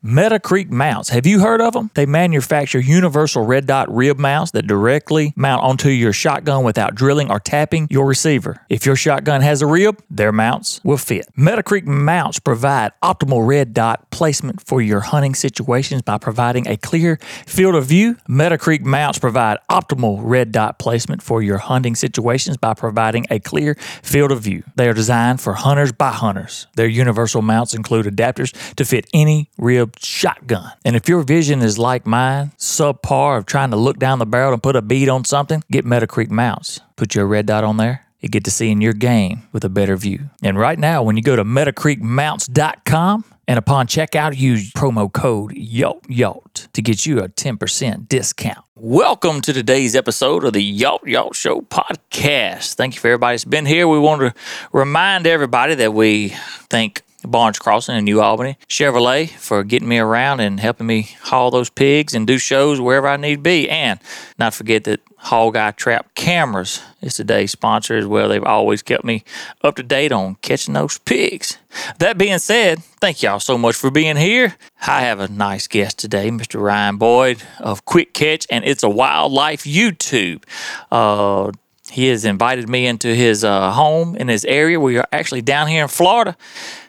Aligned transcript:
Meta 0.00 0.38
Creek 0.38 0.70
mounts. 0.70 1.08
Have 1.08 1.26
you 1.26 1.40
heard 1.40 1.60
of 1.60 1.72
them? 1.72 1.90
They 1.94 2.06
manufacture 2.06 2.78
universal 2.78 3.44
red 3.44 3.66
dot 3.66 3.92
rib 3.92 4.16
mounts 4.16 4.52
that 4.52 4.68
directly 4.68 5.32
mount 5.34 5.64
onto 5.64 5.88
your 5.88 6.12
shotgun 6.12 6.62
without 6.62 6.94
drilling 6.94 7.32
or 7.32 7.40
tapping 7.40 7.88
your 7.90 8.06
receiver. 8.06 8.64
If 8.68 8.86
your 8.86 8.94
shotgun 8.94 9.40
has 9.40 9.60
a 9.60 9.66
rib, 9.66 10.00
their 10.08 10.30
mounts 10.30 10.80
will 10.84 10.98
fit. 10.98 11.26
Meta 11.36 11.64
Creek 11.64 11.84
mounts 11.84 12.38
provide 12.38 12.92
optimal 13.02 13.44
red 13.44 13.74
dot 13.74 14.08
placement 14.12 14.64
for 14.64 14.80
your 14.80 15.00
hunting 15.00 15.34
situations 15.34 16.02
by 16.02 16.16
providing 16.16 16.68
a 16.68 16.76
clear 16.76 17.16
field 17.44 17.74
of 17.74 17.86
view. 17.86 18.18
Meta 18.28 18.56
Creek 18.56 18.84
mounts 18.84 19.18
provide 19.18 19.58
optimal 19.68 20.20
red 20.22 20.52
dot 20.52 20.78
placement 20.78 21.24
for 21.24 21.42
your 21.42 21.58
hunting 21.58 21.96
situations 21.96 22.56
by 22.56 22.72
providing 22.72 23.26
a 23.30 23.40
clear 23.40 23.74
field 24.04 24.30
of 24.30 24.42
view. 24.42 24.62
They 24.76 24.88
are 24.88 24.94
designed 24.94 25.40
for 25.40 25.54
hunters 25.54 25.90
by 25.90 26.12
hunters. 26.12 26.68
Their 26.76 26.86
universal 26.86 27.42
mounts 27.42 27.74
include 27.74 28.06
adapters 28.06 28.52
to 28.76 28.84
fit 28.84 29.04
any 29.12 29.50
rib 29.58 29.87
shotgun. 29.98 30.72
And 30.84 30.96
if 30.96 31.08
your 31.08 31.22
vision 31.22 31.62
is 31.62 31.78
like 31.78 32.06
mine, 32.06 32.52
subpar 32.58 33.38
of 33.38 33.46
trying 33.46 33.70
to 33.70 33.76
look 33.76 33.98
down 33.98 34.18
the 34.18 34.26
barrel 34.26 34.52
and 34.52 34.62
put 34.62 34.76
a 34.76 34.82
bead 34.82 35.08
on 35.08 35.24
something, 35.24 35.62
get 35.70 35.84
Meta 35.84 36.06
Creek 36.06 36.30
mounts. 36.30 36.80
Put 36.96 37.14
your 37.14 37.26
red 37.26 37.46
dot 37.46 37.64
on 37.64 37.76
there. 37.76 38.04
You 38.20 38.28
get 38.28 38.44
to 38.44 38.50
see 38.50 38.70
in 38.70 38.80
your 38.80 38.94
game 38.94 39.42
with 39.52 39.64
a 39.64 39.68
better 39.68 39.96
view. 39.96 40.30
And 40.42 40.58
right 40.58 40.78
now, 40.78 41.04
when 41.04 41.16
you 41.16 41.22
go 41.22 41.36
to 41.36 41.44
MetaCreekMounts.com 41.44 43.24
and 43.46 43.58
upon 43.58 43.86
checkout, 43.86 44.36
use 44.36 44.72
promo 44.72 45.12
code 45.12 45.52
YALT 45.52 46.04
YALT 46.08 46.68
to 46.72 46.82
get 46.82 47.06
you 47.06 47.20
a 47.20 47.28
10% 47.28 48.08
discount. 48.08 48.64
Welcome 48.74 49.40
to 49.42 49.52
today's 49.52 49.94
episode 49.94 50.44
of 50.44 50.52
the 50.52 50.80
Yalt 50.80 51.02
Yalt 51.02 51.34
Show 51.34 51.60
podcast. 51.60 52.74
Thank 52.74 52.96
you 52.96 53.00
for 53.00 53.08
everybody 53.08 53.34
that's 53.34 53.44
been 53.44 53.66
here. 53.66 53.86
We 53.86 54.00
want 54.00 54.20
to 54.20 54.34
remind 54.72 55.26
everybody 55.26 55.76
that 55.76 55.94
we 55.94 56.30
thank 56.70 57.02
Barnes 57.24 57.58
Crossing 57.58 57.96
in 57.96 58.04
New 58.04 58.20
Albany, 58.20 58.58
Chevrolet 58.68 59.30
for 59.30 59.64
getting 59.64 59.88
me 59.88 59.98
around 59.98 60.40
and 60.40 60.60
helping 60.60 60.86
me 60.86 61.10
haul 61.22 61.50
those 61.50 61.68
pigs 61.68 62.14
and 62.14 62.26
do 62.26 62.38
shows 62.38 62.80
wherever 62.80 63.08
I 63.08 63.16
need 63.16 63.36
to 63.36 63.42
be. 63.42 63.68
And 63.68 63.98
not 64.38 64.54
forget 64.54 64.84
that 64.84 65.00
Hog 65.16 65.56
Eye 65.56 65.72
Trap 65.72 66.14
Cameras 66.14 66.80
is 67.02 67.16
today's 67.16 67.50
sponsor 67.50 67.96
as 67.96 68.06
well. 68.06 68.28
They've 68.28 68.42
always 68.42 68.82
kept 68.82 69.04
me 69.04 69.24
up 69.62 69.76
to 69.76 69.82
date 69.82 70.12
on 70.12 70.36
catching 70.42 70.74
those 70.74 70.98
pigs. 70.98 71.58
That 71.98 72.18
being 72.18 72.38
said, 72.38 72.82
thank 73.00 73.22
y'all 73.22 73.40
so 73.40 73.58
much 73.58 73.74
for 73.74 73.90
being 73.90 74.16
here. 74.16 74.54
I 74.86 75.00
have 75.00 75.18
a 75.18 75.28
nice 75.28 75.66
guest 75.66 75.98
today, 75.98 76.30
Mr. 76.30 76.62
Ryan 76.62 76.98
Boyd 76.98 77.42
of 77.58 77.84
Quick 77.84 78.14
Catch 78.14 78.46
and 78.48 78.64
It's 78.64 78.84
a 78.84 78.88
Wildlife 78.88 79.64
YouTube. 79.64 80.44
Uh, 80.92 81.50
he 81.90 82.08
has 82.08 82.24
invited 82.24 82.68
me 82.68 82.86
into 82.86 83.14
his 83.14 83.44
uh, 83.44 83.70
home 83.72 84.16
in 84.16 84.28
his 84.28 84.44
area. 84.44 84.78
We 84.78 84.98
are 84.98 85.06
actually 85.12 85.42
down 85.42 85.68
here 85.68 85.82
in 85.82 85.88
Florida 85.88 86.36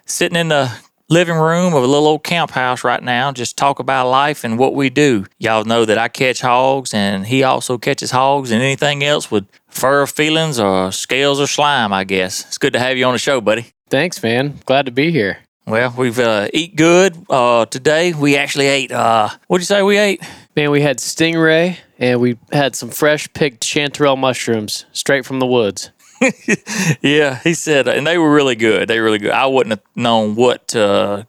sitting 0.06 0.38
in 0.38 0.50
the 0.50 0.72
living 1.10 1.36
room 1.36 1.74
of 1.74 1.84
a 1.84 1.88
little 1.88 2.08
old 2.08 2.24
camp 2.24 2.52
house 2.52 2.84
right 2.84 3.02
now, 3.02 3.32
just 3.32 3.58
talk 3.58 3.80
about 3.80 4.10
life 4.10 4.44
and 4.44 4.60
what 4.60 4.76
we 4.76 4.90
do. 4.90 5.26
Y'all 5.40 5.64
know 5.64 5.84
that 5.86 5.98
I 5.98 6.08
catch 6.08 6.42
hogs 6.42 6.94
and 6.94 7.26
he 7.26 7.44
also 7.44 7.78
catches 7.78 8.12
hogs 8.12 8.52
and 8.52 8.62
anything 8.62 9.04
else 9.04 9.32
with 9.32 9.48
fur 9.68 10.06
feelings 10.06 10.60
or 10.60 10.92
scales 10.92 11.40
or 11.40 11.48
slime, 11.48 11.92
I 11.92 12.04
guess. 12.04 12.46
It's 12.46 12.58
good 12.58 12.74
to 12.74 12.80
have 12.80 12.98
you 12.98 13.06
on 13.06 13.14
the 13.14 13.20
show, 13.20 13.42
buddy. 13.42 13.74
Thanks, 13.90 14.22
man. 14.22 14.60
Glad 14.66 14.86
to 14.86 14.92
be 14.92 15.12
here. 15.12 15.40
Well, 15.66 15.94
we've 15.98 16.18
uh, 16.18 16.48
eat 16.54 16.76
good 16.76 17.16
uh, 17.30 17.66
today. 17.66 18.14
We 18.14 18.38
actually 18.38 18.68
ate. 18.68 18.92
Uh, 18.92 19.30
what'd 19.48 19.62
you 19.62 19.66
say 19.66 19.82
we 19.82 19.98
ate? 19.98 20.22
Man, 20.56 20.72
we 20.72 20.82
had 20.82 20.98
stingray 20.98 21.78
and 22.00 22.20
we 22.22 22.40
had 22.52 22.76
some 22.76 22.90
fresh 22.90 23.32
picked 23.34 23.62
chanterelle 23.62 24.18
mushrooms 24.18 24.86
straight 24.94 25.26
from 25.26 25.40
the 25.40 25.46
woods. 25.46 25.92
yeah, 27.02 27.40
he 27.44 27.54
said, 27.54 27.88
and 27.88 28.08
they 28.08 28.18
were 28.18 28.34
really 28.34 28.56
good. 28.56 28.88
They 28.88 29.00
were 29.00 29.06
really 29.06 29.20
good. 29.20 29.32
I 29.32 29.46
wouldn't 29.46 29.72
have 29.72 29.84
known 29.96 30.36
what 30.36 30.70
to 30.70 31.28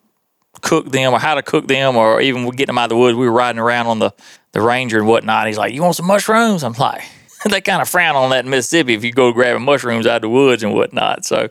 cook 0.62 0.90
them 0.90 1.12
or 1.12 1.18
how 1.18 1.34
to 1.34 1.42
cook 1.42 1.66
them 1.68 1.96
or 1.96 2.20
even 2.20 2.48
get 2.50 2.66
them 2.66 2.78
out 2.78 2.84
of 2.84 2.90
the 2.90 2.96
woods. 2.96 3.16
We 3.16 3.26
were 3.26 3.32
riding 3.32 3.60
around 3.60 3.86
on 3.86 3.98
the, 3.98 4.12
the 4.52 4.60
Ranger 4.60 4.98
and 4.98 5.08
whatnot. 5.08 5.46
He's 5.46 5.58
like, 5.58 5.74
You 5.74 5.82
want 5.82 5.96
some 5.96 6.06
mushrooms? 6.06 6.64
I'm 6.64 6.72
like, 6.72 7.02
they 7.48 7.60
kind 7.60 7.80
of 7.80 7.88
frown 7.88 8.16
on 8.16 8.30
that 8.30 8.44
in 8.44 8.50
Mississippi 8.50 8.94
if 8.94 9.04
you 9.04 9.12
go 9.12 9.32
grabbing 9.32 9.64
mushrooms 9.64 10.06
out 10.06 10.16
of 10.16 10.22
the 10.22 10.28
woods 10.28 10.62
and 10.62 10.74
whatnot. 10.74 11.24
So, 11.24 11.48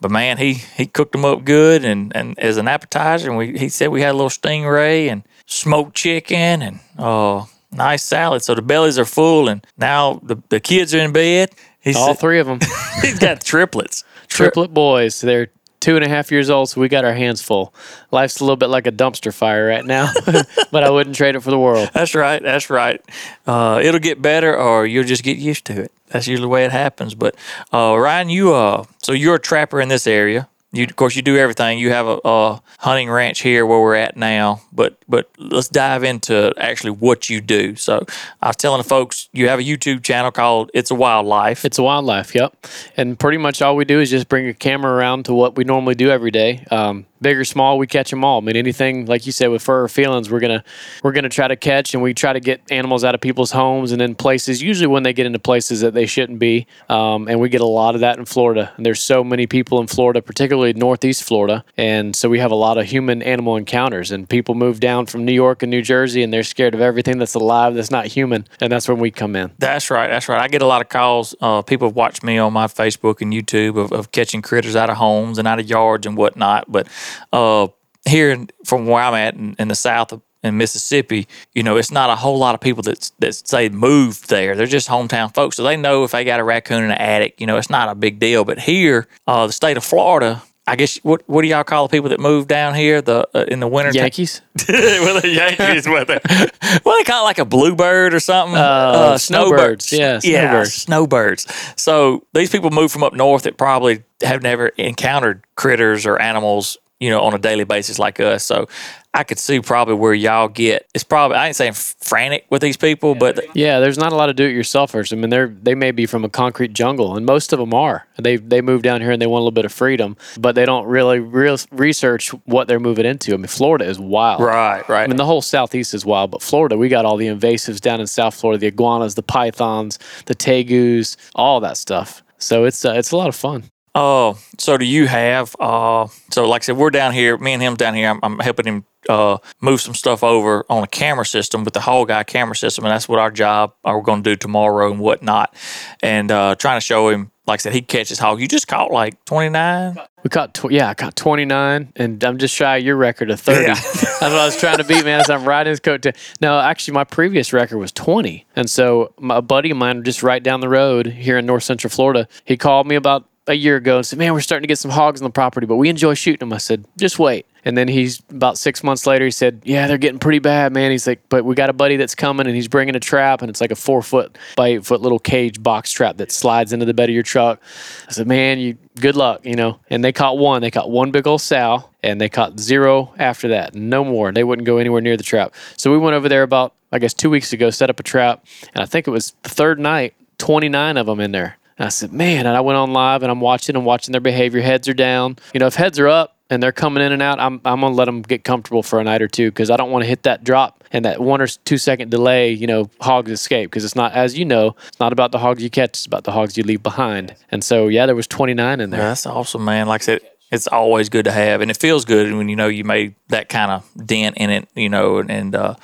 but 0.00 0.10
man, 0.10 0.38
he 0.38 0.54
he 0.54 0.86
cooked 0.86 1.12
them 1.12 1.24
up 1.24 1.44
good 1.44 1.84
and, 1.84 2.14
and 2.14 2.38
as 2.38 2.56
an 2.56 2.68
appetizer. 2.68 3.28
And 3.28 3.38
we 3.38 3.58
he 3.58 3.68
said 3.68 3.88
we 3.88 4.02
had 4.02 4.10
a 4.10 4.18
little 4.18 4.28
stingray 4.28 5.10
and 5.10 5.22
smoked 5.46 5.94
chicken 5.94 6.62
and 6.62 6.80
oh, 6.98 7.48
nice 7.72 8.02
salad. 8.02 8.42
So 8.42 8.54
the 8.54 8.62
bellies 8.62 8.98
are 8.98 9.04
full 9.04 9.48
and 9.48 9.66
now 9.76 10.20
the, 10.22 10.36
the 10.48 10.60
kids 10.60 10.94
are 10.94 11.00
in 11.00 11.12
bed. 11.12 11.50
He's 11.80 11.96
all 11.96 12.14
three 12.14 12.38
of 12.38 12.46
them. 12.46 12.60
he's 13.02 13.18
got 13.18 13.44
triplets. 13.44 14.04
Triplet 14.28 14.72
boys. 14.72 15.20
They're 15.20 15.48
two 15.82 15.96
and 15.96 16.04
a 16.04 16.08
half 16.08 16.30
years 16.30 16.48
old, 16.48 16.70
so 16.70 16.80
we 16.80 16.88
got 16.88 17.04
our 17.04 17.12
hands 17.12 17.42
full. 17.42 17.74
Life's 18.12 18.40
a 18.40 18.44
little 18.44 18.56
bit 18.56 18.68
like 18.68 18.86
a 18.86 18.92
dumpster 18.92 19.34
fire 19.34 19.66
right 19.66 19.84
now, 19.84 20.10
but 20.70 20.84
I 20.84 20.90
wouldn't 20.90 21.16
trade 21.16 21.34
it 21.34 21.40
for 21.40 21.50
the 21.50 21.58
world. 21.58 21.90
That's 21.92 22.14
right. 22.14 22.40
That's 22.40 22.70
right. 22.70 23.02
Uh, 23.46 23.80
it'll 23.82 24.00
get 24.00 24.22
better, 24.22 24.56
or 24.56 24.86
you'll 24.86 25.04
just 25.04 25.24
get 25.24 25.38
used 25.38 25.64
to 25.66 25.82
it. 25.82 25.92
That's 26.06 26.28
usually 26.28 26.44
the 26.44 26.48
way 26.48 26.64
it 26.64 26.70
happens. 26.70 27.14
But 27.14 27.34
uh, 27.74 27.96
Ryan, 27.98 28.30
you 28.30 28.54
uh, 28.54 28.84
so 29.02 29.12
you're 29.12 29.34
a 29.34 29.40
trapper 29.40 29.80
in 29.80 29.88
this 29.88 30.06
area. 30.06 30.48
You, 30.72 30.84
of 30.84 30.96
course, 30.96 31.14
you 31.14 31.22
do 31.22 31.36
everything. 31.36 31.78
You 31.78 31.90
have 31.90 32.06
a, 32.06 32.18
a, 32.24 32.62
hunting 32.78 33.10
ranch 33.10 33.40
here 33.40 33.64
where 33.66 33.78
we're 33.78 33.94
at 33.94 34.16
now, 34.16 34.60
but 34.72 34.96
but 35.06 35.30
let's 35.38 35.68
dive 35.68 36.02
into 36.02 36.52
actually 36.56 36.90
what 36.90 37.28
you 37.28 37.40
do. 37.40 37.76
So 37.76 38.04
I 38.40 38.48
was 38.48 38.56
telling 38.56 38.78
the 38.78 38.88
folks 38.88 39.28
you 39.32 39.48
have 39.48 39.60
a 39.60 39.62
YouTube 39.62 40.02
channel 40.02 40.32
called 40.32 40.70
It's 40.74 40.90
a 40.90 40.94
Wildlife. 40.94 41.64
It's 41.64 41.78
a 41.78 41.82
Wildlife, 41.82 42.34
yep. 42.34 42.66
And 42.96 43.18
pretty 43.18 43.38
much 43.38 43.60
all 43.60 43.76
we 43.76 43.84
do 43.84 44.00
is 44.00 44.10
just 44.10 44.28
bring 44.28 44.48
a 44.48 44.54
camera 44.54 44.92
around 44.92 45.26
to 45.26 45.34
what 45.34 45.56
we 45.56 45.64
normally 45.64 45.94
do 45.94 46.10
every 46.10 46.30
day. 46.30 46.64
Um, 46.70 47.06
big 47.22 47.38
or 47.38 47.44
small, 47.44 47.78
we 47.78 47.86
catch 47.86 48.10
them 48.10 48.24
all. 48.24 48.38
I 48.38 48.44
mean, 48.44 48.56
anything 48.56 49.06
like 49.06 49.26
you 49.26 49.32
said 49.32 49.48
with 49.48 49.62
fur 49.62 49.84
or 49.84 49.88
feelings, 49.88 50.30
we're 50.30 50.40
gonna 50.40 50.64
we're 51.02 51.12
gonna 51.12 51.28
try 51.28 51.48
to 51.48 51.56
catch, 51.56 51.94
and 51.94 52.02
we 52.02 52.14
try 52.14 52.32
to 52.32 52.40
get 52.40 52.60
animals 52.70 53.04
out 53.04 53.14
of 53.14 53.20
people's 53.20 53.52
homes 53.52 53.92
and 53.92 54.02
in 54.02 54.14
places. 54.14 54.62
Usually, 54.62 54.86
when 54.86 55.02
they 55.02 55.12
get 55.12 55.26
into 55.26 55.38
places 55.38 55.80
that 55.80 55.94
they 55.94 56.06
shouldn't 56.06 56.38
be, 56.38 56.66
um, 56.88 57.28
and 57.28 57.40
we 57.40 57.48
get 57.48 57.60
a 57.60 57.66
lot 57.66 57.94
of 57.94 58.00
that 58.00 58.18
in 58.18 58.24
Florida. 58.24 58.72
And 58.76 58.84
there's 58.84 59.00
so 59.00 59.22
many 59.24 59.46
people 59.46 59.80
in 59.80 59.86
Florida, 59.86 60.20
particularly 60.20 60.72
Northeast 60.72 61.22
Florida, 61.22 61.64
and 61.76 62.14
so 62.14 62.28
we 62.28 62.38
have 62.40 62.50
a 62.50 62.56
lot 62.56 62.78
of 62.78 62.86
human 62.86 63.22
animal 63.22 63.56
encounters. 63.56 64.10
And 64.10 64.28
people 64.28 64.54
move 64.54 64.80
down 64.80 65.06
from 65.06 65.24
New 65.24 65.32
York 65.32 65.62
and 65.62 65.70
New 65.70 65.82
Jersey, 65.82 66.22
and 66.22 66.32
they're 66.32 66.42
scared 66.42 66.74
of 66.74 66.80
everything 66.80 67.18
that's 67.18 67.34
alive 67.34 67.74
that's 67.74 67.90
not 67.90 68.06
human, 68.06 68.46
and 68.60 68.72
that's 68.72 68.88
when 68.88 68.98
we 68.98 69.10
come 69.10 69.36
in. 69.36 69.52
That's 69.58 69.90
right. 69.90 70.08
That's 70.08 70.28
right. 70.28 70.40
I 70.40 70.48
get 70.48 70.62
a 70.62 70.66
lot 70.66 70.82
of 70.82 70.88
calls. 70.88 71.34
Uh, 71.40 71.62
people 71.62 71.88
have 71.88 71.96
watched 71.96 72.22
me 72.22 72.38
on 72.38 72.52
my 72.52 72.66
Facebook 72.66 73.20
and 73.20 73.32
YouTube 73.32 73.76
of, 73.76 73.92
of 73.92 74.12
catching 74.12 74.42
critters 74.42 74.76
out 74.76 74.90
of 74.90 74.96
homes 74.96 75.38
and 75.38 75.46
out 75.46 75.60
of 75.60 75.68
yards 75.68 76.06
and 76.06 76.16
whatnot, 76.16 76.70
but 76.70 76.88
uh, 77.32 77.68
here 78.08 78.46
from 78.64 78.86
where 78.86 79.02
I'm 79.02 79.14
at 79.14 79.34
in, 79.34 79.54
in 79.58 79.68
the 79.68 79.74
south 79.74 80.12
of 80.12 80.22
in 80.42 80.56
Mississippi, 80.56 81.28
you 81.54 81.62
know, 81.62 81.76
it's 81.76 81.92
not 81.92 82.10
a 82.10 82.16
whole 82.16 82.38
lot 82.38 82.54
of 82.54 82.60
people 82.60 82.82
that 82.84 83.10
that 83.20 83.34
say 83.34 83.68
moved 83.68 84.28
there. 84.28 84.56
They're 84.56 84.66
just 84.66 84.88
hometown 84.88 85.32
folks, 85.32 85.56
so 85.56 85.62
they 85.62 85.76
know 85.76 86.04
if 86.04 86.10
they 86.10 86.24
got 86.24 86.40
a 86.40 86.44
raccoon 86.44 86.82
in 86.82 86.90
an 86.90 86.98
attic, 86.98 87.40
you 87.40 87.46
know, 87.46 87.56
it's 87.56 87.70
not 87.70 87.88
a 87.88 87.94
big 87.94 88.18
deal. 88.18 88.44
But 88.44 88.58
here, 88.58 89.06
uh, 89.26 89.46
the 89.46 89.52
state 89.52 89.76
of 89.76 89.84
Florida, 89.84 90.42
I 90.66 90.76
guess 90.76 90.96
what 90.98 91.22
what 91.28 91.42
do 91.42 91.48
y'all 91.48 91.64
call 91.64 91.86
the 91.86 91.92
people 91.92 92.10
that 92.10 92.18
move 92.18 92.48
down 92.48 92.74
here 92.74 93.00
the 93.00 93.28
uh, 93.34 93.44
in 93.46 93.60
the 93.60 93.68
winter? 93.68 93.92
Yankees. 93.92 94.42
well, 94.68 95.20
the 95.20 95.28
Yankees. 95.28 95.88
what 95.88 96.08
they, 96.08 96.18
well, 96.84 96.96
they 96.98 97.04
call 97.04 97.22
it 97.22 97.24
like 97.24 97.38
a 97.38 97.44
bluebird 97.44 98.12
or 98.12 98.20
something. 98.20 98.56
Uh, 98.56 98.60
uh, 98.60 99.18
snowbirds. 99.18 99.86
snowbirds. 99.86 100.24
Yeah, 100.24 100.32
yeah, 100.32 100.64
snowbirds. 100.64 100.72
snowbirds. 100.72 101.74
So 101.76 102.26
these 102.32 102.50
people 102.50 102.70
move 102.70 102.90
from 102.90 103.04
up 103.04 103.12
north 103.12 103.44
that 103.44 103.56
probably 103.56 104.02
have 104.22 104.42
never 104.42 104.68
encountered 104.68 105.44
critters 105.54 106.04
or 106.04 106.20
animals 106.20 106.78
you 107.02 107.10
know, 107.10 107.20
on 107.20 107.34
a 107.34 107.38
daily 107.38 107.64
basis 107.64 107.98
like 107.98 108.20
us. 108.20 108.44
So 108.44 108.68
I 109.12 109.24
could 109.24 109.40
see 109.40 109.58
probably 109.58 109.94
where 109.94 110.14
y'all 110.14 110.46
get. 110.46 110.88
It's 110.94 111.02
probably 111.02 111.36
I 111.36 111.48
ain't 111.48 111.56
saying 111.56 111.72
frantic 111.72 112.46
with 112.48 112.62
these 112.62 112.76
people, 112.76 113.16
but 113.16 113.44
yeah, 113.56 113.80
there's 113.80 113.98
not 113.98 114.12
a 114.12 114.14
lot 114.14 114.30
of 114.30 114.36
do-it-yourselfers. 114.36 115.12
I 115.12 115.16
mean, 115.16 115.28
they're 115.28 115.48
they 115.48 115.74
may 115.74 115.90
be 115.90 116.06
from 116.06 116.24
a 116.24 116.28
concrete 116.28 116.72
jungle, 116.72 117.16
and 117.16 117.26
most 117.26 117.52
of 117.52 117.58
them 117.58 117.74
are. 117.74 118.06
They 118.18 118.36
they 118.36 118.60
move 118.60 118.82
down 118.82 119.00
here 119.00 119.10
and 119.10 119.20
they 119.20 119.26
want 119.26 119.40
a 119.40 119.42
little 119.42 119.50
bit 119.50 119.64
of 119.64 119.72
freedom, 119.72 120.16
but 120.38 120.54
they 120.54 120.64
don't 120.64 120.86
really 120.86 121.18
real 121.18 121.58
research 121.72 122.28
what 122.46 122.68
they're 122.68 122.78
moving 122.78 123.04
into. 123.04 123.34
I 123.34 123.36
mean, 123.36 123.48
Florida 123.48 123.84
is 123.84 123.98
wild. 123.98 124.40
Right, 124.40 124.88
right. 124.88 125.02
I 125.02 125.06
mean, 125.08 125.16
the 125.16 125.26
whole 125.26 125.42
southeast 125.42 125.94
is 125.94 126.06
wild, 126.06 126.30
but 126.30 126.40
Florida, 126.40 126.78
we 126.78 126.88
got 126.88 127.04
all 127.04 127.16
the 127.16 127.26
invasives 127.26 127.80
down 127.80 128.00
in 128.00 128.06
South 128.06 128.34
Florida: 128.34 128.60
the 128.60 128.68
iguanas, 128.68 129.16
the 129.16 129.24
pythons, 129.24 129.98
the 130.26 130.36
tegus, 130.36 131.16
all 131.34 131.58
that 131.60 131.76
stuff. 131.76 132.22
So 132.38 132.64
it's 132.64 132.84
uh, 132.84 132.92
it's 132.92 133.10
a 133.10 133.16
lot 133.16 133.28
of 133.28 133.34
fun. 133.34 133.64
Oh, 133.94 134.38
so 134.58 134.78
do 134.78 134.86
you 134.86 135.06
have? 135.06 135.54
Uh, 135.60 136.06
so 136.30 136.48
like 136.48 136.62
I 136.62 136.64
said, 136.64 136.76
we're 136.76 136.90
down 136.90 137.12
here. 137.12 137.36
Me 137.36 137.52
and 137.52 137.62
him 137.62 137.76
down 137.76 137.94
here. 137.94 138.08
I'm, 138.08 138.20
I'm 138.22 138.38
helping 138.38 138.66
him 138.66 138.84
uh, 139.08 139.38
move 139.60 139.80
some 139.80 139.94
stuff 139.94 140.22
over 140.24 140.64
on 140.70 140.82
a 140.82 140.86
camera 140.86 141.26
system 141.26 141.64
with 141.64 141.74
the 141.74 141.80
Hog 141.80 142.10
Eye 142.10 142.24
camera 142.24 142.56
system, 142.56 142.84
and 142.84 142.92
that's 142.92 143.08
what 143.08 143.18
our 143.18 143.30
job 143.30 143.74
are 143.84 143.98
uh, 143.98 144.00
going 144.00 144.22
to 144.22 144.30
do 144.30 144.36
tomorrow 144.36 144.90
and 144.90 145.00
whatnot. 145.00 145.54
And 146.02 146.30
uh, 146.30 146.54
trying 146.54 146.78
to 146.78 146.84
show 146.84 147.10
him, 147.10 147.30
like 147.46 147.60
I 147.60 147.62
said, 147.62 147.72
he 147.74 147.82
catches 147.82 148.18
hog. 148.18 148.40
You 148.40 148.46
just 148.46 148.68
caught 148.68 148.92
like 148.92 149.22
29. 149.24 149.98
We 150.22 150.30
caught, 150.30 150.54
tw- 150.54 150.70
yeah, 150.70 150.88
I 150.88 150.94
caught 150.94 151.16
29, 151.16 151.92
and 151.96 152.24
I'm 152.24 152.38
just 152.38 152.54
shy 152.54 152.76
of 152.76 152.84
your 152.84 152.96
record 152.96 153.30
of 153.30 153.40
30. 153.40 153.62
Yeah. 153.62 153.74
That's 153.74 154.20
what 154.20 154.32
I 154.32 154.44
was 154.44 154.56
trying 154.56 154.78
to 154.78 154.84
beat, 154.84 155.04
man, 155.04 155.20
as 155.20 155.28
I'm 155.28 155.44
riding 155.44 155.72
his 155.72 155.80
coat. 155.80 156.02
To, 156.02 156.12
no, 156.40 156.60
actually, 156.60 156.94
my 156.94 157.04
previous 157.04 157.52
record 157.52 157.78
was 157.78 157.90
20. 157.90 158.46
And 158.54 158.70
so 158.70 159.12
my 159.18 159.40
buddy 159.40 159.72
of 159.72 159.76
mine 159.76 160.04
just 160.04 160.22
right 160.22 160.42
down 160.42 160.60
the 160.60 160.68
road 160.68 161.08
here 161.08 161.36
in 161.36 161.44
North 161.44 161.64
Central 161.64 161.90
Florida, 161.90 162.28
he 162.44 162.56
called 162.56 162.86
me 162.86 162.94
about 162.94 163.28
a 163.46 163.54
year 163.54 163.76
ago 163.76 163.96
and 163.96 164.06
said, 164.06 164.18
"Man, 164.18 164.32
we're 164.32 164.40
starting 164.40 164.62
to 164.62 164.68
get 164.68 164.78
some 164.78 164.90
hogs 164.90 165.20
on 165.20 165.24
the 165.24 165.30
property, 165.30 165.66
but 165.66 165.76
we 165.76 165.88
enjoy 165.88 166.14
shooting 166.14 166.40
them." 166.40 166.52
I 166.52 166.58
said, 166.58 166.84
"Just 166.96 167.18
wait." 167.18 167.46
And 167.64 167.78
then 167.78 167.86
he's 167.86 168.20
about 168.28 168.58
six 168.58 168.82
months 168.82 169.06
later. 169.06 169.24
He 169.24 169.30
said, 169.30 169.62
"Yeah, 169.64 169.86
they're 169.86 169.98
getting 169.98 170.18
pretty 170.18 170.40
bad, 170.40 170.72
man." 170.72 170.90
He's 170.90 171.06
like, 171.06 171.20
"But 171.28 171.44
we 171.44 171.54
got 171.54 171.70
a 171.70 171.72
buddy 171.72 171.96
that's 171.96 172.14
coming, 172.14 172.46
and 172.46 172.54
he's 172.54 172.68
bringing 172.68 172.96
a 172.96 173.00
trap, 173.00 173.40
and 173.40 173.50
it's 173.50 173.60
like 173.60 173.70
a 173.70 173.76
four 173.76 174.02
foot 174.02 174.36
by 174.56 174.68
eight 174.68 174.84
foot 174.84 175.00
little 175.00 175.18
cage 175.18 175.62
box 175.62 175.92
trap 175.92 176.16
that 176.18 176.32
slides 176.32 176.72
into 176.72 176.86
the 176.86 176.94
bed 176.94 177.08
of 177.08 177.14
your 177.14 177.22
truck." 177.22 177.60
I 178.08 178.12
said, 178.12 178.26
"Man, 178.26 178.58
you 178.58 178.76
good 179.00 179.16
luck, 179.16 179.40
you 179.44 179.54
know." 179.54 179.78
And 179.90 180.04
they 180.04 180.12
caught 180.12 180.38
one. 180.38 180.60
They 180.62 180.70
caught 180.70 180.90
one 180.90 181.10
big 181.10 181.26
old 181.26 181.40
sow, 181.40 181.88
and 182.02 182.20
they 182.20 182.28
caught 182.28 182.58
zero 182.60 183.12
after 183.18 183.48
that. 183.48 183.74
No 183.74 184.04
more. 184.04 184.32
They 184.32 184.44
wouldn't 184.44 184.66
go 184.66 184.78
anywhere 184.78 185.00
near 185.00 185.16
the 185.16 185.22
trap. 185.22 185.54
So 185.76 185.90
we 185.90 185.98
went 185.98 186.14
over 186.14 186.28
there 186.28 186.42
about, 186.42 186.74
I 186.90 186.98
guess, 186.98 187.14
two 187.14 187.30
weeks 187.30 187.52
ago, 187.52 187.70
set 187.70 187.90
up 187.90 188.00
a 188.00 188.04
trap, 188.04 188.44
and 188.74 188.82
I 188.82 188.86
think 188.86 189.06
it 189.06 189.10
was 189.10 189.34
the 189.42 189.50
third 189.50 189.78
night. 189.78 190.14
29 190.38 190.96
of 190.96 191.06
them 191.06 191.20
in 191.20 191.30
there. 191.30 191.56
And 191.82 191.88
I 191.88 191.90
said, 191.90 192.12
man, 192.12 192.46
and 192.46 192.56
I 192.56 192.60
went 192.60 192.76
on 192.76 192.92
live 192.92 193.24
and 193.24 193.32
I'm 193.32 193.40
watching 193.40 193.74
and 193.74 193.84
watching 193.84 194.12
their 194.12 194.20
behavior. 194.20 194.60
Heads 194.60 194.88
are 194.88 194.94
down. 194.94 195.36
You 195.52 195.58
know, 195.58 195.66
if 195.66 195.74
heads 195.74 195.98
are 195.98 196.06
up 196.06 196.36
and 196.48 196.62
they're 196.62 196.70
coming 196.70 197.02
in 197.02 197.10
and 197.10 197.20
out, 197.20 197.40
I'm, 197.40 197.60
I'm 197.64 197.80
going 197.80 197.92
to 197.92 197.96
let 197.96 198.04
them 198.04 198.22
get 198.22 198.44
comfortable 198.44 198.84
for 198.84 199.00
a 199.00 199.04
night 199.04 199.20
or 199.20 199.26
two 199.26 199.50
because 199.50 199.68
I 199.68 199.76
don't 199.76 199.90
want 199.90 200.04
to 200.04 200.06
hit 200.06 200.22
that 200.22 200.44
drop 200.44 200.84
and 200.92 201.04
that 201.04 201.20
one 201.20 201.40
or 201.40 201.48
two 201.48 201.78
second 201.78 202.12
delay, 202.12 202.52
you 202.52 202.68
know, 202.68 202.88
hogs 203.00 203.32
escape 203.32 203.68
because 203.68 203.84
it's 203.84 203.96
not, 203.96 204.12
as 204.12 204.38
you 204.38 204.44
know, 204.44 204.76
it's 204.86 205.00
not 205.00 205.12
about 205.12 205.32
the 205.32 205.40
hogs 205.40 205.60
you 205.60 205.70
catch, 205.70 205.90
it's 205.90 206.06
about 206.06 206.22
the 206.22 206.30
hogs 206.30 206.56
you 206.56 206.62
leave 206.62 206.84
behind. 206.84 207.34
And 207.50 207.64
so, 207.64 207.88
yeah, 207.88 208.06
there 208.06 208.14
was 208.14 208.28
29 208.28 208.80
in 208.80 208.90
there. 208.90 209.00
That's 209.00 209.26
awesome, 209.26 209.64
man. 209.64 209.88
Like 209.88 210.02
I 210.02 210.04
said, 210.04 210.20
it's 210.52 210.66
always 210.66 211.08
good 211.08 211.24
to 211.24 211.32
have, 211.32 211.62
and 211.62 211.70
it 211.70 211.78
feels 211.78 212.04
good 212.04 212.32
when 212.34 212.50
you 212.50 212.56
know 212.56 212.68
you 212.68 212.84
made 212.84 213.14
that 213.28 213.48
kind 213.48 213.70
of 213.70 213.90
dent 214.06 214.36
in 214.36 214.50
it, 214.50 214.68
you 214.74 214.90
know, 214.90 215.16
and 215.16 215.30
and, 215.30 215.54
uh, 215.54 215.74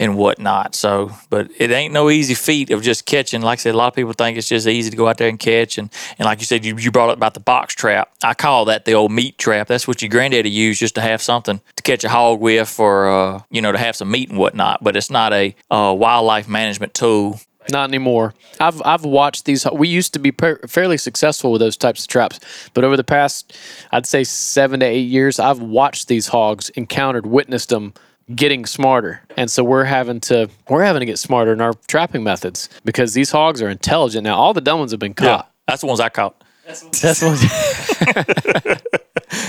and 0.00 0.18
whatnot. 0.18 0.74
So, 0.74 1.12
but 1.30 1.48
it 1.56 1.70
ain't 1.70 1.94
no 1.94 2.10
easy 2.10 2.34
feat 2.34 2.70
of 2.70 2.82
just 2.82 3.06
catching. 3.06 3.40
Like 3.40 3.60
I 3.60 3.62
said, 3.62 3.74
a 3.74 3.78
lot 3.78 3.86
of 3.86 3.94
people 3.94 4.12
think 4.12 4.36
it's 4.36 4.48
just 4.48 4.66
easy 4.66 4.90
to 4.90 4.96
go 4.96 5.06
out 5.06 5.18
there 5.18 5.28
and 5.28 5.38
catch, 5.38 5.78
and 5.78 5.90
and 6.18 6.26
like 6.26 6.40
you 6.40 6.44
said, 6.44 6.64
you, 6.64 6.76
you 6.76 6.90
brought 6.90 7.08
up 7.08 7.16
about 7.16 7.34
the 7.34 7.40
box 7.40 7.74
trap. 7.74 8.10
I 8.24 8.34
call 8.34 8.64
that 8.64 8.84
the 8.84 8.94
old 8.94 9.12
meat 9.12 9.38
trap. 9.38 9.68
That's 9.68 9.86
what 9.86 10.02
your 10.02 10.08
granddaddy 10.08 10.50
used 10.50 10.80
just 10.80 10.96
to 10.96 11.00
have 11.00 11.22
something 11.22 11.60
to 11.76 11.82
catch 11.84 12.02
a 12.02 12.08
hog 12.08 12.40
with, 12.40 12.80
or 12.80 13.08
uh, 13.08 13.42
you 13.50 13.62
know, 13.62 13.70
to 13.70 13.78
have 13.78 13.94
some 13.94 14.10
meat 14.10 14.28
and 14.28 14.38
whatnot. 14.38 14.82
But 14.82 14.96
it's 14.96 15.10
not 15.10 15.32
a 15.32 15.54
uh, 15.70 15.94
wildlife 15.96 16.48
management 16.48 16.94
tool 16.94 17.40
not 17.70 17.88
anymore. 17.88 18.34
I've 18.60 18.80
I've 18.84 19.04
watched 19.04 19.44
these. 19.44 19.66
We 19.72 19.88
used 19.88 20.12
to 20.14 20.18
be 20.18 20.32
per, 20.32 20.58
fairly 20.66 20.96
successful 20.96 21.52
with 21.52 21.60
those 21.60 21.76
types 21.76 22.02
of 22.02 22.08
traps, 22.08 22.40
but 22.74 22.84
over 22.84 22.96
the 22.96 23.04
past, 23.04 23.56
I'd 23.92 24.06
say 24.06 24.24
seven 24.24 24.80
to 24.80 24.86
eight 24.86 25.08
years, 25.08 25.38
I've 25.38 25.60
watched 25.60 26.08
these 26.08 26.28
hogs, 26.28 26.68
encountered, 26.70 27.26
witnessed 27.26 27.70
them 27.70 27.94
getting 28.34 28.66
smarter, 28.66 29.22
and 29.36 29.50
so 29.50 29.62
we're 29.62 29.84
having 29.84 30.20
to 30.20 30.48
we're 30.68 30.82
having 30.82 31.00
to 31.00 31.06
get 31.06 31.18
smarter 31.18 31.52
in 31.52 31.60
our 31.60 31.74
trapping 31.86 32.24
methods 32.24 32.68
because 32.84 33.14
these 33.14 33.30
hogs 33.30 33.62
are 33.62 33.68
intelligent 33.68 34.24
now. 34.24 34.36
All 34.36 34.52
the 34.52 34.60
dumb 34.60 34.78
ones 34.78 34.90
have 34.90 35.00
been 35.00 35.14
caught. 35.14 35.24
Yeah, 35.46 35.50
that's 35.66 35.80
the 35.80 35.86
ones 35.86 36.00
I 36.00 36.08
caught. 36.08 36.42
That's 36.66 37.22
what. 37.22 38.82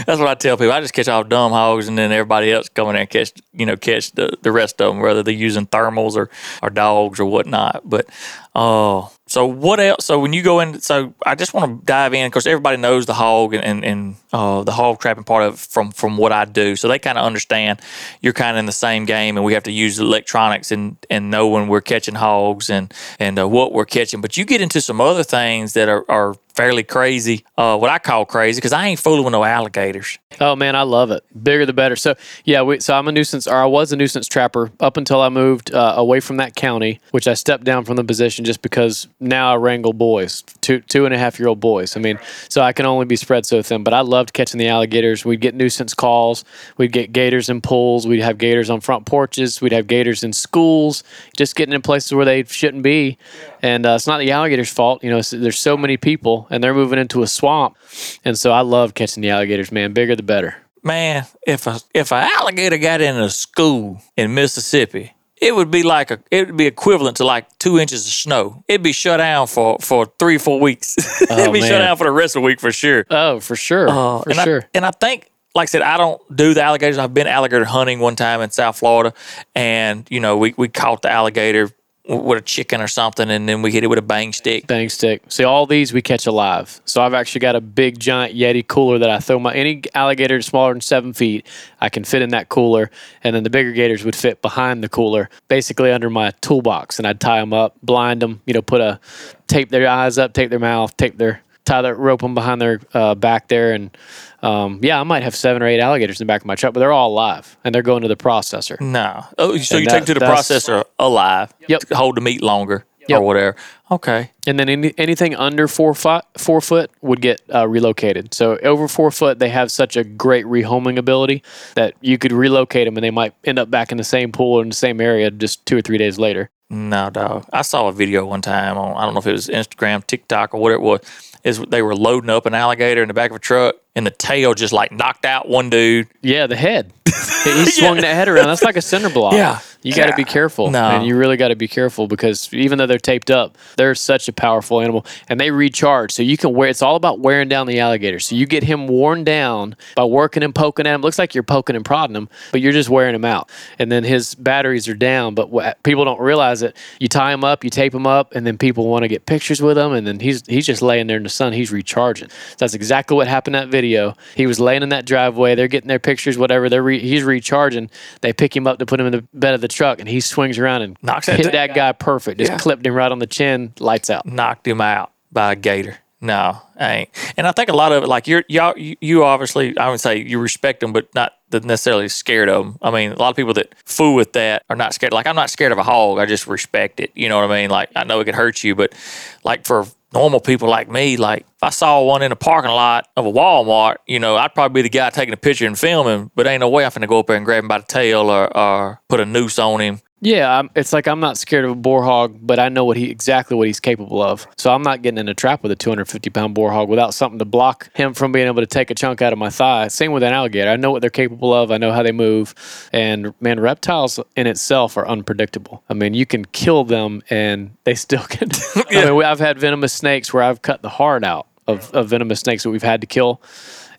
That's 0.06 0.20
what 0.20 0.28
I 0.28 0.36
tell 0.36 0.58
people. 0.58 0.72
I 0.72 0.82
just 0.82 0.94
catch 0.94 1.08
all 1.08 1.24
dumb 1.24 1.52
hogs, 1.52 1.88
and 1.88 1.98
then 1.98 2.12
everybody 2.12 2.52
else 2.52 2.70
come 2.70 2.88
in 2.90 2.94
there 2.94 3.02
and 3.02 3.10
catch, 3.10 3.34
you 3.54 3.66
know, 3.66 3.76
catch 3.76 4.12
the, 4.12 4.38
the 4.42 4.52
rest 4.52 4.82
of 4.82 4.94
them, 4.94 5.02
whether 5.02 5.24
they're 5.24 5.34
using 5.34 5.68
thermals 5.68 6.16
or, 6.16 6.30
or 6.64 6.70
dogs 6.70 7.20
or 7.20 7.26
whatnot. 7.26 7.82
But 7.84 8.08
oh, 8.56 9.12
so 9.38 9.46
what 9.46 9.80
else? 9.80 10.04
So 10.06 10.18
when 10.18 10.34
you 10.34 10.42
go 10.42 10.62
in, 10.62 10.82
so 10.82 11.14
I 11.24 11.36
just 11.36 11.54
want 11.54 11.80
to 11.80 11.86
dive 11.86 12.16
in 12.16 12.28
because 12.28 12.48
everybody 12.48 12.78
knows 12.78 13.06
the 13.06 13.14
hog 13.14 13.54
and 13.54 13.64
and, 13.64 13.86
and 13.86 14.16
uh, 14.34 14.64
the 14.64 14.72
hog 14.72 15.00
trapping 15.00 15.26
part 15.26 15.44
of 15.44 15.60
from 15.60 15.92
from 15.92 16.18
what 16.18 16.32
I 16.32 16.46
do, 16.46 16.76
so 16.76 16.88
they 16.88 16.98
kind 16.98 17.20
of 17.20 17.24
understand 17.24 17.80
you're 18.20 18.34
kind 18.34 18.58
of 18.58 18.60
in 18.60 18.66
the 18.66 18.72
same 18.72 19.06
game, 19.06 19.38
and 19.38 19.46
we 19.46 19.54
have 19.54 19.62
to 19.64 19.72
use 19.72 20.00
electronics 20.00 20.72
and 20.72 20.98
and 21.12 21.30
know 21.30 21.50
when 21.50 21.68
we're 21.68 21.82
catching 21.82 22.16
hogs 22.16 22.72
and 22.72 22.92
and 23.20 23.38
uh, 23.38 23.48
what 23.48 23.74
we're 23.74 23.86
catching. 23.86 24.22
But 24.22 24.38
you 24.38 24.44
get 24.44 24.60
into 24.60 24.82
some 24.82 25.00
other 25.00 25.24
things 25.24 25.74
that 25.74 25.88
are 25.88 26.04
are 26.10 26.34
fairly 26.58 26.84
crazy. 26.84 27.46
Uh, 27.56 27.78
what 27.78 27.92
I 27.92 28.00
call 28.00 28.26
crazy 28.26 28.58
because 28.58 28.74
I 28.74 28.88
ain't 28.88 29.00
fooling 29.00 29.24
with 29.24 29.32
no 29.32 29.44
alligators. 29.44 30.18
Oh 30.42 30.56
man, 30.56 30.76
I 30.76 30.82
love 30.82 31.12
it. 31.12 31.24
Bigger 31.42 31.68
the 31.68 31.74
better. 31.74 31.96
So 31.96 32.16
yeah, 32.44 32.64
we, 32.64 32.80
so 32.80 32.96
I'm 32.96 33.08
a 33.08 33.12
nuisance, 33.12 33.48
or 33.48 33.56
I 33.56 33.66
was 33.66 33.92
a 33.92 33.96
nuisance 33.96 34.28
trapper 34.28 34.72
up 34.80 34.98
until 34.98 35.22
I 35.22 35.30
moved 35.30 35.72
uh, 35.74 35.94
away 35.96 36.20
from 36.20 36.38
that 36.38 36.56
county, 36.56 37.00
which 37.12 37.28
I 37.28 37.36
stepped 37.36 37.64
down 37.64 37.86
from 37.86 37.96
the 37.96 38.04
position 38.04 38.44
just 38.44 38.64
because 38.64 39.08
now 39.30 39.54
I 39.54 39.56
wrangle 39.56 39.94
boys, 39.94 40.44
two 40.62 40.82
two 40.82 41.06
and 41.06 41.14
a 41.14 41.18
half 41.18 41.40
year 41.40 41.48
old 41.48 41.60
boys. 41.60 41.98
I 41.98 42.00
mean, 42.00 42.20
so 42.50 42.62
I 42.62 42.74
can 42.74 42.86
only 42.86 43.06
be 43.06 43.16
spread 43.16 43.46
so 43.46 43.62
thin. 43.62 43.84
But 43.84 43.94
I 43.94 44.02
loved 44.02 44.34
catching 44.34 44.58
the 44.58 44.68
alligators. 44.68 45.26
We'd 45.26 45.42
get 45.42 45.56
nuisance 45.56 45.94
calls. 45.94 46.46
We'd 46.78 46.92
get 46.92 47.14
gators 47.14 47.50
in 47.50 47.62
pools. 47.62 48.08
We'd 48.08 48.22
have 48.22 48.38
gators 48.38 48.70
on 48.70 48.82
front 48.82 49.06
porches. 49.06 49.62
We'd 49.62 49.72
have 49.72 49.88
gators 49.88 50.24
in 50.24 50.34
schools. 50.34 51.04
Just 51.36 51.56
getting 51.56 51.74
in 51.74 51.82
places 51.82 52.14
where 52.14 52.26
they 52.26 52.44
shouldn't 52.44 52.84
be. 52.84 53.18
And 53.62 53.86
uh, 53.86 53.96
it's 53.96 54.08
not 54.08 54.20
the 54.20 54.32
alligators' 54.32 54.72
fault. 54.72 55.04
You 55.04 55.10
know, 55.10 55.22
there's 55.22 55.60
so 55.60 55.78
many 55.78 55.98
people, 55.98 56.48
and 56.50 56.64
they're 56.64 56.74
moving 56.74 57.00
into 57.00 57.22
a 57.24 57.28
swamp. 57.28 57.78
And 58.24 58.38
so 58.38 58.52
I 58.52 58.62
love 58.62 58.94
catching 58.94 59.22
the 59.22 59.30
alligators, 59.30 59.72
man. 59.72 59.94
Bigger 59.94 60.16
the 60.16 60.24
better. 60.24 60.58
Man, 60.84 61.26
if 61.46 61.68
a 61.68 61.80
if 61.94 62.12
an 62.14 62.30
alligator 62.40 62.78
got 62.78 63.02
in 63.02 63.18
a 63.18 63.30
school 63.30 64.02
in 64.16 64.34
Mississippi, 64.34 65.14
it 65.42 65.56
would 65.56 65.70
be 65.72 65.84
like 65.84 66.12
a 66.12 66.20
it 66.32 66.48
would 66.48 66.58
be 66.58 66.66
equivalent 66.66 67.18
to 67.18 67.26
like 67.26 67.46
two 67.60 67.78
inches 67.80 68.06
of 68.08 68.12
snow. 68.14 68.64
It'd 68.68 68.84
be 68.84 68.92
shut 68.92 69.18
down 69.18 69.48
for 69.48 69.78
for 69.80 70.06
three 70.20 70.38
four 70.38 70.60
weeks. 70.60 70.96
Oh, 71.30 71.40
It'd 71.40 71.54
be 71.54 71.60
man. 71.62 71.70
shut 71.70 71.80
down 71.82 71.98
for 71.98 72.06
the 72.06 72.12
rest 72.12 72.36
of 72.36 72.42
the 72.42 72.46
week 72.46 72.60
for 72.60 72.72
sure. 72.72 73.06
Oh, 73.10 73.40
for 73.40 73.56
sure. 73.56 73.90
Uh, 73.90 74.22
for 74.22 74.30
and 74.30 74.40
sure. 74.40 74.62
I, 74.62 74.68
and 74.76 74.86
I 74.86 74.92
think, 74.92 75.30
like 75.56 75.64
I 75.64 75.66
said, 75.66 75.82
I 75.82 75.98
don't 75.98 76.22
do 76.36 76.54
the 76.54 76.62
alligators. 76.62 76.98
I've 76.98 77.14
been 77.14 77.28
alligator 77.28 77.66
hunting 77.66 78.00
one 78.00 78.16
time 78.16 78.40
in 78.42 78.50
South 78.52 78.78
Florida, 78.80 79.14
and 79.56 80.08
you 80.10 80.20
know 80.20 80.38
we 80.38 80.54
we 80.58 80.68
caught 80.70 81.02
the 81.02 81.12
alligator 81.12 81.70
with 82.08 82.38
a 82.38 82.42
chicken 82.42 82.82
or 82.82 82.88
something, 82.88 83.30
and 83.30 83.48
then 83.48 83.62
we 83.62 83.72
hit 83.72 83.84
it 83.84 83.88
with 83.88 84.00
a 84.00 84.04
bang 84.04 84.32
stick. 84.32 84.66
Bang 84.66 84.90
stick. 84.90 85.22
See, 85.28 85.44
all 85.44 85.66
these 85.66 85.92
we 85.92 86.02
catch 86.02 86.26
alive. 86.26 86.82
So 86.86 87.02
I've 87.02 87.14
actually 87.14 87.40
got 87.40 87.56
a 87.56 87.62
big 87.62 88.00
giant 88.00 88.36
Yeti 88.36 88.66
cooler 88.66 88.98
that 89.00 89.10
I 89.10 89.20
throw 89.20 89.40
my 89.40 89.54
any 89.54 89.84
alligator 89.94 90.42
smaller 90.42 90.74
than 90.74 90.82
seven 90.82 91.14
feet. 91.14 91.46
I 91.82 91.90
can 91.90 92.04
fit 92.04 92.22
in 92.22 92.30
that 92.30 92.50
cooler, 92.50 92.90
and 93.24 93.36
then 93.36 93.44
the 93.44 93.50
bigger 93.50 93.74
gators 93.74 94.06
would 94.06 94.16
fit 94.16 94.42
behind 94.42 94.84
the 94.84 94.90
cooler, 94.90 95.30
basically 95.48 95.92
under 95.92 96.10
my 96.10 96.32
toolbox, 96.42 96.98
and 96.98 97.08
I'd 97.08 97.20
tie 97.20 97.40
them 97.40 97.54
up, 97.54 97.76
blind 97.84 98.22
them, 98.22 98.42
you 98.46 98.54
know, 98.54 98.62
put 98.62 98.82
a 98.82 99.00
tape 99.48 99.70
their 99.70 99.88
eyes 99.88 100.18
up, 100.18 100.34
tape 100.34 100.50
their 100.50 100.60
mouth, 100.60 100.96
tape 100.98 101.18
their 101.18 101.42
tie 101.68 101.82
their 101.82 101.96
rope 101.96 102.22
them 102.22 102.34
behind 102.34 102.60
their 102.62 102.80
uh, 102.94 103.14
back 103.16 103.48
there, 103.50 103.74
and 103.74 103.96
um, 104.42 104.80
yeah, 104.82 105.00
I 105.00 105.04
might 105.04 105.24
have 105.24 105.36
seven 105.36 105.62
or 105.62 105.68
eight 105.68 105.80
alligators 105.80 106.20
in 106.22 106.26
the 106.28 106.32
back 106.32 106.42
of 106.42 106.48
my 106.48 106.56
truck, 106.56 106.74
but 106.74 106.80
they're 106.80 106.92
all 106.92 107.10
alive 107.12 107.58
and 107.64 107.74
they're 107.76 107.82
going 107.82 108.02
to 108.04 108.08
the 108.08 108.16
processor. 108.18 108.80
No. 108.80 109.26
Oh, 109.38 109.58
so 109.58 109.76
And 109.78 109.84
you 109.86 109.90
that- 109.90 110.00
take 110.00 110.06
to 110.06 110.14
the 110.14 110.26
processor 110.26 110.84
alive. 111.00 111.54
Yep. 111.68 111.90
Hold 111.92 112.18
the 112.18 112.22
meat 112.22 112.42
longer 112.42 112.86
Yep. 113.10 113.20
or 113.20 113.24
whatever. 113.24 113.56
Okay. 113.90 114.32
And 114.46 114.60
then 114.60 114.68
any, 114.70 114.94
anything 114.98 115.34
under 115.36 115.68
four 115.70 115.94
foot, 115.96 116.26
four 116.38 116.60
foot 116.60 116.92
would 117.02 117.22
get 117.22 117.42
uh, 117.54 117.66
relocated. 117.68 118.34
So 118.34 118.58
over 118.58 118.88
four 118.90 119.12
foot, 119.12 119.40
they 119.40 119.48
have 119.50 119.72
such 119.72 119.96
a 119.96 120.04
great 120.04 120.46
rehoming 120.46 120.98
ability 120.98 121.42
that 121.76 121.94
you 122.02 122.18
could 122.18 122.34
relocate 122.34 122.86
them, 122.86 122.98
and 122.98 123.04
they 123.04 123.12
might 123.12 123.34
end 123.46 123.60
up 123.60 123.72
back 123.72 123.92
in 123.94 123.98
the 123.98 124.04
same 124.04 124.32
pool 124.34 124.60
or 124.60 124.62
in 124.62 124.70
the 124.70 124.76
same 124.76 125.00
area 125.00 125.32
just 125.32 125.66
two 125.66 125.78
or 125.78 125.82
three 125.82 125.98
days 125.98 126.20
later. 126.20 126.50
No, 126.70 127.10
dog. 127.10 127.46
I 127.54 127.62
saw 127.62 127.88
a 127.88 127.94
video 127.94 128.26
one 128.26 128.42
time 128.42 128.78
on 128.78 128.98
I 128.98 129.06
don't 129.06 129.14
know 129.14 129.20
if 129.20 129.28
it 129.28 129.32
was 129.32 129.48
Instagram, 129.48 130.06
TikTok, 130.06 130.54
or 130.54 130.62
whatever 130.62 130.82
it 130.82 130.86
was. 130.86 131.02
Is 131.44 131.60
they 131.60 131.82
were 131.82 131.96
loading 131.96 132.30
up 132.30 132.46
an 132.46 132.54
alligator 132.54 133.02
in 133.02 133.08
the 133.08 133.14
back 133.14 133.30
of 133.30 133.38
a 133.38 133.40
truck, 133.40 133.76
and 133.96 134.06
the 134.06 134.12
tail 134.12 134.54
just 134.54 134.74
like 134.74 134.92
knocked 134.92 135.24
out 135.24 135.48
one 135.48 135.70
dude. 135.70 136.08
Yeah, 136.22 136.46
the 136.48 136.58
head. 136.58 136.92
he 137.06 137.66
swung 137.72 137.98
that 137.98 138.16
head 138.16 138.28
around. 138.28 138.48
That's 138.48 138.64
like 138.64 138.76
a 138.76 138.82
cinder 138.82 139.10
block. 139.10 139.34
Yeah. 139.34 139.60
You 139.88 139.96
got 139.96 140.08
to 140.08 140.16
be 140.16 140.24
careful. 140.24 140.70
No. 140.70 140.84
And 140.84 141.06
you 141.06 141.16
really 141.18 141.38
got 141.38 141.50
to 141.50 141.56
be 141.56 141.68
careful 141.68 142.08
because 142.08 142.54
even 142.54 142.78
though 142.78 142.86
they're 142.86 142.98
taped 142.98 143.32
up, 143.32 143.58
they're 143.78 143.96
such 143.96 144.28
a 144.28 144.34
powerful 144.34 144.82
animal 144.82 145.06
and 145.30 145.40
they 145.40 145.52
recharge. 145.52 146.12
So 146.12 146.22
you 146.24 146.38
can 146.38 146.54
wear, 146.54 146.70
it's 146.70 146.82
all 146.82 146.96
about 146.96 147.20
wearing 147.20 147.48
down 147.48 147.68
the 147.68 147.80
alligator. 147.80 148.20
So 148.20 148.36
you 148.36 148.46
get 148.46 148.64
him 148.64 148.88
worn 148.88 149.24
down 149.24 149.76
by 149.96 150.06
working 150.06 150.44
and 150.44 150.54
poking 150.54 150.88
at 150.88 150.96
him. 150.96 151.02
Looks 151.02 151.20
like 151.20 151.34
you're 151.34 151.44
poking 151.44 151.76
and 151.76 151.86
prodding 151.86 152.16
him, 152.16 152.30
but 152.52 152.62
you're 152.62 152.74
just 152.74 152.90
wearing 152.90 153.16
him 153.16 153.26
out. 153.26 153.50
And 153.80 153.92
then 153.92 154.04
his 154.04 154.36
batteries 154.36 154.88
are 154.88 154.96
down. 154.96 155.36
But 155.36 155.50
what, 155.50 155.82
people 155.84 156.06
don't 156.06 156.20
realize 156.20 156.62
it. 156.62 156.76
You 157.00 157.08
tie 157.08 157.32
him 157.32 157.44
up, 157.44 157.64
you 157.64 157.70
tape 157.70 157.94
him 157.94 158.08
up, 158.08 158.36
and 158.36 158.46
then 158.46 158.58
people 158.58 158.88
want 158.88 159.04
to 159.04 159.08
get 159.08 159.26
pictures 159.26 159.62
with 159.62 159.78
him. 159.78 159.94
And 159.94 160.06
then 160.06 160.20
he's, 160.20 160.46
he's 160.48 160.66
just 160.66 160.82
laying 160.82 161.08
there 161.08 161.18
in 161.18 161.24
the 161.24 161.30
sun. 161.30 161.54
He's 161.54 161.72
recharging. 161.72 162.30
So 162.30 162.56
that's 162.60 162.74
exactly 162.74 163.16
what 163.16 163.28
happened 163.28 163.56
in 163.56 163.62
that 163.64 163.72
video. 163.72 164.16
He 164.36 164.48
was 164.48 164.60
laying 164.60 164.84
in 164.84 164.90
that 164.90 165.06
driveway. 165.06 165.56
They're 165.56 165.68
getting 165.68 165.88
their 165.88 166.00
pictures, 166.00 166.38
whatever. 166.38 166.70
They're 166.70 166.84
re, 166.84 167.00
he's 167.00 167.24
recharging. 167.24 167.90
They 168.22 168.34
pick 168.34 168.56
him 168.56 168.68
up 168.68 168.80
to 168.80 168.86
put 168.86 169.00
him 169.00 169.06
in 169.08 169.12
the 169.12 169.22
bed 169.34 169.54
of 169.54 169.62
the 169.62 169.68
truck, 169.78 170.00
and 170.00 170.10
he 170.10 170.20
swings 170.20 170.58
around 170.58 170.82
and 170.82 170.98
Knocks 171.02 171.28
that 171.28 171.38
hit 171.38 171.44
thing 171.46 171.52
that 171.54 171.74
guy 171.76 171.92
perfect. 171.94 172.40
Just 172.40 172.52
Yeah. 172.52 172.58
clipped 172.58 172.86
him 172.86 172.94
right 172.94 173.12
on 173.12 173.20
the 173.20 173.28
chin. 173.28 173.74
Lights 173.80 174.10
out. 174.10 174.26
knocked 174.26 174.68
him 174.68 174.82
out 174.82 175.12
by 175.32 175.54
a 175.54 175.56
gator. 175.56 175.98
No, 176.20 176.60
I 176.80 176.94
ain't. 176.94 177.10
And 177.38 177.46
I 177.48 177.52
think 177.52 177.70
a 177.70 177.76
lot 177.76 177.92
of 177.92 178.04
it, 178.04 178.08
like 178.08 178.28
you're, 178.28 178.44
y'all, 178.50 178.76
you, 178.76 178.96
you 179.02 179.24
obviously, 179.24 179.78
I 179.78 179.90
would 179.90 180.00
say 180.00 180.18
you 180.18 180.40
respect 180.40 180.80
them, 180.80 180.92
but 180.92 181.14
not 181.14 181.34
necessarily 181.52 182.10
scared 182.10 182.50
of 182.50 182.66
them. 182.66 182.78
I 182.82 182.90
mean, 182.90 183.12
a 183.12 183.16
lot 183.20 183.30
of 183.30 183.36
people 183.36 183.54
that 183.54 183.76
fool 183.86 184.16
with 184.16 184.34
that 184.34 184.64
are 184.68 184.76
not 184.76 184.96
scared. 184.96 185.14
Like 185.14 185.28
I'm 185.28 185.36
not 185.36 185.52
scared 185.52 185.72
of 185.72 185.78
a 185.78 185.84
hog. 185.84 186.18
I 186.18 186.26
just 186.26 186.48
respect 186.48 187.00
it. 187.00 187.12
You 187.14 187.30
know 187.30 187.40
what 187.40 187.52
I 187.52 187.62
mean? 187.62 187.70
Like 187.70 187.92
I 187.96 188.04
know 188.04 188.20
it 188.20 188.26
could 188.26 188.34
hurt 188.36 188.64
you, 188.64 188.74
but 188.74 188.96
like 189.44 189.66
for 189.66 189.86
normal 190.14 190.40
people 190.40 190.70
like 190.70 190.90
me, 190.90 191.18
like 191.18 191.42
if 191.42 191.64
I 191.64 191.70
saw 191.70 192.02
one 192.04 192.22
in 192.22 192.32
a 192.32 192.36
parking 192.36 192.72
lot 192.72 193.08
of 193.16 193.26
a 193.26 193.32
Walmart, 193.32 193.98
you 194.08 194.20
know, 194.20 194.36
I'd 194.38 194.54
probably 194.54 194.82
be 194.82 194.90
the 194.90 194.98
guy 194.98 195.10
taking 195.10 195.34
a 195.34 195.38
picture 195.38 195.68
and 195.68 195.78
filming, 195.78 196.32
but 196.36 196.48
ain't 196.48 196.62
no 196.62 196.70
way 196.70 196.86
I'm 196.86 196.92
finna 196.92 197.08
go 197.08 197.20
up 197.20 197.28
there 197.28 197.36
and 197.36 197.46
grab 197.46 197.64
him 197.64 197.68
by 197.68 197.80
the 197.80 197.86
tail 197.86 198.30
or, 198.30 198.56
or 198.56 199.02
put 199.10 199.20
a 199.20 199.26
noose 199.26 199.60
on 199.60 199.82
him 199.82 200.00
Yeah, 200.20 200.58
I'm, 200.58 200.72
it's 200.76 200.94
like 200.94 201.08
I'm 201.08 201.20
not 201.20 201.38
scared 201.38 201.64
of 201.66 201.72
a 201.72 201.76
boar 201.76 202.04
hog, 202.04 202.40
but 202.42 202.58
I 202.58 202.70
know 202.70 202.86
what 202.86 202.98
he 202.98 203.12
exactly 203.12 203.56
what 203.56 203.68
he's 203.68 203.80
capable 203.80 204.22
of. 204.22 204.48
So 204.58 204.74
I'm 204.74 204.82
not 204.82 205.04
getting 205.04 205.20
in 205.20 205.30
a 205.30 205.36
trap 205.36 205.62
with 205.62 205.72
a 205.72 205.76
250 205.76 206.30
pound 206.32 206.56
boar 206.56 206.72
hog 206.72 206.90
without 206.90 207.14
something 207.14 207.38
to 207.38 207.46
block 207.46 207.96
him 207.96 208.16
from 208.16 208.32
being 208.32 208.48
able 208.48 208.62
to 208.62 208.68
take 208.68 208.90
a 208.90 208.96
chunk 208.96 209.22
out 209.22 209.32
of 209.32 209.38
my 209.38 209.52
thigh. 209.52 209.90
Same 209.90 210.12
with 210.14 210.24
an 210.24 210.34
alligator. 210.34 210.72
I 210.72 210.76
know 210.76 210.92
what 210.92 211.02
they're 211.02 211.12
capable 211.12 211.54
of. 211.54 211.72
I 211.72 211.78
know 211.78 211.92
how 211.92 212.02
they 212.02 212.12
move, 212.12 212.56
and 212.92 213.34
man, 213.42 213.60
reptiles 213.60 214.20
in 214.36 214.48
itself 214.48 214.98
are 214.98 215.08
unpredictable. 215.08 215.84
I 215.88 215.94
mean, 215.94 216.16
you 216.16 216.26
can 216.26 216.46
kill 216.46 216.84
them 216.84 217.22
and 217.30 217.72
they 217.84 217.94
still 217.94 218.24
can. 218.30 218.50
I 218.90 219.12
mean, 219.12 219.24
I've 219.24 219.40
had 219.40 219.60
venomous 219.60 219.94
snakes 219.94 220.34
where 220.34 220.42
I've 220.42 220.64
cut 220.64 220.82
the 220.82 220.90
heart 220.90 221.24
out 221.24 221.48
of, 221.68 221.92
of 221.92 222.10
venomous 222.10 222.40
snakes 222.40 222.64
that 222.64 222.72
we've 222.72 222.82
had 222.82 223.02
to 223.02 223.08
kill. 223.08 223.42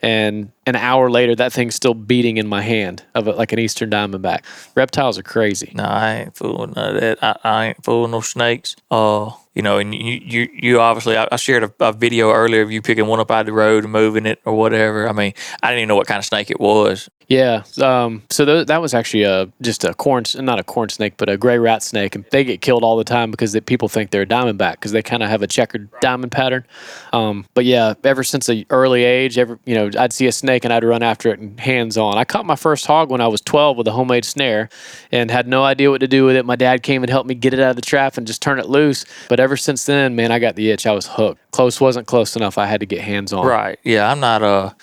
And 0.02 0.52
an 0.66 0.76
hour 0.76 1.10
later, 1.10 1.34
that 1.36 1.52
thing's 1.52 1.74
still 1.74 1.94
beating 1.94 2.36
in 2.36 2.46
my 2.46 2.62
hand 2.62 3.04
of 3.14 3.26
it 3.28 3.36
like 3.36 3.52
an 3.52 3.58
eastern 3.58 3.90
diamondback. 3.90 4.44
Reptiles 4.74 5.18
are 5.18 5.22
crazy. 5.22 5.72
No, 5.74 5.84
I 5.84 6.14
ain't 6.14 6.36
fooling 6.36 6.72
none 6.76 6.94
of 6.96 7.00
that. 7.00 7.18
I, 7.22 7.36
I 7.42 7.66
ain't 7.66 7.84
fooling 7.84 8.12
no 8.12 8.20
snakes. 8.20 8.76
Uh, 8.90 9.30
you 9.58 9.62
know, 9.62 9.78
and 9.78 9.92
you 9.92 10.20
you, 10.24 10.48
you 10.52 10.80
obviously, 10.80 11.18
I, 11.18 11.26
I 11.32 11.36
shared 11.36 11.64
a, 11.64 11.72
a 11.80 11.92
video 11.92 12.30
earlier 12.30 12.62
of 12.62 12.70
you 12.70 12.80
picking 12.80 13.08
one 13.08 13.18
up 13.18 13.28
out 13.32 13.40
of 13.40 13.46
the 13.46 13.52
road 13.52 13.82
and 13.82 13.92
moving 13.92 14.24
it 14.24 14.40
or 14.44 14.54
whatever. 14.54 15.08
I 15.08 15.12
mean, 15.12 15.34
I 15.64 15.70
didn't 15.70 15.80
even 15.80 15.88
know 15.88 15.96
what 15.96 16.06
kind 16.06 16.20
of 16.20 16.24
snake 16.24 16.48
it 16.48 16.60
was. 16.60 17.10
Yeah. 17.28 17.64
Um, 17.82 18.22
so 18.30 18.46
th- 18.46 18.68
that 18.68 18.80
was 18.80 18.94
actually 18.94 19.24
a, 19.24 19.52
just 19.60 19.84
a 19.84 19.92
corn, 19.92 20.24
not 20.36 20.58
a 20.58 20.64
corn 20.64 20.88
snake, 20.88 21.14
but 21.18 21.28
a 21.28 21.36
gray 21.36 21.58
rat 21.58 21.82
snake. 21.82 22.14
And 22.14 22.24
they 22.30 22.42
get 22.42 22.62
killed 22.62 22.82
all 22.82 22.96
the 22.96 23.04
time 23.04 23.30
because 23.30 23.58
people 23.66 23.88
think 23.88 24.10
they're 24.10 24.22
a 24.22 24.26
diamondback 24.26 24.72
because 24.72 24.92
they 24.92 25.02
kind 25.02 25.22
of 25.22 25.28
have 25.28 25.42
a 25.42 25.46
checkered 25.46 25.90
diamond 26.00 26.32
pattern. 26.32 26.64
Um, 27.12 27.44
but 27.52 27.66
yeah, 27.66 27.94
ever 28.02 28.24
since 28.24 28.48
an 28.48 28.64
early 28.70 29.04
age, 29.04 29.36
ever 29.36 29.58
you 29.66 29.74
know, 29.74 29.90
I'd 29.98 30.14
see 30.14 30.26
a 30.26 30.32
snake 30.32 30.64
and 30.64 30.72
I'd 30.72 30.84
run 30.84 31.02
after 31.02 31.28
it 31.28 31.38
and 31.38 31.60
hands 31.60 31.98
on. 31.98 32.16
I 32.16 32.24
caught 32.24 32.46
my 32.46 32.56
first 32.56 32.86
hog 32.86 33.10
when 33.10 33.20
I 33.20 33.28
was 33.28 33.42
12 33.42 33.76
with 33.76 33.86
a 33.88 33.92
homemade 33.92 34.24
snare 34.24 34.70
and 35.12 35.30
had 35.30 35.46
no 35.46 35.64
idea 35.64 35.90
what 35.90 36.00
to 36.00 36.08
do 36.08 36.24
with 36.24 36.34
it. 36.34 36.46
My 36.46 36.56
dad 36.56 36.82
came 36.82 37.02
and 37.02 37.10
helped 37.10 37.28
me 37.28 37.34
get 37.34 37.52
it 37.52 37.60
out 37.60 37.70
of 37.70 37.76
the 37.76 37.82
trap 37.82 38.16
and 38.16 38.26
just 38.26 38.40
turn 38.40 38.58
it 38.58 38.70
loose. 38.70 39.04
But 39.28 39.38
ever 39.48 39.56
since 39.56 39.86
then, 39.86 40.14
man, 40.14 40.30
I 40.30 40.38
got 40.38 40.56
the 40.56 40.70
itch. 40.70 40.86
I 40.86 40.92
was 40.92 41.06
hooked. 41.06 41.40
Close 41.52 41.80
wasn't 41.80 42.06
close 42.06 42.36
enough. 42.36 42.58
I 42.58 42.66
had 42.66 42.80
to 42.80 42.86
get 42.86 43.00
hands 43.00 43.32
on. 43.32 43.46
Right. 43.46 43.78
Yeah, 43.82 44.10
I'm 44.10 44.20
not 44.20 44.42
uh 44.42 44.74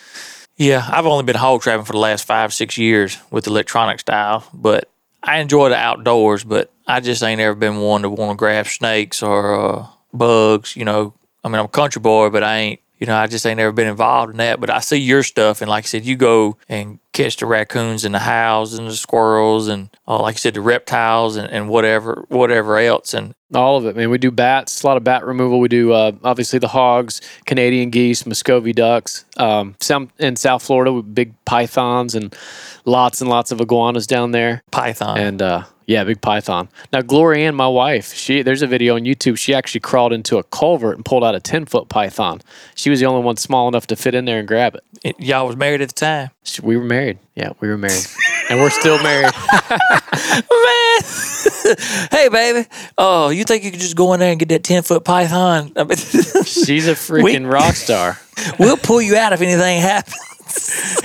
yeah, 0.57 0.87
I've 0.91 1.05
only 1.05 1.23
been 1.23 1.35
hog 1.35 1.61
trapping 1.61 1.85
for 1.85 1.91
the 1.91 1.99
last 1.99 2.25
five, 2.25 2.51
six 2.51 2.77
years 2.77 3.19
with 3.29 3.45
electronic 3.45 3.99
style, 3.99 4.43
but 4.53 4.89
I 5.21 5.39
enjoy 5.39 5.69
the 5.69 5.75
outdoors, 5.75 6.43
but 6.43 6.71
I 6.87 6.99
just 6.99 7.21
ain't 7.21 7.41
ever 7.41 7.53
been 7.53 7.77
one 7.77 8.01
to 8.01 8.09
want 8.09 8.31
to 8.31 8.35
grab 8.35 8.65
snakes 8.65 9.21
or 9.21 9.53
uh, 9.53 9.87
bugs, 10.13 10.75
you 10.75 10.85
know. 10.85 11.13
I 11.43 11.49
mean, 11.49 11.59
I'm 11.59 11.65
a 11.65 11.67
country 11.67 11.99
boy, 11.99 12.29
but 12.29 12.43
I 12.43 12.57
ain't, 12.57 12.79
you 12.97 13.07
know, 13.07 13.15
I 13.15 13.27
just 13.27 13.45
ain't 13.45 13.57
never 13.57 13.71
been 13.71 13.87
involved 13.87 14.31
in 14.31 14.37
that. 14.37 14.59
But 14.59 14.69
I 14.69 14.79
see 14.79 14.97
your 14.97 15.23
stuff, 15.23 15.61
and 15.61 15.69
like 15.69 15.83
I 15.83 15.87
said, 15.87 16.05
you 16.05 16.15
go 16.15 16.57
and 16.69 16.99
catch 17.11 17.37
the 17.37 17.45
raccoons 17.45 18.05
and 18.05 18.13
the 18.13 18.19
howls 18.19 18.73
and 18.73 18.87
the 18.87 18.95
squirrels 18.95 19.67
and, 19.67 19.89
uh, 20.07 20.21
like 20.21 20.35
you 20.35 20.39
said, 20.39 20.53
the 20.53 20.61
reptiles 20.61 21.37
and, 21.37 21.49
and 21.49 21.69
whatever, 21.69 22.25
whatever 22.27 22.77
else. 22.77 23.13
And 23.13 23.33
All 23.53 23.77
of 23.77 23.85
it, 23.85 23.95
man. 23.95 24.09
We 24.09 24.17
do 24.17 24.31
bats, 24.31 24.83
a 24.83 24.87
lot 24.87 24.97
of 24.97 25.03
bat 25.05 25.25
removal. 25.25 25.59
We 25.61 25.69
do 25.69 25.93
uh, 25.93 26.11
obviously 26.23 26.59
the 26.59 26.67
hogs, 26.67 27.21
Canadian 27.45 27.89
geese, 27.89 28.25
Muscovy 28.25 28.73
ducks. 28.73 29.23
Um, 29.37 29.75
some 29.79 30.09
in 30.19 30.35
South 30.35 30.63
Florida, 30.63 30.91
with 30.91 31.15
big 31.15 31.33
pythons 31.45 32.15
and 32.15 32.35
lots 32.83 33.21
and 33.21 33.29
lots 33.29 33.51
of 33.51 33.61
iguanas 33.61 34.07
down 34.07 34.31
there. 34.31 34.61
python. 34.71 35.17
And 35.17 35.41
uh, 35.41 35.63
yeah, 35.87 36.03
big 36.03 36.21
python. 36.21 36.69
Now, 36.91 37.01
Gloria 37.01 37.47
Ann, 37.47 37.55
my 37.55 37.67
wife, 37.67 38.13
she 38.13 38.41
there's 38.41 38.61
a 38.61 38.67
video 38.67 38.95
on 38.95 39.01
YouTube. 39.01 39.37
She 39.37 39.53
actually 39.53 39.81
crawled 39.81 40.13
into 40.13 40.37
a 40.37 40.43
culvert 40.43 40.95
and 40.95 41.05
pulled 41.05 41.23
out 41.23 41.35
a 41.35 41.39
ten 41.39 41.65
foot 41.65 41.89
python. 41.89 42.41
She 42.75 42.89
was 42.89 42.99
the 42.99 43.05
only 43.05 43.23
one 43.23 43.37
small 43.37 43.67
enough 43.67 43.87
to 43.87 43.95
fit 43.95 44.15
in 44.15 44.25
there 44.25 44.39
and 44.39 44.47
grab 44.47 44.75
it. 44.75 44.83
It- 45.03 45.19
y'all 45.19 45.45
was 45.47 45.55
married 45.55 45.81
at 45.81 45.89
the 45.89 45.93
time. 45.95 46.29
She- 46.43 46.61
we 46.61 46.75
were 46.77 46.83
married. 46.83 47.19
Yeah, 47.35 47.49
we 47.59 47.67
were 47.67 47.77
married, 47.77 48.05
and 48.49 48.59
we're 48.61 48.69
still 48.69 49.01
married. 49.03 49.25
Man, 49.75 51.01
hey 52.11 52.29
baby, 52.29 52.67
oh, 52.97 53.29
you 53.29 53.43
think 53.43 53.63
you 53.63 53.71
could 53.71 53.79
just 53.81 53.95
go 53.95 54.13
in 54.13 54.19
there 54.19 54.31
and 54.31 54.39
get 54.39 54.49
that 54.49 54.63
ten 54.63 54.83
foot 54.83 55.03
python? 55.03 55.71
I 55.75 55.83
mean, 55.83 55.97
She's 55.97 56.87
a 56.87 56.93
freaking 56.93 57.51
rock 57.51 57.75
star. 57.75 58.17
we'll 58.59 58.77
pull 58.77 59.01
you 59.01 59.17
out 59.17 59.33
if 59.33 59.41
anything 59.41 59.81
happens. 59.81 60.15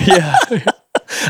Yeah. 0.06 0.36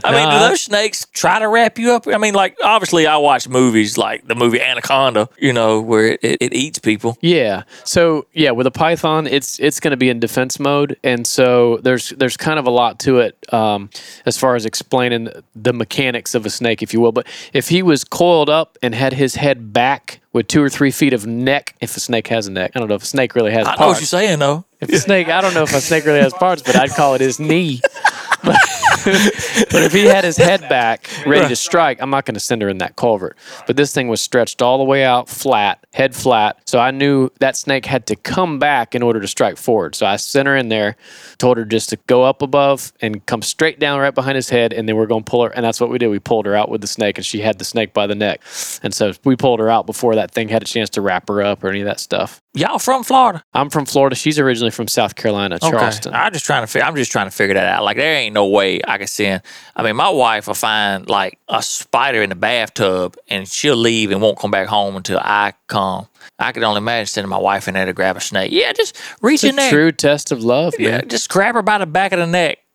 I 0.04 0.12
mean, 0.12 0.25
do 0.28 0.30
Nah. 0.37 0.49
those 0.49 0.60
snakes 0.62 1.06
try 1.12 1.38
to 1.38 1.49
wrap 1.49 1.78
you 1.78 1.92
up? 1.92 2.06
I 2.06 2.18
mean, 2.18 2.34
like 2.34 2.56
obviously, 2.62 3.06
I 3.06 3.16
watch 3.16 3.49
movies 3.49 3.96
like 3.99 4.26
the 4.26 4.34
movie 4.34 4.60
Anaconda, 4.60 5.28
you 5.38 5.52
know, 5.52 5.80
where 5.80 6.06
it, 6.12 6.20
it, 6.22 6.38
it 6.40 6.52
eats 6.54 6.78
people. 6.78 7.16
Yeah. 7.20 7.62
So 7.84 8.26
yeah, 8.32 8.50
with 8.50 8.66
a 8.66 8.70
python, 8.70 9.26
it's 9.26 9.58
it's 9.60 9.80
going 9.80 9.92
to 9.92 9.96
be 9.96 10.08
in 10.10 10.20
defense 10.20 10.58
mode, 10.60 10.96
and 11.02 11.26
so 11.26 11.78
there's 11.82 12.10
there's 12.10 12.37
kind 12.37 12.58
of 12.58 12.66
a 12.66 12.70
lot 12.70 12.99
to 13.00 13.18
it 13.18 13.37
um, 13.52 13.90
as 14.26 14.37
far 14.38 14.54
as 14.56 14.66
explaining 14.66 15.28
the 15.56 15.72
mechanics 15.72 16.34
of 16.34 16.44
a 16.46 16.50
snake, 16.50 16.82
if 16.82 16.92
you 16.92 17.00
will. 17.00 17.12
But 17.12 17.26
if 17.52 17.68
he 17.68 17.82
was 17.82 18.04
coiled 18.04 18.50
up 18.50 18.76
and 18.82 18.94
had 18.94 19.14
his 19.14 19.37
head 19.37 19.72
back 19.72 20.20
with 20.32 20.46
two 20.46 20.62
or 20.62 20.68
three 20.68 20.90
feet 20.92 21.12
of 21.12 21.26
neck, 21.26 21.75
if 21.80 21.96
a 21.96 22.00
snake 22.00 22.28
has 22.28 22.46
a 22.46 22.50
neck, 22.52 22.72
I 22.75 22.78
don't 22.78 22.88
know 22.88 22.94
if 22.94 23.02
a 23.02 23.06
snake 23.06 23.34
really 23.34 23.50
has 23.52 23.66
I 23.66 23.72
know 23.72 23.76
parts. 23.76 23.94
what 23.94 24.00
you're 24.00 24.06
saying 24.06 24.38
though. 24.38 24.64
If 24.80 24.88
a 24.90 24.99
snake, 24.99 25.28
I 25.28 25.40
don't 25.42 25.52
know 25.52 25.64
if 25.64 25.75
a 25.75 25.80
snake 25.80 26.06
really 26.06 26.20
has 26.20 26.32
parts, 26.32 26.62
but 26.62 26.75
I'd 26.76 26.90
call 26.90 27.14
it 27.14 27.20
his 27.20 27.38
knee. 27.38 27.80
But, 28.42 28.56
but 29.04 29.82
if 29.82 29.92
he 29.92 30.04
had 30.04 30.25
his 30.25 30.37
head 30.37 30.61
back, 30.68 31.09
ready 31.26 31.49
to 31.49 31.56
strike, 31.56 32.00
I'm 32.00 32.11
not 32.11 32.25
going 32.25 32.35
to 32.35 32.40
send 32.40 32.62
her 32.62 32.68
in 32.68 32.78
that 32.78 32.97
culvert. 32.97 33.37
But 33.66 33.76
this 33.76 33.92
thing 33.94 34.09
was 34.09 34.20
stretched 34.20 34.62
all 34.62 34.78
the 34.78 34.85
way 34.85 35.04
out, 35.04 35.28
flat, 35.28 35.85
head 35.92 36.14
flat. 36.14 36.61
So 36.68 36.78
I 36.78 36.90
knew 36.90 37.30
that 37.40 37.56
snake 37.56 37.87
had 37.87 38.06
to 38.06 38.16
come 38.16 38.59
back 38.59 38.94
in 38.94 39.02
order 39.02 39.20
to 39.20 39.28
strike 39.28 39.56
forward. 39.56 39.94
So 39.94 40.06
I 40.06 40.16
sent 40.16 40.47
her 40.49 40.56
in 40.56 40.68
there, 40.68 40.97
told 41.38 41.56
her 41.56 41.64
just 41.64 41.90
to 41.90 41.97
go 42.06 42.25
up 42.25 42.42
above 42.42 42.92
and 43.00 43.25
come 43.26 43.42
straight 43.42 43.78
down 43.78 44.00
right 44.00 44.14
behind 44.14 44.37
his 44.37 44.50
head, 44.50 44.73
and 44.73 44.88
then 44.88 44.97
we're 44.97 45.06
going 45.06 45.25
to 45.25 45.30
pull 45.30 45.44
her. 45.44 45.50
And 45.50 45.64
that's 45.64 45.80
what 45.80 45.90
we 45.90 45.99
did. 45.99 46.09
We 46.09 46.18
pulled 46.18 46.47
her 46.47 46.54
out 46.54 46.68
with 46.68 46.80
the 46.80 46.87
snake, 46.87 47.18
and 47.18 47.25
she 47.26 47.40
had 47.40 47.59
the 47.59 47.64
snake 47.64 47.92
by 47.92 48.06
the 48.06 48.14
neck. 48.14 48.42
And 48.82 48.94
so 48.94 49.12
we 49.25 49.37
pulled 49.37 49.61
her 49.61 49.68
out 49.68 49.87
before 49.87 50.14
that 50.14 50.30
thing 50.30 50.49
had 50.49 50.62
a 50.62 50.66
chance 50.66 50.90
to 50.90 51.00
wrap 51.00 51.28
her 51.28 51.42
up 51.42 51.62
or 51.64 51.68
any 51.68 51.80
of 51.80 51.87
that 51.87 52.00
stuff. 52.00 52.40
Y'all 52.52 52.78
from 52.78 53.04
Florida? 53.04 53.44
I'm 53.54 53.70
from 53.70 53.87
Florida. 53.87 54.16
She's 54.16 54.38
originally 54.38 54.73
from 54.73 54.88
South 54.88 55.14
Carolina, 55.14 55.59
Charleston. 55.61 56.12
I'm 56.14 56.32
just 56.32 56.44
trying 56.44 56.62
to. 56.62 56.66
Fi- 56.66 56.80
I'm 56.80 56.97
just 56.97 57.12
trying 57.12 57.26
to 57.26 57.30
figure 57.30 57.54
that 57.54 57.66
out. 57.66 57.85
Like 57.85 57.97
there 57.97 58.16
ain't 58.16 58.29
no 58.32 58.46
way 58.46 58.80
I 58.87 58.99
can 58.99 59.06
send. 59.06 59.42
I 59.76 59.82
mean, 59.82 59.96
my 59.96 60.08
wife 60.10 60.46
will 60.46 60.54
find 60.54 61.08
like 61.08 61.38
a 61.49 61.62
spider 61.62 62.22
in 62.22 62.30
the 62.30 62.34
bathtub, 62.37 63.16
and 63.28 63.46
she'll 63.49 63.76
leave 63.76 64.10
and 64.10 64.20
won't 64.22 64.38
come 64.38 64.50
back 64.50 64.66
home 64.68 64.96
until 64.96 65.18
I 65.18 65.52
come. 65.66 66.06
I 66.38 66.52
could 66.52 66.62
only 66.62 66.78
imagine 66.78 67.06
sending 67.06 67.28
my 67.30 67.38
wife 67.38 67.68
in 67.68 67.75
there 67.75 67.84
to 67.87 67.92
grab 67.92 68.16
a 68.16 68.20
snake. 68.20 68.50
Yeah, 68.52 68.72
just 68.72 68.96
reach 69.20 69.44
in 69.44 69.54
a 69.54 69.56
there. 69.56 69.70
true 69.70 69.92
test 69.92 70.32
of 70.32 70.42
love, 70.42 70.75
Yeah, 70.78 70.99
man. 70.99 71.08
just 71.08 71.28
grab 71.28 71.54
her 71.54 71.62
by 71.62 71.78
the 71.78 71.87
back 71.87 72.12
of 72.12 72.18
the 72.18 72.26
neck. 72.26 72.58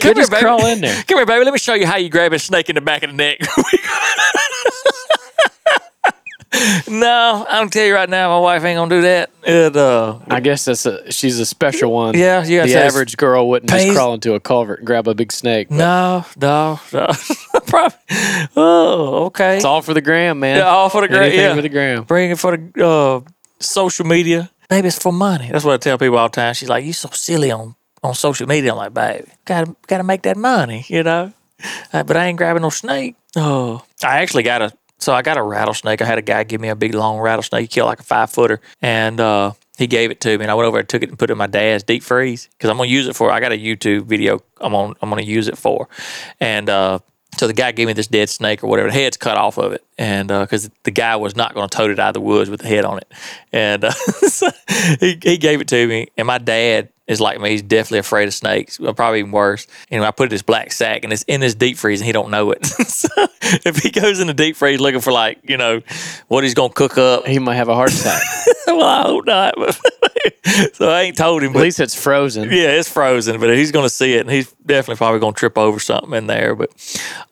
Come 0.00 0.10
You 0.10 0.14
just 0.14 0.32
crawl 0.32 0.66
in 0.66 0.80
there. 0.80 1.02
Come 1.04 1.18
here, 1.18 1.26
baby. 1.26 1.44
Let 1.44 1.52
me 1.52 1.58
show 1.58 1.74
you 1.74 1.86
how 1.86 1.96
you 1.96 2.08
grab 2.10 2.32
a 2.32 2.38
snake 2.38 2.68
in 2.68 2.74
the 2.74 2.80
back 2.80 3.02
of 3.02 3.10
the 3.10 3.16
neck. 3.16 3.38
no, 6.88 7.46
I'm 7.48 7.68
tell 7.70 7.84
you 7.84 7.94
right 7.94 8.08
now, 8.08 8.28
my 8.30 8.38
wife 8.40 8.64
ain't 8.64 8.76
gonna 8.76 8.94
do 8.94 9.02
that. 9.02 9.30
It, 9.42 9.76
uh, 9.76 10.18
I 10.28 10.40
guess 10.40 10.64
that's 10.64 10.86
a 10.86 11.10
she's 11.12 11.38
a 11.38 11.46
special 11.46 11.92
one. 11.92 12.14
Yeah, 12.16 12.44
yeah, 12.44 12.66
The 12.66 12.76
average 12.76 13.16
girl 13.16 13.48
wouldn't 13.48 13.70
pays- 13.70 13.84
just 13.86 13.96
crawl 13.96 14.14
into 14.14 14.34
a 14.34 14.40
culvert 14.40 14.78
and 14.80 14.86
grab 14.86 15.08
a 15.08 15.14
big 15.14 15.32
snake. 15.32 15.68
but 15.68 15.76
no, 15.76 16.24
no, 16.40 16.80
no. 16.92 17.06
Probably. 17.66 17.98
Oh, 18.56 19.24
okay. 19.26 19.56
It's 19.56 19.64
all 19.64 19.82
for 19.82 19.94
the 19.94 20.00
gram, 20.00 20.40
man. 20.40 20.58
Yeah, 20.58 20.64
all 20.68 20.88
for 20.88 21.00
the 21.00 21.08
gram. 21.08 21.32
Yeah, 21.32 21.54
for 21.54 21.62
the 21.62 21.68
gram. 21.68 22.04
Bring 22.04 22.30
it 22.30 22.38
for 22.38 22.56
the 22.56 22.84
uh, 22.86 23.20
social 23.60 24.06
media. 24.06 24.50
Baby, 24.68 24.88
it's 24.88 24.98
for 24.98 25.12
money. 25.12 25.48
That's 25.50 25.64
what 25.64 25.74
I 25.74 25.76
tell 25.78 25.98
people 25.98 26.18
all 26.18 26.28
the 26.28 26.34
time. 26.36 26.54
She's 26.54 26.68
like, 26.68 26.84
"You 26.84 26.92
so 26.92 27.08
silly 27.12 27.50
on 27.50 27.74
on 28.02 28.14
social 28.14 28.46
media." 28.46 28.70
I'm 28.72 28.76
like, 28.78 28.94
"Baby, 28.94 29.28
gotta 29.44 29.74
gotta 29.86 30.04
make 30.04 30.22
that 30.22 30.36
money, 30.36 30.84
you 30.88 31.02
know." 31.02 31.32
Uh, 31.92 32.02
but 32.02 32.16
I 32.16 32.26
ain't 32.26 32.38
grabbing 32.38 32.62
no 32.62 32.70
snake. 32.70 33.16
Oh, 33.36 33.82
I 34.02 34.20
actually 34.22 34.42
got 34.42 34.62
a. 34.62 34.72
So 35.04 35.12
I 35.12 35.20
got 35.20 35.36
a 35.36 35.42
rattlesnake. 35.42 36.00
I 36.00 36.06
had 36.06 36.16
a 36.16 36.22
guy 36.22 36.44
give 36.44 36.62
me 36.62 36.68
a 36.68 36.74
big 36.74 36.94
long 36.94 37.20
rattlesnake. 37.20 37.60
He 37.60 37.66
killed 37.66 37.88
like 37.88 38.00
a 38.00 38.04
five 38.04 38.30
footer, 38.30 38.62
and 38.80 39.20
uh, 39.20 39.52
he 39.76 39.86
gave 39.86 40.10
it 40.10 40.18
to 40.22 40.38
me. 40.38 40.44
And 40.44 40.50
I 40.50 40.54
went 40.54 40.66
over 40.66 40.78
and 40.78 40.88
took 40.88 41.02
it 41.02 41.10
and 41.10 41.18
put 41.18 41.28
it 41.28 41.32
in 41.32 41.38
my 41.38 41.46
dad's 41.46 41.82
deep 41.82 42.02
freeze 42.02 42.48
because 42.56 42.70
I'm 42.70 42.78
gonna 42.78 42.88
use 42.88 43.06
it 43.06 43.14
for. 43.14 43.30
I 43.30 43.38
got 43.38 43.52
a 43.52 43.58
YouTube 43.58 44.06
video. 44.06 44.40
I'm 44.62 44.74
on. 44.74 44.94
I'm 45.02 45.10
gonna 45.10 45.20
use 45.22 45.46
it 45.46 45.58
for, 45.58 45.88
and. 46.40 46.70
uh 46.70 47.00
so 47.36 47.48
the 47.48 47.52
guy 47.52 47.72
gave 47.72 47.88
me 47.88 47.94
this 47.94 48.06
dead 48.06 48.28
snake 48.28 48.62
or 48.62 48.68
whatever. 48.68 48.88
The 48.90 48.94
head's 48.94 49.16
cut 49.16 49.36
off 49.36 49.58
of 49.58 49.72
it, 49.72 49.84
and 49.98 50.28
because 50.28 50.70
the 50.84 50.92
guy 50.92 51.16
was 51.16 51.34
not 51.34 51.52
going 51.52 51.68
to 51.68 51.76
tote 51.76 51.90
it 51.90 51.98
out 51.98 52.10
of 52.10 52.14
the 52.14 52.20
woods 52.20 52.48
with 52.48 52.60
the 52.60 52.68
head 52.68 52.84
on 52.84 52.98
it, 52.98 53.12
and 53.52 53.82
uh, 53.82 53.90
so 54.28 54.50
he 55.00 55.18
he 55.20 55.36
gave 55.36 55.60
it 55.60 55.66
to 55.66 55.86
me. 55.88 56.06
And 56.16 56.28
my 56.28 56.38
dad 56.38 56.90
is 57.06 57.20
like 57.20 57.40
me; 57.40 57.50
he's 57.50 57.62
definitely 57.62 57.98
afraid 57.98 58.28
of 58.28 58.34
snakes. 58.34 58.80
Well, 58.80 58.94
probably 58.94 59.20
even 59.20 59.30
worse. 59.32 59.66
And 59.90 60.04
I 60.04 60.10
put 60.10 60.24
it 60.24 60.26
in 60.26 60.30
this 60.30 60.42
black 60.42 60.72
sack, 60.72 61.04
and 61.04 61.12
it's 61.12 61.22
in 61.24 61.40
this 61.40 61.54
deep 61.54 61.76
freeze, 61.76 62.00
and 62.00 62.06
he 62.06 62.12
don't 62.12 62.30
know 62.30 62.50
it. 62.50 62.64
so 62.66 63.08
if 63.42 63.76
he 63.78 63.90
goes 63.90 64.20
in 64.20 64.26
the 64.26 64.34
deep 64.34 64.56
freeze 64.56 64.80
looking 64.80 65.00
for 65.00 65.12
like 65.12 65.38
you 65.48 65.56
know 65.56 65.82
what 66.28 66.44
he's 66.44 66.54
going 66.54 66.70
to 66.70 66.74
cook 66.74 66.96
up, 66.98 67.26
He 67.26 67.38
might 67.38 67.56
have 67.56 67.68
a 67.68 67.74
heart 67.74 67.92
attack. 67.92 68.22
well, 68.66 68.82
I 68.82 69.02
hope 69.02 69.26
not. 69.26 69.54
so 70.74 70.88
I 70.88 71.02
ain't 71.02 71.16
told 71.16 71.42
him. 71.42 71.50
At 71.50 71.54
But 71.54 71.62
least 71.62 71.80
it's 71.80 71.94
frozen. 71.94 72.44
yeah, 72.50 72.70
it's 72.70 72.88
frozen, 72.88 73.38
but 73.40 73.54
he's 73.56 73.70
going 73.72 73.84
to 73.86 73.90
see 73.90 74.14
it, 74.14 74.20
and 74.20 74.30
he's 74.30 74.50
definitely 74.64 74.96
probably 74.96 75.20
going 75.20 75.34
to 75.34 75.38
trip 75.38 75.58
over 75.58 75.78
something 75.78 76.12
in 76.14 76.26
there. 76.26 76.54
But 76.54 76.70